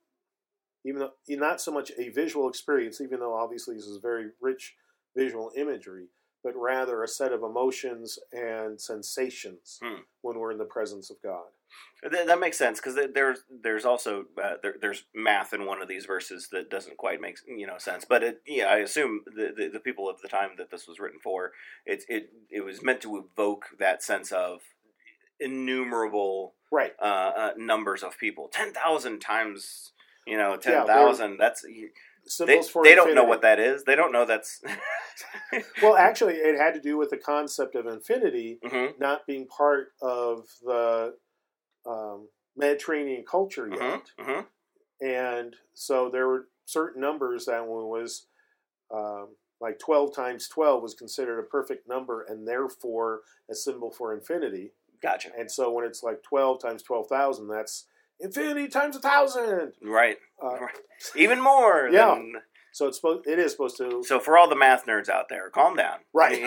even 0.84 1.00
though 1.00 1.12
not 1.28 1.60
so 1.60 1.72
much 1.72 1.90
a 1.98 2.10
visual 2.10 2.48
experience, 2.48 3.00
even 3.00 3.20
though 3.20 3.34
obviously 3.34 3.74
this 3.74 3.86
is 3.86 3.98
very 3.98 4.26
rich 4.40 4.74
visual 5.16 5.50
imagery, 5.56 6.06
but 6.44 6.52
rather 6.54 7.02
a 7.02 7.08
set 7.08 7.32
of 7.32 7.42
emotions 7.42 8.18
and 8.32 8.80
sensations 8.80 9.78
hmm. 9.82 10.02
when 10.20 10.38
we're 10.38 10.52
in 10.52 10.58
the 10.58 10.64
presence 10.64 11.10
of 11.10 11.16
God. 11.22 11.46
That, 12.02 12.38
makes 12.38 12.58
sense 12.58 12.78
because 12.78 12.98
there's 13.14 13.40
there's 13.62 13.84
also 13.84 14.26
uh, 14.42 14.54
there, 14.62 14.74
there's 14.80 15.04
math 15.14 15.52
in 15.52 15.64
one 15.64 15.80
of 15.82 15.88
these 15.88 16.04
verses 16.04 16.48
that 16.52 16.70
doesn't 16.70 16.98
quite 16.98 17.20
make 17.20 17.38
you 17.48 17.66
know 17.66 17.78
sense. 17.78 18.04
But 18.04 18.22
it, 18.22 18.42
yeah, 18.46 18.66
I 18.66 18.76
assume 18.76 19.22
the, 19.26 19.52
the, 19.56 19.68
the 19.72 19.80
people 19.80 20.08
of 20.08 20.20
the 20.20 20.28
time 20.28 20.50
that 20.58 20.70
this 20.70 20.86
was 20.86 21.00
written 21.00 21.18
for, 21.22 21.52
it 21.84 22.04
it 22.08 22.30
it 22.50 22.64
was 22.64 22.82
meant 22.82 23.00
to 23.02 23.16
evoke 23.16 23.66
that 23.78 24.02
sense 24.02 24.30
of 24.30 24.60
innumerable 25.40 26.54
right 26.70 26.92
uh, 27.00 27.32
uh, 27.36 27.50
numbers 27.56 28.02
of 28.02 28.18
people. 28.18 28.48
Ten 28.52 28.72
thousand 28.72 29.20
times, 29.20 29.92
you 30.26 30.36
know, 30.36 30.56
ten 30.56 30.86
thousand. 30.86 31.32
Yeah, 31.32 31.36
that's 31.38 31.64
they, 32.38 32.60
they 32.82 32.94
don't 32.94 33.14
know 33.14 33.24
what 33.24 33.42
that 33.42 33.60
is. 33.60 33.84
They 33.84 33.94
don't 33.94 34.12
know 34.12 34.26
that's. 34.26 34.60
well, 35.82 35.96
actually, 35.96 36.34
it 36.34 36.58
had 36.58 36.74
to 36.74 36.80
do 36.80 36.98
with 36.98 37.10
the 37.10 37.16
concept 37.16 37.74
of 37.74 37.86
infinity 37.86 38.58
mm-hmm. 38.64 38.98
not 38.98 39.26
being 39.26 39.46
part 39.46 39.92
of 40.02 40.46
the 40.62 41.14
um, 41.88 42.28
Mediterranean 42.56 43.24
culture 43.28 43.66
mm-hmm, 43.66 43.82
yet, 43.82 44.02
mm-hmm. 44.18 45.06
and 45.06 45.56
so 45.74 46.08
there 46.10 46.28
were 46.28 46.48
certain 46.64 47.00
numbers 47.00 47.46
that 47.46 47.66
one 47.66 47.86
was 47.86 48.26
um, 48.92 49.28
like 49.60 49.78
twelve 49.78 50.14
times 50.14 50.48
twelve 50.48 50.82
was 50.82 50.94
considered 50.94 51.38
a 51.38 51.44
perfect 51.44 51.88
number, 51.88 52.22
and 52.22 52.46
therefore 52.46 53.20
a 53.50 53.54
symbol 53.54 53.90
for 53.90 54.14
infinity. 54.14 54.72
Gotcha. 55.02 55.30
And 55.38 55.50
so 55.50 55.70
when 55.70 55.84
it's 55.84 56.02
like 56.02 56.22
twelve 56.22 56.60
times 56.60 56.82
twelve 56.82 57.08
thousand, 57.08 57.48
that's 57.48 57.86
infinity 58.20 58.68
times 58.68 58.96
a 58.96 59.00
thousand. 59.00 59.72
Right. 59.82 60.18
Uh, 60.42 60.58
right. 60.60 60.78
Even 61.16 61.40
more. 61.40 61.88
Yeah. 61.90 62.14
Than... 62.14 62.34
So 62.76 62.88
it's 62.88 62.98
supposed. 62.98 63.26
It 63.26 63.38
is 63.38 63.52
supposed 63.52 63.78
to. 63.78 64.04
So 64.04 64.20
for 64.20 64.36
all 64.36 64.50
the 64.50 64.54
math 64.54 64.84
nerds 64.84 65.08
out 65.08 65.30
there, 65.30 65.48
calm 65.48 65.76
down. 65.76 66.00
Right. 66.12 66.46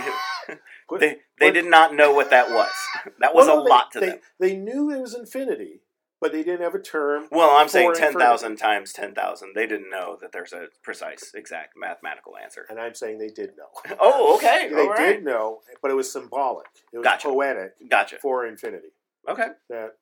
they 1.00 1.18
they 1.40 1.50
did 1.50 1.66
not 1.66 1.96
know 1.96 2.14
what 2.14 2.30
that 2.30 2.52
was. 2.52 2.70
That 3.20 3.34
was 3.34 3.48
well, 3.48 3.60
a 3.60 3.68
lot 3.68 3.92
to 3.94 4.00
they, 4.00 4.10
them. 4.10 4.20
They 4.40 4.56
knew 4.56 4.92
it 4.92 5.02
was 5.02 5.16
infinity, 5.16 5.82
but 6.22 6.32
they 6.32 6.44
didn't 6.44 6.62
have 6.62 6.76
a 6.76 6.80
term. 6.80 7.28
Well, 7.32 7.50
I'm 7.50 7.68
saying 7.68 7.94
ten 7.96 8.14
thousand 8.14 8.58
times 8.58 8.94
ten 8.94 9.16
thousand. 9.16 9.54
They 9.56 9.66
didn't 9.66 9.90
know 9.90 10.20
that 10.22 10.32
there's 10.32 10.54
a 10.54 10.68
precise, 10.84 11.32
exact 11.34 11.74
mathematical 11.76 12.38
answer. 12.38 12.68
And 12.70 12.80
I'm 12.80 12.94
saying 12.94 13.18
they 13.18 13.30
did 13.30 13.54
know. 13.58 13.96
oh, 14.00 14.36
okay. 14.36 14.70
they 14.72 14.88
did 15.04 15.26
know, 15.26 15.62
but 15.82 15.90
it 15.90 15.96
was 15.96 16.12
symbolic. 16.12 16.68
It 16.94 17.00
was 17.00 17.06
gotcha. 17.06 17.28
poetic. 17.28 17.72
Gotcha. 17.90 18.18
For 18.22 18.46
infinity. 18.46 18.90
Okay. 19.28 19.48
That 19.72 19.94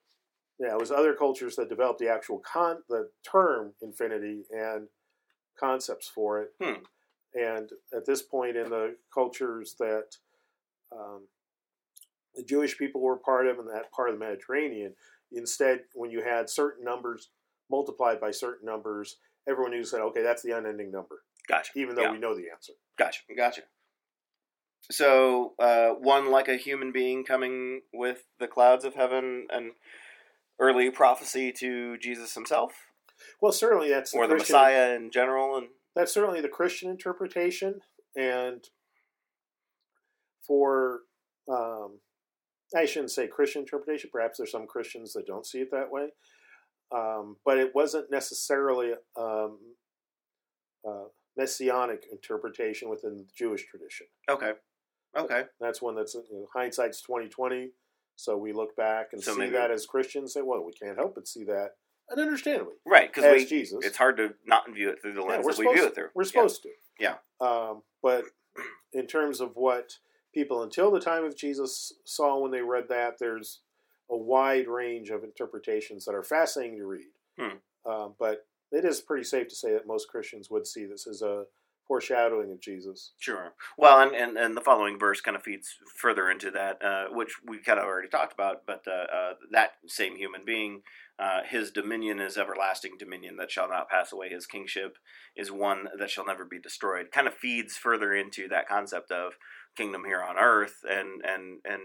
yeah, 0.59 0.73
it 0.73 0.79
was 0.79 0.91
other 0.91 1.13
cultures 1.13 1.55
that 1.55 1.69
developed 1.69 1.99
the 1.99 2.09
actual 2.09 2.39
con 2.39 2.79
the 2.89 3.11
term 3.23 3.75
infinity 3.81 4.43
and 4.51 4.87
concepts 5.59 6.07
for 6.07 6.41
it. 6.41 6.49
Hmm. 6.61 6.81
And 7.33 7.69
at 7.95 8.05
this 8.05 8.21
point 8.21 8.57
in 8.57 8.69
the 8.69 8.95
cultures 9.13 9.75
that 9.79 10.15
um, 10.91 11.27
the 12.35 12.43
Jewish 12.43 12.77
people 12.77 13.01
were 13.01 13.17
part 13.17 13.47
of, 13.47 13.59
and 13.59 13.67
that 13.67 13.91
part 13.91 14.09
of 14.09 14.15
the 14.15 14.25
Mediterranean, 14.25 14.93
instead, 15.31 15.81
when 15.93 16.09
you 16.09 16.23
had 16.23 16.49
certain 16.49 16.83
numbers 16.83 17.29
multiplied 17.69 18.19
by 18.19 18.31
certain 18.31 18.65
numbers, 18.65 19.17
everyone 19.47 19.71
knew 19.71 19.83
said, 19.83 20.01
okay, 20.01 20.21
that's 20.23 20.41
the 20.41 20.51
unending 20.51 20.91
number. 20.91 21.23
Gotcha. 21.47 21.71
Even 21.75 21.95
though 21.95 22.03
yeah. 22.03 22.11
we 22.11 22.19
know 22.19 22.35
the 22.35 22.45
answer. 22.51 22.73
Gotcha. 22.97 23.21
Gotcha. 23.35 23.61
So, 24.89 25.53
uh, 25.59 25.89
one 25.89 26.31
like 26.31 26.47
a 26.47 26.55
human 26.55 26.91
being 26.91 27.25
coming 27.25 27.81
with 27.93 28.23
the 28.39 28.47
clouds 28.47 28.85
of 28.85 28.95
heaven 28.95 29.47
and 29.49 29.71
early 30.59 30.89
prophecy 30.89 31.51
to 31.53 31.97
Jesus 31.97 32.33
himself? 32.33 32.86
Well, 33.41 33.51
certainly 33.51 33.89
that's 33.89 34.11
the 34.11 34.19
or 34.19 34.27
the 34.27 34.35
Christian, 34.35 34.55
Messiah 34.55 34.95
in 34.95 35.11
general, 35.11 35.57
and 35.57 35.67
that's 35.95 36.13
certainly 36.13 36.41
the 36.41 36.49
Christian 36.49 36.89
interpretation. 36.89 37.81
And 38.15 38.63
for 40.45 41.01
um, 41.51 41.99
I 42.75 42.85
shouldn't 42.85 43.11
say 43.11 43.27
Christian 43.27 43.61
interpretation. 43.61 44.09
Perhaps 44.11 44.37
there's 44.37 44.51
some 44.51 44.67
Christians 44.67 45.13
that 45.13 45.27
don't 45.27 45.45
see 45.45 45.59
it 45.59 45.71
that 45.71 45.91
way, 45.91 46.09
um, 46.95 47.37
but 47.45 47.57
it 47.57 47.73
wasn't 47.73 48.11
necessarily 48.11 48.93
um, 49.17 49.57
uh, 50.87 51.05
messianic 51.37 52.05
interpretation 52.11 52.89
within 52.89 53.17
the 53.17 53.25
Jewish 53.35 53.65
tradition. 53.67 54.07
Okay. 54.29 54.53
Okay. 55.17 55.43
That's 55.59 55.81
one 55.81 55.95
that's 55.95 56.15
you 56.15 56.23
know, 56.31 56.47
hindsight's 56.53 57.01
twenty 57.01 57.27
twenty. 57.27 57.71
So 58.15 58.35
we 58.35 58.51
look 58.51 58.75
back 58.75 59.09
and 59.13 59.21
so 59.21 59.33
see 59.33 59.39
maybe, 59.39 59.53
that 59.53 59.71
as 59.71 59.85
Christians, 59.85 60.33
say, 60.33 60.41
well, 60.43 60.65
we 60.65 60.73
can't 60.73 60.97
help 60.97 61.13
but 61.15 61.27
see 61.27 61.43
that, 61.45 61.73
and 62.09 62.19
understandably, 62.19 62.75
right? 62.85 63.13
Because 63.13 63.45
Jesus, 63.45 63.83
it's 63.83 63.97
hard 63.97 64.17
to 64.17 64.33
not 64.45 64.73
view 64.73 64.89
it 64.89 65.01
through 65.01 65.13
the 65.13 65.21
lens 65.21 65.45
yeah, 65.45 65.51
that 65.51 65.59
we 65.59 65.73
view 65.73 65.87
it 65.87 65.95
through. 65.95 66.09
We're 66.15 66.23
supposed 66.23 66.65
yeah. 66.99 67.09
to, 67.09 67.17
yeah. 67.41 67.47
Um, 67.47 67.81
but 68.01 68.25
in 68.93 69.07
terms 69.07 69.41
of 69.41 69.51
what 69.55 69.93
people 70.33 70.63
until 70.63 70.91
the 70.91 70.99
time 70.99 71.23
of 71.25 71.35
Jesus 71.35 71.93
saw 72.05 72.39
when 72.39 72.51
they 72.51 72.61
read 72.61 72.85
that, 72.89 73.15
there's 73.19 73.61
a 74.09 74.17
wide 74.17 74.67
range 74.67 75.09
of 75.09 75.23
interpretations 75.23 76.05
that 76.05 76.15
are 76.15 76.23
fascinating 76.23 76.77
to 76.77 76.85
read. 76.85 77.07
Hmm. 77.37 77.89
Um, 77.89 78.13
but 78.19 78.45
it 78.71 78.85
is 78.85 79.01
pretty 79.01 79.23
safe 79.23 79.47
to 79.49 79.55
say 79.55 79.73
that 79.73 79.87
most 79.87 80.09
Christians 80.09 80.49
would 80.49 80.67
see 80.67 80.85
this 80.85 81.07
as 81.07 81.21
a 81.21 81.43
foreshadowing 81.87 82.51
of 82.51 82.59
Jesus. 82.59 83.13
Sure. 83.17 83.53
Well, 83.77 84.01
and, 84.01 84.13
and, 84.13 84.37
and 84.37 84.57
the 84.57 84.61
following 84.61 84.99
verse 84.99 85.21
kind 85.21 85.37
of 85.37 85.43
feeds 85.43 85.75
further 85.95 86.29
into 86.29 86.51
that, 86.51 86.83
uh, 86.83 87.05
which 87.11 87.35
we 87.45 87.59
kind 87.59 87.79
of 87.79 87.85
already 87.85 88.09
talked 88.09 88.33
about, 88.33 88.63
but 88.67 88.83
uh, 88.87 89.15
uh, 89.15 89.33
that 89.51 89.71
same 89.87 90.17
human 90.17 90.41
being, 90.45 90.81
uh, 91.19 91.41
his 91.47 91.71
dominion 91.71 92.19
is 92.19 92.37
everlasting 92.37 92.93
dominion 92.97 93.37
that 93.37 93.51
shall 93.51 93.69
not 93.69 93.89
pass 93.89 94.11
away. 94.13 94.29
His 94.29 94.45
kingship 94.45 94.97
is 95.35 95.51
one 95.51 95.87
that 95.97 96.09
shall 96.09 96.25
never 96.25 96.45
be 96.45 96.59
destroyed. 96.59 97.11
Kind 97.11 97.27
of 97.27 97.33
feeds 97.33 97.75
further 97.75 98.13
into 98.13 98.47
that 98.49 98.67
concept 98.67 99.11
of 99.11 99.33
kingdom 99.75 100.03
here 100.05 100.21
on 100.21 100.37
earth 100.37 100.81
and, 100.87 101.21
and, 101.25 101.59
and 101.65 101.81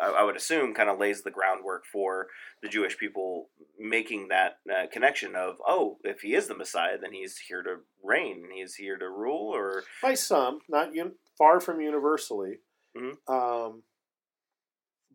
I, 0.00 0.22
would 0.22 0.36
assume, 0.36 0.74
kind 0.74 0.88
of 0.88 0.98
lays 0.98 1.22
the 1.22 1.30
groundwork 1.30 1.84
for 1.84 2.28
the 2.62 2.68
Jewish 2.68 2.96
people 2.96 3.48
making 3.78 4.28
that 4.28 4.58
uh, 4.72 4.86
connection 4.92 5.34
of, 5.34 5.56
oh, 5.66 5.98
if 6.04 6.20
he 6.20 6.34
is 6.34 6.46
the 6.46 6.56
Messiah, 6.56 6.98
then 7.00 7.12
he's 7.12 7.38
here 7.38 7.62
to 7.62 7.78
reign, 8.02 8.44
he's 8.54 8.76
here 8.76 8.96
to 8.96 9.08
rule, 9.08 9.54
or 9.54 9.84
by 10.02 10.14
some, 10.14 10.60
not 10.68 10.96
un- 10.96 11.14
far 11.36 11.60
from 11.60 11.80
universally, 11.80 12.58
mm-hmm. 12.96 13.32
um, 13.32 13.82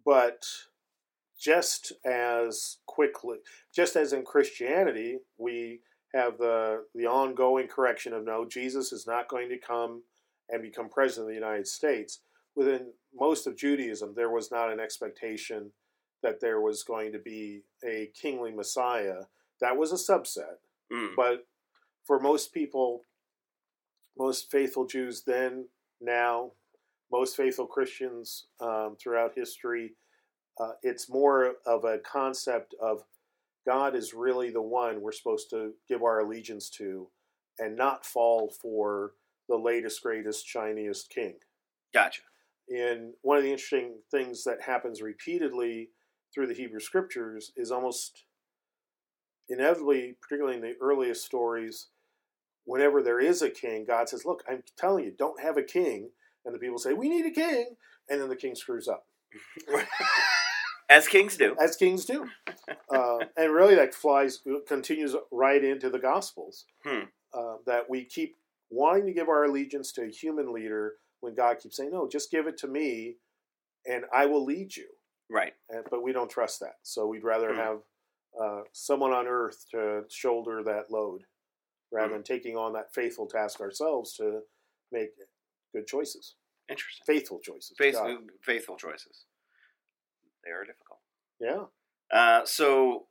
but 0.06 0.44
just 1.44 1.92
as 2.06 2.78
quickly, 2.86 3.38
just 3.74 3.96
as 3.96 4.14
in 4.14 4.24
Christianity, 4.24 5.18
we 5.38 5.82
have 6.14 6.38
the 6.38 6.86
the 6.96 7.08
ongoing 7.08 7.68
correction 7.68 8.14
of 8.14 8.24
no, 8.24 8.46
Jesus 8.46 8.92
is 8.92 9.08
not 9.08 9.28
going 9.28 9.50
to 9.50 9.58
come 9.58 10.04
and 10.50 10.62
become 10.62 10.90
president 10.90 11.26
of 11.26 11.30
the 11.30 11.40
United 11.40 11.68
States 11.68 12.20
within 12.56 12.92
most 13.14 13.48
of 13.48 13.58
Judaism, 13.58 14.14
there 14.16 14.30
was 14.30 14.52
not 14.52 14.72
an 14.72 14.80
expectation 14.80 15.72
that 16.22 16.40
there 16.40 16.62
was 16.62 16.84
going 16.84 17.12
to 17.12 17.20
be 17.20 17.62
a 17.86 18.12
kingly 18.20 18.52
Messiah. 18.52 19.24
That 19.62 19.78
was 19.78 19.92
a 19.92 19.96
subset. 19.96 20.58
Mm. 20.92 21.16
But 21.16 21.46
for 22.06 22.20
most 22.20 22.54
people, 22.54 23.02
most 24.18 24.52
faithful 24.52 24.86
Jews 24.86 25.24
then, 25.26 25.68
now, 26.00 26.52
most 27.12 27.36
faithful 27.36 27.68
Christians 27.68 28.46
um, 28.60 28.96
throughout 29.02 29.34
history, 29.36 29.94
uh, 30.60 30.74
it's 30.82 31.10
more 31.10 31.56
of 31.66 31.84
a 31.84 32.00
concept 32.00 32.76
of 32.82 33.04
God 33.66 33.96
is 33.96 34.14
really 34.14 34.52
the 34.52 34.62
one 34.62 35.02
we're 35.02 35.12
supposed 35.12 35.50
to 35.52 35.74
give 35.88 36.04
our 36.04 36.20
allegiance 36.20 36.70
to 36.72 37.08
and 37.60 37.76
not 37.76 38.06
fall 38.06 38.54
for 38.62 39.14
the 39.48 39.58
latest, 39.58 40.02
greatest, 40.02 40.48
shiniest 40.48 41.10
king. 41.10 41.36
Gotcha. 41.94 42.22
And 42.70 43.14
one 43.22 43.38
of 43.38 43.44
the 43.44 43.52
interesting 43.52 43.96
things 44.10 44.44
that 44.44 44.62
happens 44.62 45.02
repeatedly 45.02 45.90
through 46.34 46.48
the 46.48 46.54
Hebrew 46.54 46.80
scriptures 46.80 47.52
is 47.56 47.72
almost 47.72 48.24
inevitably, 49.50 50.16
particularly 50.22 50.58
in 50.58 50.64
the 50.64 50.76
earliest 50.82 51.26
stories, 51.26 51.88
whenever 52.66 53.04
there 53.04 53.20
is 53.20 53.42
a 53.42 53.50
king, 53.50 53.86
God 53.86 54.10
says, 54.10 54.26
Look, 54.26 54.44
I'm 54.50 54.64
telling 54.78 55.04
you, 55.04 55.12
don't 55.12 55.42
have 55.42 55.58
a 55.58 55.64
king. 55.64 56.10
And 56.46 56.56
the 56.56 56.60
people 56.60 56.80
say, 56.80 56.94
We 56.94 57.10
need 57.10 57.26
a 57.26 57.32
king. 57.32 57.76
And 58.10 58.22
then 58.22 58.30
the 58.30 58.36
king 58.36 58.56
screws 58.56 58.88
up. 58.88 59.06
As 60.90 61.08
kings 61.08 61.38
do. 61.38 61.56
As 61.60 61.76
kings 61.76 62.06
do. 62.06 62.28
uh, 62.94 63.18
and 63.38 63.54
really, 63.54 63.76
that 63.76 63.94
flies, 63.94 64.42
continues 64.68 65.16
right 65.32 65.64
into 65.64 65.90
the 65.90 66.00
Gospels. 66.00 66.66
Hmm. 66.86 67.06
Uh, 67.34 67.56
that 67.66 67.90
we 67.90 68.06
keep 68.06 68.36
wanting 68.70 69.08
to 69.08 69.14
give 69.14 69.28
our 69.28 69.46
allegiance 69.46 69.92
to 69.94 70.04
a 70.04 70.10
human 70.10 70.54
leader 70.54 70.94
when 71.22 71.34
God 71.34 71.58
keeps 71.60 71.78
saying, 71.78 71.92
no, 71.92 72.08
just 72.08 72.30
give 72.30 72.48
it 72.48 72.58
to 72.60 72.68
me 72.68 73.16
and 73.86 74.04
I 74.14 74.26
will 74.26 74.44
lead 74.44 74.76
you. 74.76 74.88
Right. 75.30 75.54
And, 75.70 75.84
but 75.90 76.04
we 76.04 76.12
don't 76.12 76.30
trust 76.30 76.60
that. 76.60 76.76
So 76.84 77.08
we'd 77.08 77.24
rather 77.24 77.50
mm-hmm. 77.50 77.60
have 77.60 77.78
uh, 78.42 78.62
someone 78.72 79.12
on 79.12 79.28
earth 79.28 79.66
to 79.72 80.04
shoulder 80.10 80.64
that 80.64 80.92
load 80.92 81.22
rather 81.92 82.08
mm-hmm. 82.08 82.16
than 82.16 82.24
taking 82.24 82.58
on 82.58 82.74
that 82.74 82.94
faithful 82.94 83.28
task 83.28 83.62
ourselves 83.62 84.14
to 84.16 84.42
make 84.92 85.10
good 85.74 85.88
choices. 85.88 86.36
Interesting. 86.70 87.04
Faithful 87.06 87.40
choices. 87.40 87.74
Faith, 87.78 87.98
faithful 88.42 88.78
choices. 88.78 89.26
They 90.46 90.52
are 90.52 90.66
difficult. 90.66 91.00
Yeah. 91.40 91.66
Uh, 92.12 92.46
so 92.46 93.06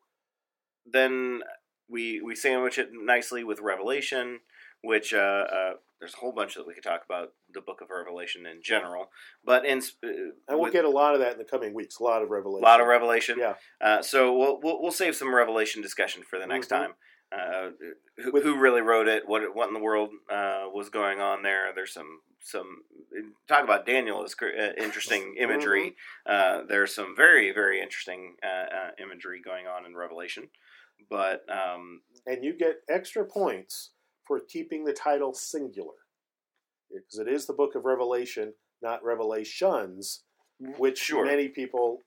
then 0.86 1.40
we 1.88 2.20
we 2.20 2.34
sandwich 2.34 2.78
it 2.78 2.90
nicely 2.92 3.44
with 3.44 3.60
Revelation, 3.60 4.40
which 4.82 5.12
uh, 5.14 5.16
uh, 5.18 5.72
there's 6.00 6.14
a 6.14 6.18
whole 6.18 6.32
bunch 6.32 6.54
that 6.54 6.66
we 6.66 6.74
could 6.74 6.82
talk 6.82 7.02
about 7.04 7.32
the 7.52 7.60
Book 7.60 7.80
of 7.80 7.88
Revelation 7.90 8.46
in 8.46 8.62
general, 8.62 9.10
but 9.44 9.64
in 9.64 9.78
uh, 9.78 10.08
and 10.48 10.58
we'll 10.58 10.72
get 10.72 10.84
a 10.84 10.90
lot 10.90 11.14
of 11.14 11.20
that 11.20 11.32
in 11.32 11.38
the 11.38 11.44
coming 11.44 11.74
weeks. 11.74 11.98
A 12.00 12.02
lot 12.02 12.22
of 12.22 12.30
Revelation. 12.30 12.64
A 12.64 12.68
lot 12.68 12.80
of 12.80 12.86
Revelation. 12.86 13.36
Yeah. 13.38 13.54
Uh, 13.80 14.02
so 14.02 14.36
we'll, 14.36 14.60
we'll, 14.62 14.82
we'll 14.82 14.92
save 14.92 15.14
some 15.14 15.34
Revelation 15.34 15.82
discussion 15.82 16.22
for 16.28 16.38
the 16.38 16.46
next 16.46 16.68
mm-hmm. 16.68 16.82
time. 16.82 16.94
Uh, 17.32 17.70
who, 18.18 18.40
who, 18.42 18.58
really 18.58 18.82
wrote 18.82 19.08
it? 19.08 19.26
What 19.26 19.54
what 19.54 19.68
in 19.68 19.74
the 19.74 19.80
world 19.80 20.10
uh, 20.30 20.64
was 20.72 20.90
going 20.90 21.20
on 21.20 21.42
there? 21.42 21.72
There's 21.74 21.94
some 21.94 22.20
some 22.40 22.82
talk 23.48 23.64
about 23.64 23.86
Daniel 23.86 24.24
is 24.24 24.34
interesting 24.78 25.36
imagery. 25.38 25.96
Mm-hmm. 26.28 26.66
there's 26.68 26.94
some 26.94 27.14
very 27.16 27.52
very 27.52 27.80
interesting 27.80 28.36
imagery 29.00 29.40
going 29.42 29.66
on 29.66 29.86
in 29.86 29.96
Revelation 29.96 30.48
but 31.10 31.44
um, 31.50 32.00
and 32.26 32.44
you 32.44 32.56
get 32.56 32.82
extra 32.88 33.24
points 33.24 33.90
for 34.26 34.40
keeping 34.40 34.84
the 34.84 34.92
title 34.92 35.34
singular 35.34 35.94
because 36.90 37.18
it 37.18 37.28
is 37.28 37.46
the 37.46 37.52
book 37.52 37.74
of 37.74 37.84
Revelation, 37.84 38.52
not 38.82 39.04
Revelations, 39.04 40.24
which 40.78 40.98
sure. 40.98 41.24
many 41.24 41.48
people 41.48 41.98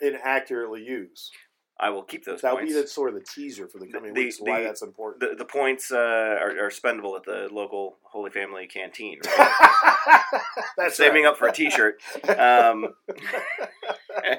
inaccurately 0.00 0.82
use. 0.82 1.30
I 1.82 1.90
will 1.90 2.04
keep 2.04 2.24
those. 2.24 2.42
That'll 2.42 2.58
points. 2.58 2.72
be 2.72 2.80
the, 2.80 2.86
sort 2.86 3.08
of 3.08 3.16
the 3.16 3.26
teaser 3.26 3.66
for 3.66 3.80
the 3.80 3.88
coming 3.88 4.14
the, 4.14 4.22
weeks. 4.22 4.38
The, 4.38 4.44
why 4.44 4.62
that's 4.62 4.82
important. 4.82 5.20
The, 5.20 5.34
the 5.36 5.44
points 5.44 5.90
uh, 5.90 5.96
are, 5.96 6.66
are, 6.66 6.70
spendable 6.70 7.16
at 7.16 7.24
the 7.24 7.48
local 7.50 7.96
Holy 8.04 8.30
Family 8.30 8.68
canteen. 8.68 9.18
Right? 9.26 10.20
that's 10.76 10.96
saving 10.96 11.26
up 11.26 11.36
for 11.36 11.48
a 11.48 11.52
T-shirt. 11.52 12.00
Um, 12.38 12.94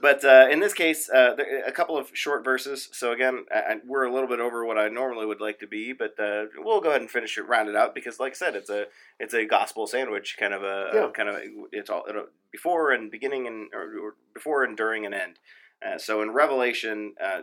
but 0.00 0.24
uh, 0.24 0.48
in 0.50 0.60
this 0.60 0.74
case, 0.74 1.08
uh, 1.08 1.36
a 1.66 1.72
couple 1.72 1.96
of 1.96 2.10
short 2.12 2.44
verses. 2.44 2.88
So 2.92 3.12
again, 3.12 3.46
I, 3.52 3.76
we're 3.86 4.04
a 4.04 4.12
little 4.12 4.28
bit 4.28 4.40
over 4.40 4.64
what 4.64 4.78
I 4.78 4.88
normally 4.88 5.26
would 5.26 5.40
like 5.40 5.58
to 5.60 5.66
be, 5.66 5.92
but 5.92 6.18
uh, 6.18 6.46
we'll 6.58 6.80
go 6.80 6.90
ahead 6.90 7.00
and 7.00 7.10
finish 7.10 7.38
it, 7.38 7.48
round 7.48 7.68
it 7.68 7.76
out 7.76 7.94
because, 7.94 8.20
like 8.20 8.32
I 8.32 8.34
said, 8.34 8.56
it's 8.56 8.70
a 8.70 8.86
it's 9.18 9.34
a 9.34 9.46
gospel 9.46 9.86
sandwich 9.86 10.36
kind 10.38 10.52
of 10.52 10.62
a, 10.62 10.90
yeah. 10.92 11.06
a 11.06 11.10
kind 11.10 11.28
of 11.28 11.36
it's 11.72 11.90
all 11.90 12.04
before 12.52 12.92
and 12.92 13.10
beginning 13.10 13.46
and 13.46 13.68
or, 13.72 13.98
or 13.98 14.14
before 14.34 14.64
and 14.64 14.76
during 14.76 15.06
and 15.06 15.14
end. 15.14 15.38
Uh, 15.84 15.98
so 15.98 16.22
in 16.22 16.30
Revelation, 16.30 17.14
uh, 17.22 17.42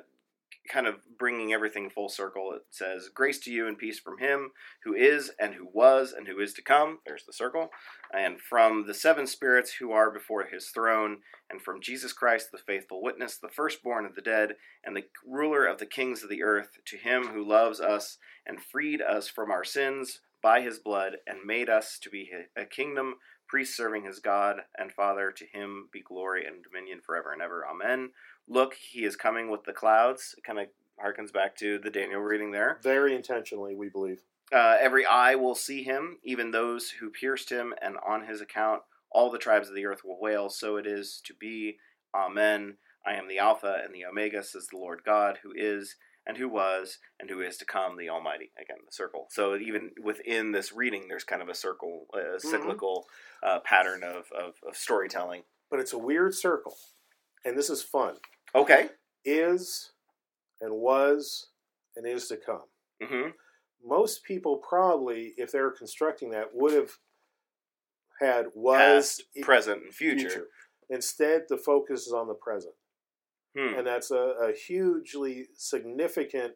kind 0.69 0.87
of 0.87 0.95
bringing 1.17 1.53
everything 1.53 1.89
full 1.89 2.09
circle, 2.09 2.53
it 2.53 2.61
says, 2.69 3.09
Grace 3.13 3.39
to 3.39 3.51
you 3.51 3.67
and 3.67 3.77
peace 3.77 3.99
from 3.99 4.19
him 4.19 4.51
who 4.83 4.93
is 4.93 5.31
and 5.39 5.55
who 5.55 5.67
was 5.71 6.13
and 6.13 6.27
who 6.27 6.39
is 6.39 6.53
to 6.53 6.61
come. 6.61 6.99
There's 7.05 7.25
the 7.25 7.33
circle. 7.33 7.69
And 8.13 8.39
from 8.39 8.85
the 8.87 8.93
seven 8.93 9.27
spirits 9.27 9.73
who 9.73 9.91
are 9.91 10.11
before 10.11 10.45
his 10.45 10.69
throne, 10.69 11.17
and 11.49 11.61
from 11.61 11.81
Jesus 11.81 12.13
Christ, 12.13 12.51
the 12.51 12.57
faithful 12.57 13.01
witness, 13.01 13.37
the 13.37 13.49
firstborn 13.49 14.05
of 14.05 14.15
the 14.15 14.21
dead, 14.21 14.55
and 14.83 14.95
the 14.95 15.05
ruler 15.25 15.65
of 15.65 15.79
the 15.79 15.85
kings 15.85 16.23
of 16.23 16.29
the 16.29 16.43
earth, 16.43 16.77
to 16.85 16.97
him 16.97 17.27
who 17.27 17.47
loves 17.47 17.79
us 17.79 18.17
and 18.45 18.61
freed 18.61 19.01
us 19.01 19.27
from 19.27 19.51
our 19.51 19.63
sins 19.63 20.21
by 20.41 20.61
his 20.61 20.79
blood, 20.79 21.17
and 21.27 21.45
made 21.45 21.69
us 21.69 21.99
to 22.01 22.09
be 22.09 22.31
a 22.55 22.65
kingdom 22.65 23.15
priest 23.51 23.75
serving 23.75 24.05
his 24.05 24.19
God 24.19 24.61
and 24.77 24.93
Father. 24.93 25.29
To 25.29 25.45
him 25.45 25.89
be 25.91 26.01
glory 26.01 26.45
and 26.45 26.63
dominion 26.63 27.01
forever 27.05 27.33
and 27.33 27.41
ever. 27.41 27.67
Amen. 27.69 28.11
Look, 28.47 28.75
he 28.75 29.03
is 29.03 29.17
coming 29.17 29.51
with 29.51 29.65
the 29.65 29.73
clouds. 29.73 30.33
It 30.37 30.45
kind 30.45 30.57
of 30.57 30.67
harkens 31.03 31.33
back 31.33 31.57
to 31.57 31.77
the 31.77 31.89
Daniel 31.89 32.21
reading 32.21 32.51
there. 32.51 32.79
Very 32.81 33.13
intentionally, 33.13 33.75
we 33.75 33.89
believe. 33.89 34.21
Uh, 34.53 34.77
every 34.79 35.05
eye 35.05 35.35
will 35.35 35.55
see 35.55 35.83
him, 35.83 36.17
even 36.23 36.51
those 36.51 36.89
who 36.89 37.09
pierced 37.09 37.49
him, 37.49 37.73
and 37.81 37.97
on 38.07 38.25
his 38.25 38.39
account 38.39 38.83
all 39.11 39.29
the 39.29 39.37
tribes 39.37 39.67
of 39.67 39.75
the 39.75 39.85
earth 39.85 40.05
will 40.05 40.19
wail. 40.19 40.49
So 40.49 40.77
it 40.77 40.87
is 40.87 41.21
to 41.25 41.33
be. 41.33 41.77
Amen. 42.15 42.77
I 43.05 43.15
am 43.15 43.27
the 43.27 43.39
Alpha 43.39 43.81
and 43.83 43.93
the 43.93 44.05
Omega, 44.05 44.43
says 44.43 44.67
the 44.67 44.77
Lord 44.77 45.01
God, 45.05 45.39
who 45.43 45.51
is 45.53 45.95
and 46.25 46.37
who 46.37 46.47
was 46.47 46.99
and 47.19 47.29
who 47.29 47.41
is 47.41 47.57
to 47.57 47.65
come, 47.65 47.97
the 47.97 48.09
Almighty. 48.09 48.51
Again, 48.59 48.77
the 48.85 48.91
circle. 48.91 49.27
So 49.29 49.55
even 49.55 49.91
within 50.01 50.51
this 50.51 50.71
reading, 50.71 51.05
there's 51.07 51.23
kind 51.23 51.41
of 51.41 51.49
a 51.49 51.55
circle, 51.55 52.05
a 52.13 52.17
mm-hmm. 52.17 52.47
cyclical 52.47 53.07
mm-hmm. 53.43 53.57
uh, 53.57 53.59
pattern 53.61 54.03
of, 54.03 54.25
of, 54.31 54.55
of, 54.67 54.75
storytelling. 54.75 55.43
But 55.69 55.79
it's 55.79 55.93
a 55.93 55.97
weird 55.97 56.35
circle, 56.35 56.75
and 57.45 57.57
this 57.57 57.69
is 57.69 57.81
fun. 57.81 58.15
Okay. 58.53 58.89
Is 59.23 59.91
and 60.59 60.73
was 60.73 61.47
and 61.95 62.05
is 62.05 62.27
to 62.27 62.37
come. 62.37 62.63
Mm-hmm. 63.01 63.29
Most 63.83 64.23
people 64.23 64.57
probably, 64.57 65.33
if 65.37 65.51
they're 65.51 65.71
constructing 65.71 66.31
that, 66.31 66.49
would 66.53 66.73
have 66.73 66.91
had 68.19 68.47
was, 68.53 69.21
Past, 69.35 69.41
present, 69.41 69.83
and 69.83 69.93
future. 69.93 70.29
future. 70.29 70.47
Instead, 70.89 71.43
the 71.49 71.57
focus 71.57 72.05
is 72.05 72.13
on 72.13 72.27
the 72.27 72.35
present. 72.35 72.75
Hmm. 73.57 73.79
And 73.79 73.87
that's 73.87 74.11
a, 74.11 74.33
a 74.41 74.53
hugely 74.53 75.47
significant 75.55 76.53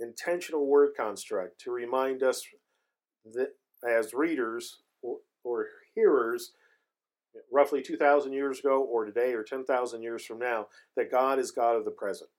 intentional 0.00 0.66
word 0.66 0.90
construct 0.96 1.60
to 1.62 1.70
remind 1.70 2.22
us 2.22 2.46
that 3.32 3.52
as 3.88 4.12
readers 4.12 4.78
or, 5.02 5.18
or 5.44 5.66
hearers, 5.94 6.52
roughly 7.52 7.82
2,000 7.82 8.32
years 8.32 8.60
ago, 8.60 8.82
or 8.82 9.04
today, 9.04 9.32
or 9.32 9.42
10,000 9.42 10.02
years 10.02 10.24
from 10.24 10.38
now, 10.38 10.66
that 10.96 11.10
God 11.10 11.38
is 11.38 11.50
God 11.50 11.76
of 11.76 11.84
the 11.84 11.90
present. 11.90 12.30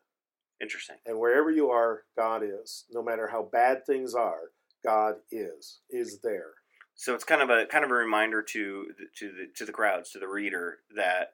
Interesting. 0.62 0.98
And 1.06 1.20
wherever 1.20 1.52
you 1.52 1.70
are, 1.70 2.04
God 2.16 2.42
is. 2.44 2.86
No 2.92 3.04
matter 3.04 3.28
how 3.28 3.44
bad 3.44 3.86
things 3.86 4.16
are, 4.16 4.52
God 4.84 5.16
is 5.32 5.80
is 5.90 6.20
there. 6.24 6.54
So 6.96 7.14
it's 7.14 7.24
kind 7.24 7.42
of 7.42 7.50
a 7.50 7.66
kind 7.68 7.86
of 7.86 7.92
a 7.92 7.96
reminder 7.96 8.42
to 8.42 8.88
to 9.18 9.32
the 9.32 9.48
to 9.56 9.66
the 9.66 9.72
crowds, 9.72 10.12
to 10.12 10.20
the 10.20 10.28
reader, 10.28 10.80
that 10.96 11.34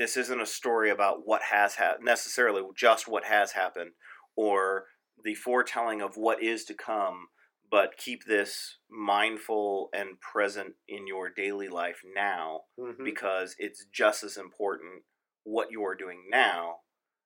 this 0.00 0.16
isn't 0.16 0.40
a 0.40 0.46
story 0.46 0.90
about 0.90 1.26
what 1.26 1.42
has 1.52 1.74
happened 1.74 2.04
necessarily 2.04 2.62
just 2.74 3.06
what 3.06 3.24
has 3.24 3.52
happened 3.52 3.90
or 4.34 4.86
the 5.22 5.34
foretelling 5.34 6.00
of 6.00 6.16
what 6.16 6.42
is 6.42 6.64
to 6.64 6.74
come 6.74 7.26
but 7.70 7.96
keep 7.96 8.24
this 8.24 8.78
mindful 8.90 9.90
and 9.92 10.18
present 10.20 10.72
in 10.88 11.06
your 11.06 11.28
daily 11.28 11.68
life 11.68 12.00
now 12.16 12.62
mm-hmm. 12.80 13.04
because 13.04 13.54
it's 13.58 13.84
just 13.92 14.24
as 14.24 14.36
important 14.36 15.02
what 15.44 15.68
you 15.70 15.84
are 15.84 15.94
doing 15.94 16.22
now 16.30 16.76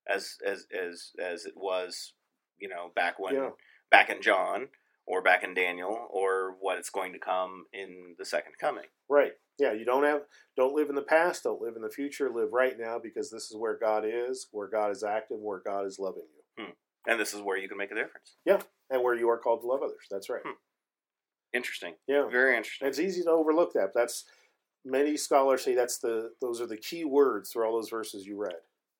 as 0.08 0.34
as 0.44 0.66
as 0.76 1.12
as 1.22 1.46
it 1.46 1.54
was 1.56 2.12
you 2.58 2.68
know 2.68 2.90
back 2.94 3.18
when 3.18 3.34
yeah. 3.34 3.50
back 3.90 4.10
in 4.10 4.20
John 4.20 4.68
or 5.06 5.22
back 5.22 5.42
in 5.42 5.54
Daniel 5.54 6.08
or 6.10 6.56
what 6.60 6.78
it's 6.78 6.90
going 6.90 7.12
to 7.12 7.18
come 7.18 7.66
in 7.72 8.14
the 8.18 8.24
second 8.24 8.54
coming 8.58 8.86
right 9.08 9.32
yeah, 9.58 9.72
you 9.72 9.84
don't 9.84 10.04
have 10.04 10.22
don't 10.56 10.74
live 10.74 10.88
in 10.88 10.94
the 10.94 11.02
past, 11.02 11.44
don't 11.44 11.62
live 11.62 11.76
in 11.76 11.82
the 11.82 11.90
future, 11.90 12.30
live 12.30 12.52
right 12.52 12.74
now 12.78 12.98
because 13.02 13.30
this 13.30 13.50
is 13.50 13.56
where 13.56 13.78
God 13.78 14.04
is, 14.06 14.48
where 14.50 14.68
God 14.68 14.90
is 14.90 15.02
active, 15.02 15.38
where 15.38 15.60
God 15.64 15.86
is 15.86 15.98
loving 15.98 16.24
you. 16.34 16.64
Hmm. 16.64 16.70
And 17.06 17.20
this 17.20 17.34
is 17.34 17.40
where 17.40 17.58
you 17.58 17.68
can 17.68 17.78
make 17.78 17.90
a 17.90 17.94
difference. 17.94 18.36
Yeah, 18.44 18.60
and 18.90 19.02
where 19.02 19.14
you 19.14 19.28
are 19.30 19.38
called 19.38 19.60
to 19.60 19.66
love 19.66 19.82
others. 19.82 20.06
That's 20.10 20.28
right. 20.28 20.42
Hmm. 20.44 20.54
Interesting. 21.52 21.94
Yeah, 22.08 22.28
very 22.28 22.56
interesting. 22.56 22.88
it's 22.88 22.98
easy 22.98 23.22
to 23.22 23.30
overlook 23.30 23.72
that. 23.74 23.92
That's 23.94 24.24
many 24.84 25.16
scholars 25.16 25.62
say 25.62 25.74
that's 25.74 25.98
the 25.98 26.32
those 26.40 26.60
are 26.60 26.66
the 26.66 26.76
key 26.76 27.04
words 27.04 27.50
through 27.50 27.64
all 27.64 27.76
those 27.76 27.90
verses 27.90 28.26
you 28.26 28.36
read. 28.36 28.56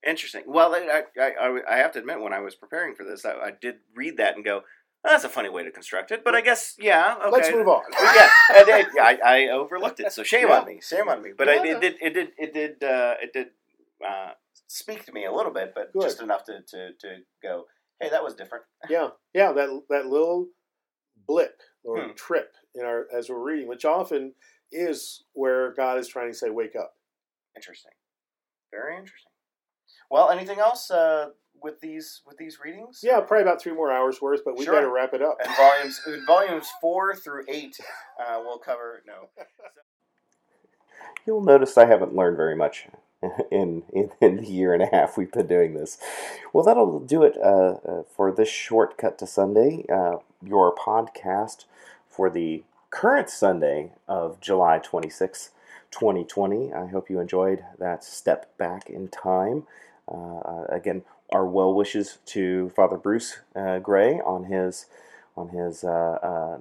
Interesting. 0.07 0.43
Well, 0.47 0.75
I, 0.75 1.05
I, 1.19 1.61
I 1.69 1.77
have 1.79 1.93
to 1.93 1.99
admit, 1.99 2.21
when 2.21 2.35
I 2.35 2.41
was 2.41 2.55
preparing 2.55 2.95
for 2.95 3.05
this, 3.05 3.25
I, 3.25 3.33
I 3.33 3.53
did 3.59 3.77
read 3.97 4.19
that 4.19 4.37
and 4.37 4.45
go, 4.45 4.63
that's 5.05 5.25
a 5.25 5.29
funny 5.29 5.51
way 5.51 5.63
to 5.63 5.71
construct 5.71 6.11
it, 6.13 6.25
but 6.25 6.35
I 6.35 6.41
guess 6.41 6.77
yeah. 6.79 7.17
Okay. 7.21 7.31
Let's 7.31 7.53
move 7.53 7.69
on. 7.69 7.83
yeah, 7.93 8.29
I, 8.51 8.89
I, 9.01 9.19
I, 9.25 9.49
overlooked 9.51 10.01
it, 10.01 10.13
so 10.13 10.23
shame 10.25 10.49
yeah. 10.49 10.61
on 10.61 10.67
me. 10.67 10.81
Shame 10.83 11.09
on 11.09 11.23
me. 11.23 11.31
But 11.37 11.47
yeah, 11.49 11.53
I, 11.53 11.67
it 11.67 11.81
did. 11.81 11.95
It 12.01 12.15
did. 12.15 12.29
It 12.39 12.55
did. 12.55 12.83
Uh, 12.83 13.15
it 13.23 13.33
did 13.33 13.49
uh, 14.07 14.31
speak 14.67 15.05
to 15.05 15.13
me 15.13 15.27
a 15.27 15.33
little 15.33 15.53
bit, 15.53 15.73
but 15.75 15.93
Good. 15.93 16.03
just 16.03 16.23
enough 16.23 16.45
to, 16.45 16.61
to 16.69 16.93
to 17.01 17.17
go. 17.43 17.67
Hey, 18.01 18.09
that 18.11 18.25
was 18.25 18.35
different. 18.35 18.65
Yeah, 18.91 19.09
yeah. 19.35 19.53
That 19.53 19.83
that 19.91 20.07
little 20.07 20.49
blip 21.27 21.61
or 21.85 22.03
hmm. 22.03 22.13
trip 22.17 22.55
in 22.75 22.85
our 22.85 23.07
as 23.15 23.29
we're 23.29 23.45
reading, 23.45 23.69
which 23.69 23.85
often 23.85 24.33
is 24.73 25.25
where 25.35 25.75
God 25.75 25.99
is 25.99 26.09
trying 26.09 26.33
to 26.33 26.37
say, 26.37 26.49
"Wake 26.49 26.77
up." 26.77 26.95
Interesting. 27.55 27.93
Very 28.71 28.97
interesting. 28.97 29.31
Well, 30.11 30.31
anything 30.31 30.59
else? 30.59 30.91
Uh, 30.91 31.31
with 31.65 31.81
these 31.81 32.21
with 32.25 32.37
these 32.37 32.59
readings? 32.63 33.01
Yeah, 33.03 33.19
probably 33.21 33.43
about 33.43 33.61
three 33.61 33.73
more 33.73 33.91
hours 33.91 34.21
worth, 34.23 34.43
but 34.45 34.57
we 34.57 34.65
sure. 34.65 34.75
got 34.75 34.83
to 34.83 34.93
wrap 34.93 35.15
it 35.15 35.23
up. 35.23 35.39
And 35.45 35.57
volumes 35.57 36.01
volumes 36.27 36.69
four 36.81 37.17
through 37.17 37.45
eight, 37.49 37.77
uh, 38.21 38.41
we'll 38.45 38.59
cover. 38.59 39.03
No, 39.07 39.31
you'll 41.27 41.43
notice 41.43 41.77
I 41.77 41.87
haven't 41.87 42.15
learned 42.15 42.37
very 42.37 42.55
much 42.55 42.87
in, 43.51 43.83
in, 43.93 44.11
in 44.21 44.37
the 44.37 44.47
year 44.47 44.75
and 44.75 44.83
a 44.83 44.89
half 44.93 45.17
we've 45.17 45.33
been 45.33 45.47
doing 45.47 45.75
this. 45.75 45.99
Well, 46.53 46.65
that'll 46.65 47.01
do 47.01 47.23
it 47.23 47.37
uh, 47.43 47.79
uh, 47.89 48.03
for 48.15 48.31
this 48.31 48.49
shortcut 48.49 49.19
to 49.19 49.27
Sunday. 49.27 49.85
Uh, 49.93 50.19
your 50.45 50.75
podcast 50.75 51.65
for 52.09 52.31
the 52.31 52.63
current 52.91 53.31
Sunday 53.31 53.93
of 54.07 54.41
July 54.41 54.79
26, 54.79 55.51
2020. 55.91 56.73
I 56.73 56.87
hope 56.87 57.11
you 57.11 57.19
enjoyed 57.19 57.65
that 57.79 58.05
step 58.05 58.57
back 58.59 58.89
in 58.89 59.09
time. 59.09 59.65
Uh, 60.07 60.65
again, 60.69 61.03
our 61.33 61.47
well 61.47 61.75
wishes 61.75 62.19
to 62.27 62.71
Father 62.71 62.97
Bruce 62.97 63.39
uh, 63.57 63.79
Gray 63.79 64.21
on 64.21 64.45
his 64.45 64.87
on 65.37 65.49
his 65.49 65.85
uh, 65.85 66.19
uh, 66.23 66.59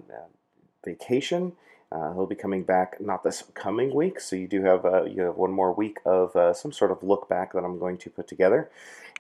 vacation. 0.83 1.53
Uh, 1.91 2.11
he'll 2.13 2.25
be 2.25 2.35
coming 2.35 2.63
back 2.63 2.99
not 2.99 3.23
this 3.23 3.43
coming 3.53 3.93
week, 3.93 4.19
so 4.19 4.35
you 4.35 4.47
do 4.47 4.63
have 4.63 4.83
uh, 4.85 5.03
you 5.03 5.21
have 5.21 5.35
one 5.35 5.51
more 5.51 5.71
week 5.71 5.99
of 6.05 6.35
uh, 6.35 6.53
some 6.53 6.71
sort 6.71 6.91
of 6.91 7.03
look 7.03 7.29
back 7.29 7.53
that 7.53 7.63
I'm 7.63 7.77
going 7.77 7.97
to 7.99 8.09
put 8.09 8.27
together, 8.27 8.69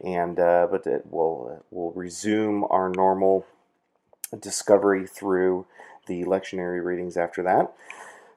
and 0.03 0.37
but 0.37 0.87
it 0.87 1.05
will 1.11 1.63
will 1.69 1.91
resume 1.91 2.65
our 2.69 2.89
normal 2.89 3.45
discovery 4.39 5.05
through 5.05 5.67
the 6.07 6.23
lectionary 6.23 6.83
readings 6.83 7.15
after 7.15 7.43
that. 7.43 7.71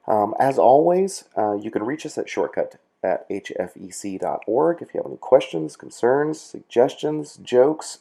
Um, 0.07 0.35
as 0.39 0.59
always, 0.59 1.25
you 1.35 1.71
can 1.71 1.83
reach 1.83 2.05
us 2.05 2.17
at 2.17 2.29
shortcut 2.29 2.75
at 3.03 3.29
hfec.org 3.29 4.81
if 4.81 4.93
you 4.93 4.99
have 4.99 5.07
any 5.07 5.17
questions, 5.17 5.75
concerns, 5.75 6.39
suggestions, 6.41 7.37
jokes, 7.37 7.99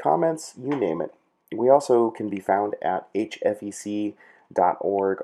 comments, 0.00 0.54
you 0.60 0.74
name 0.76 1.00
it. 1.00 1.14
We 1.54 1.68
also 1.68 2.10
can 2.10 2.28
be 2.28 2.40
found 2.40 2.74
at 2.82 3.12
hfec.org 3.14 4.14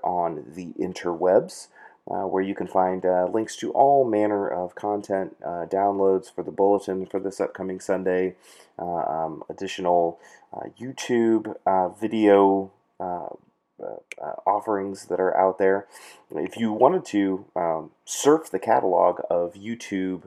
on 0.05 0.45
the 0.55 0.73
interwebs. 0.79 1.69
Uh, 2.11 2.27
where 2.27 2.43
you 2.43 2.55
can 2.55 2.67
find 2.67 3.05
uh, 3.05 3.27
links 3.27 3.55
to 3.55 3.71
all 3.73 4.03
manner 4.03 4.49
of 4.49 4.75
content, 4.75 5.37
uh, 5.45 5.67
downloads 5.67 6.35
for 6.35 6.43
the 6.43 6.51
bulletin 6.51 7.05
for 7.05 7.21
this 7.21 7.39
upcoming 7.39 7.79
Sunday, 7.81 8.35
uh, 8.79 8.83
um, 8.85 9.43
additional 9.51 10.19
uh, 10.51 10.69
YouTube 10.81 11.55
uh, 11.67 11.91
video 11.91 12.71
uh, 13.83 14.23
uh, 14.23 14.35
offerings 14.47 15.07
that 15.07 15.21
are 15.21 15.37
out 15.37 15.59
there. 15.59 15.87
If 16.31 16.57
you 16.57 16.73
wanted 16.73 17.05
to 17.07 17.45
um, 17.55 17.91
surf 18.05 18.51
the 18.51 18.59
catalog 18.59 19.21
of 19.31 19.55
YouTube 19.55 20.25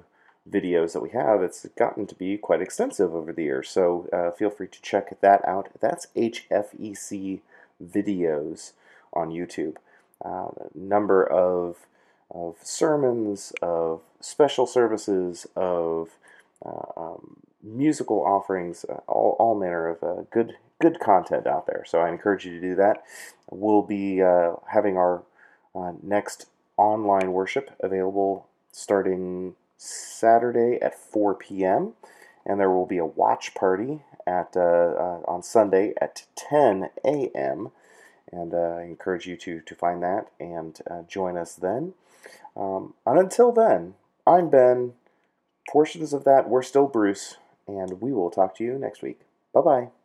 videos 0.49 0.93
that 0.93 1.01
we 1.01 1.09
have, 1.11 1.43
it's 1.43 1.65
gotten 1.77 2.07
to 2.07 2.15
be 2.15 2.37
quite 2.37 2.61
extensive 2.61 3.13
over 3.13 3.31
the 3.31 3.43
years. 3.43 3.69
So 3.69 4.07
uh, 4.11 4.31
feel 4.31 4.49
free 4.49 4.67
to 4.67 4.81
check 4.81 5.19
that 5.21 5.45
out. 5.47 5.69
That's 5.79 6.07
HFEC 6.15 7.41
videos 7.83 8.71
on 9.13 9.29
YouTube. 9.29 9.75
Uh, 10.23 10.49
number 10.73 11.25
of 11.25 11.87
of 12.33 12.55
sermons, 12.63 13.51
of 13.61 14.01
special 14.21 14.65
services, 14.65 15.45
of 15.55 16.11
uh, 16.65 16.93
um, 16.95 17.37
musical 17.61 18.23
offerings, 18.25 18.85
uh, 18.87 18.99
all, 19.05 19.35
all 19.37 19.59
manner 19.59 19.89
of 19.89 20.29
good 20.29 20.53
good 20.81 20.99
content 20.99 21.45
out 21.45 21.67
there. 21.67 21.83
So 21.85 21.99
I 21.99 22.09
encourage 22.09 22.45
you 22.45 22.59
to 22.59 22.61
do 22.61 22.75
that. 22.75 23.03
We'll 23.51 23.83
be 23.83 24.21
uh, 24.21 24.53
having 24.71 24.97
our 24.97 25.23
uh, 25.75 25.93
next 26.01 26.47
online 26.77 27.33
worship 27.33 27.71
available 27.79 28.47
starting 28.71 29.55
Saturday 29.77 30.79
at 30.81 30.97
4 30.97 31.35
p.m. 31.35 31.93
And 32.45 32.59
there 32.59 32.71
will 32.71 32.87
be 32.87 32.97
a 32.97 33.05
watch 33.05 33.53
party 33.53 34.01
at 34.25 34.55
uh, 34.55 34.59
uh, 34.59 35.21
on 35.27 35.43
Sunday 35.43 35.93
at 36.01 36.25
10 36.35 36.89
a.m. 37.05 37.71
And 38.31 38.53
uh, 38.53 38.77
I 38.79 38.83
encourage 38.83 39.27
you 39.27 39.35
to, 39.37 39.59
to 39.59 39.75
find 39.75 40.01
that 40.01 40.27
and 40.39 40.79
join 41.07 41.37
us 41.37 41.53
then. 41.53 41.93
Um, 42.55 42.93
and 43.05 43.19
until 43.19 43.51
then, 43.51 43.95
I'm 44.25 44.49
Ben. 44.49 44.93
Portions 45.69 46.13
of 46.13 46.23
that, 46.23 46.49
we're 46.49 46.63
still 46.63 46.87
Bruce, 46.87 47.37
and 47.67 48.01
we 48.01 48.11
will 48.11 48.29
talk 48.29 48.55
to 48.57 48.63
you 48.63 48.77
next 48.77 49.01
week. 49.01 49.21
Bye 49.53 49.61
bye. 49.61 50.00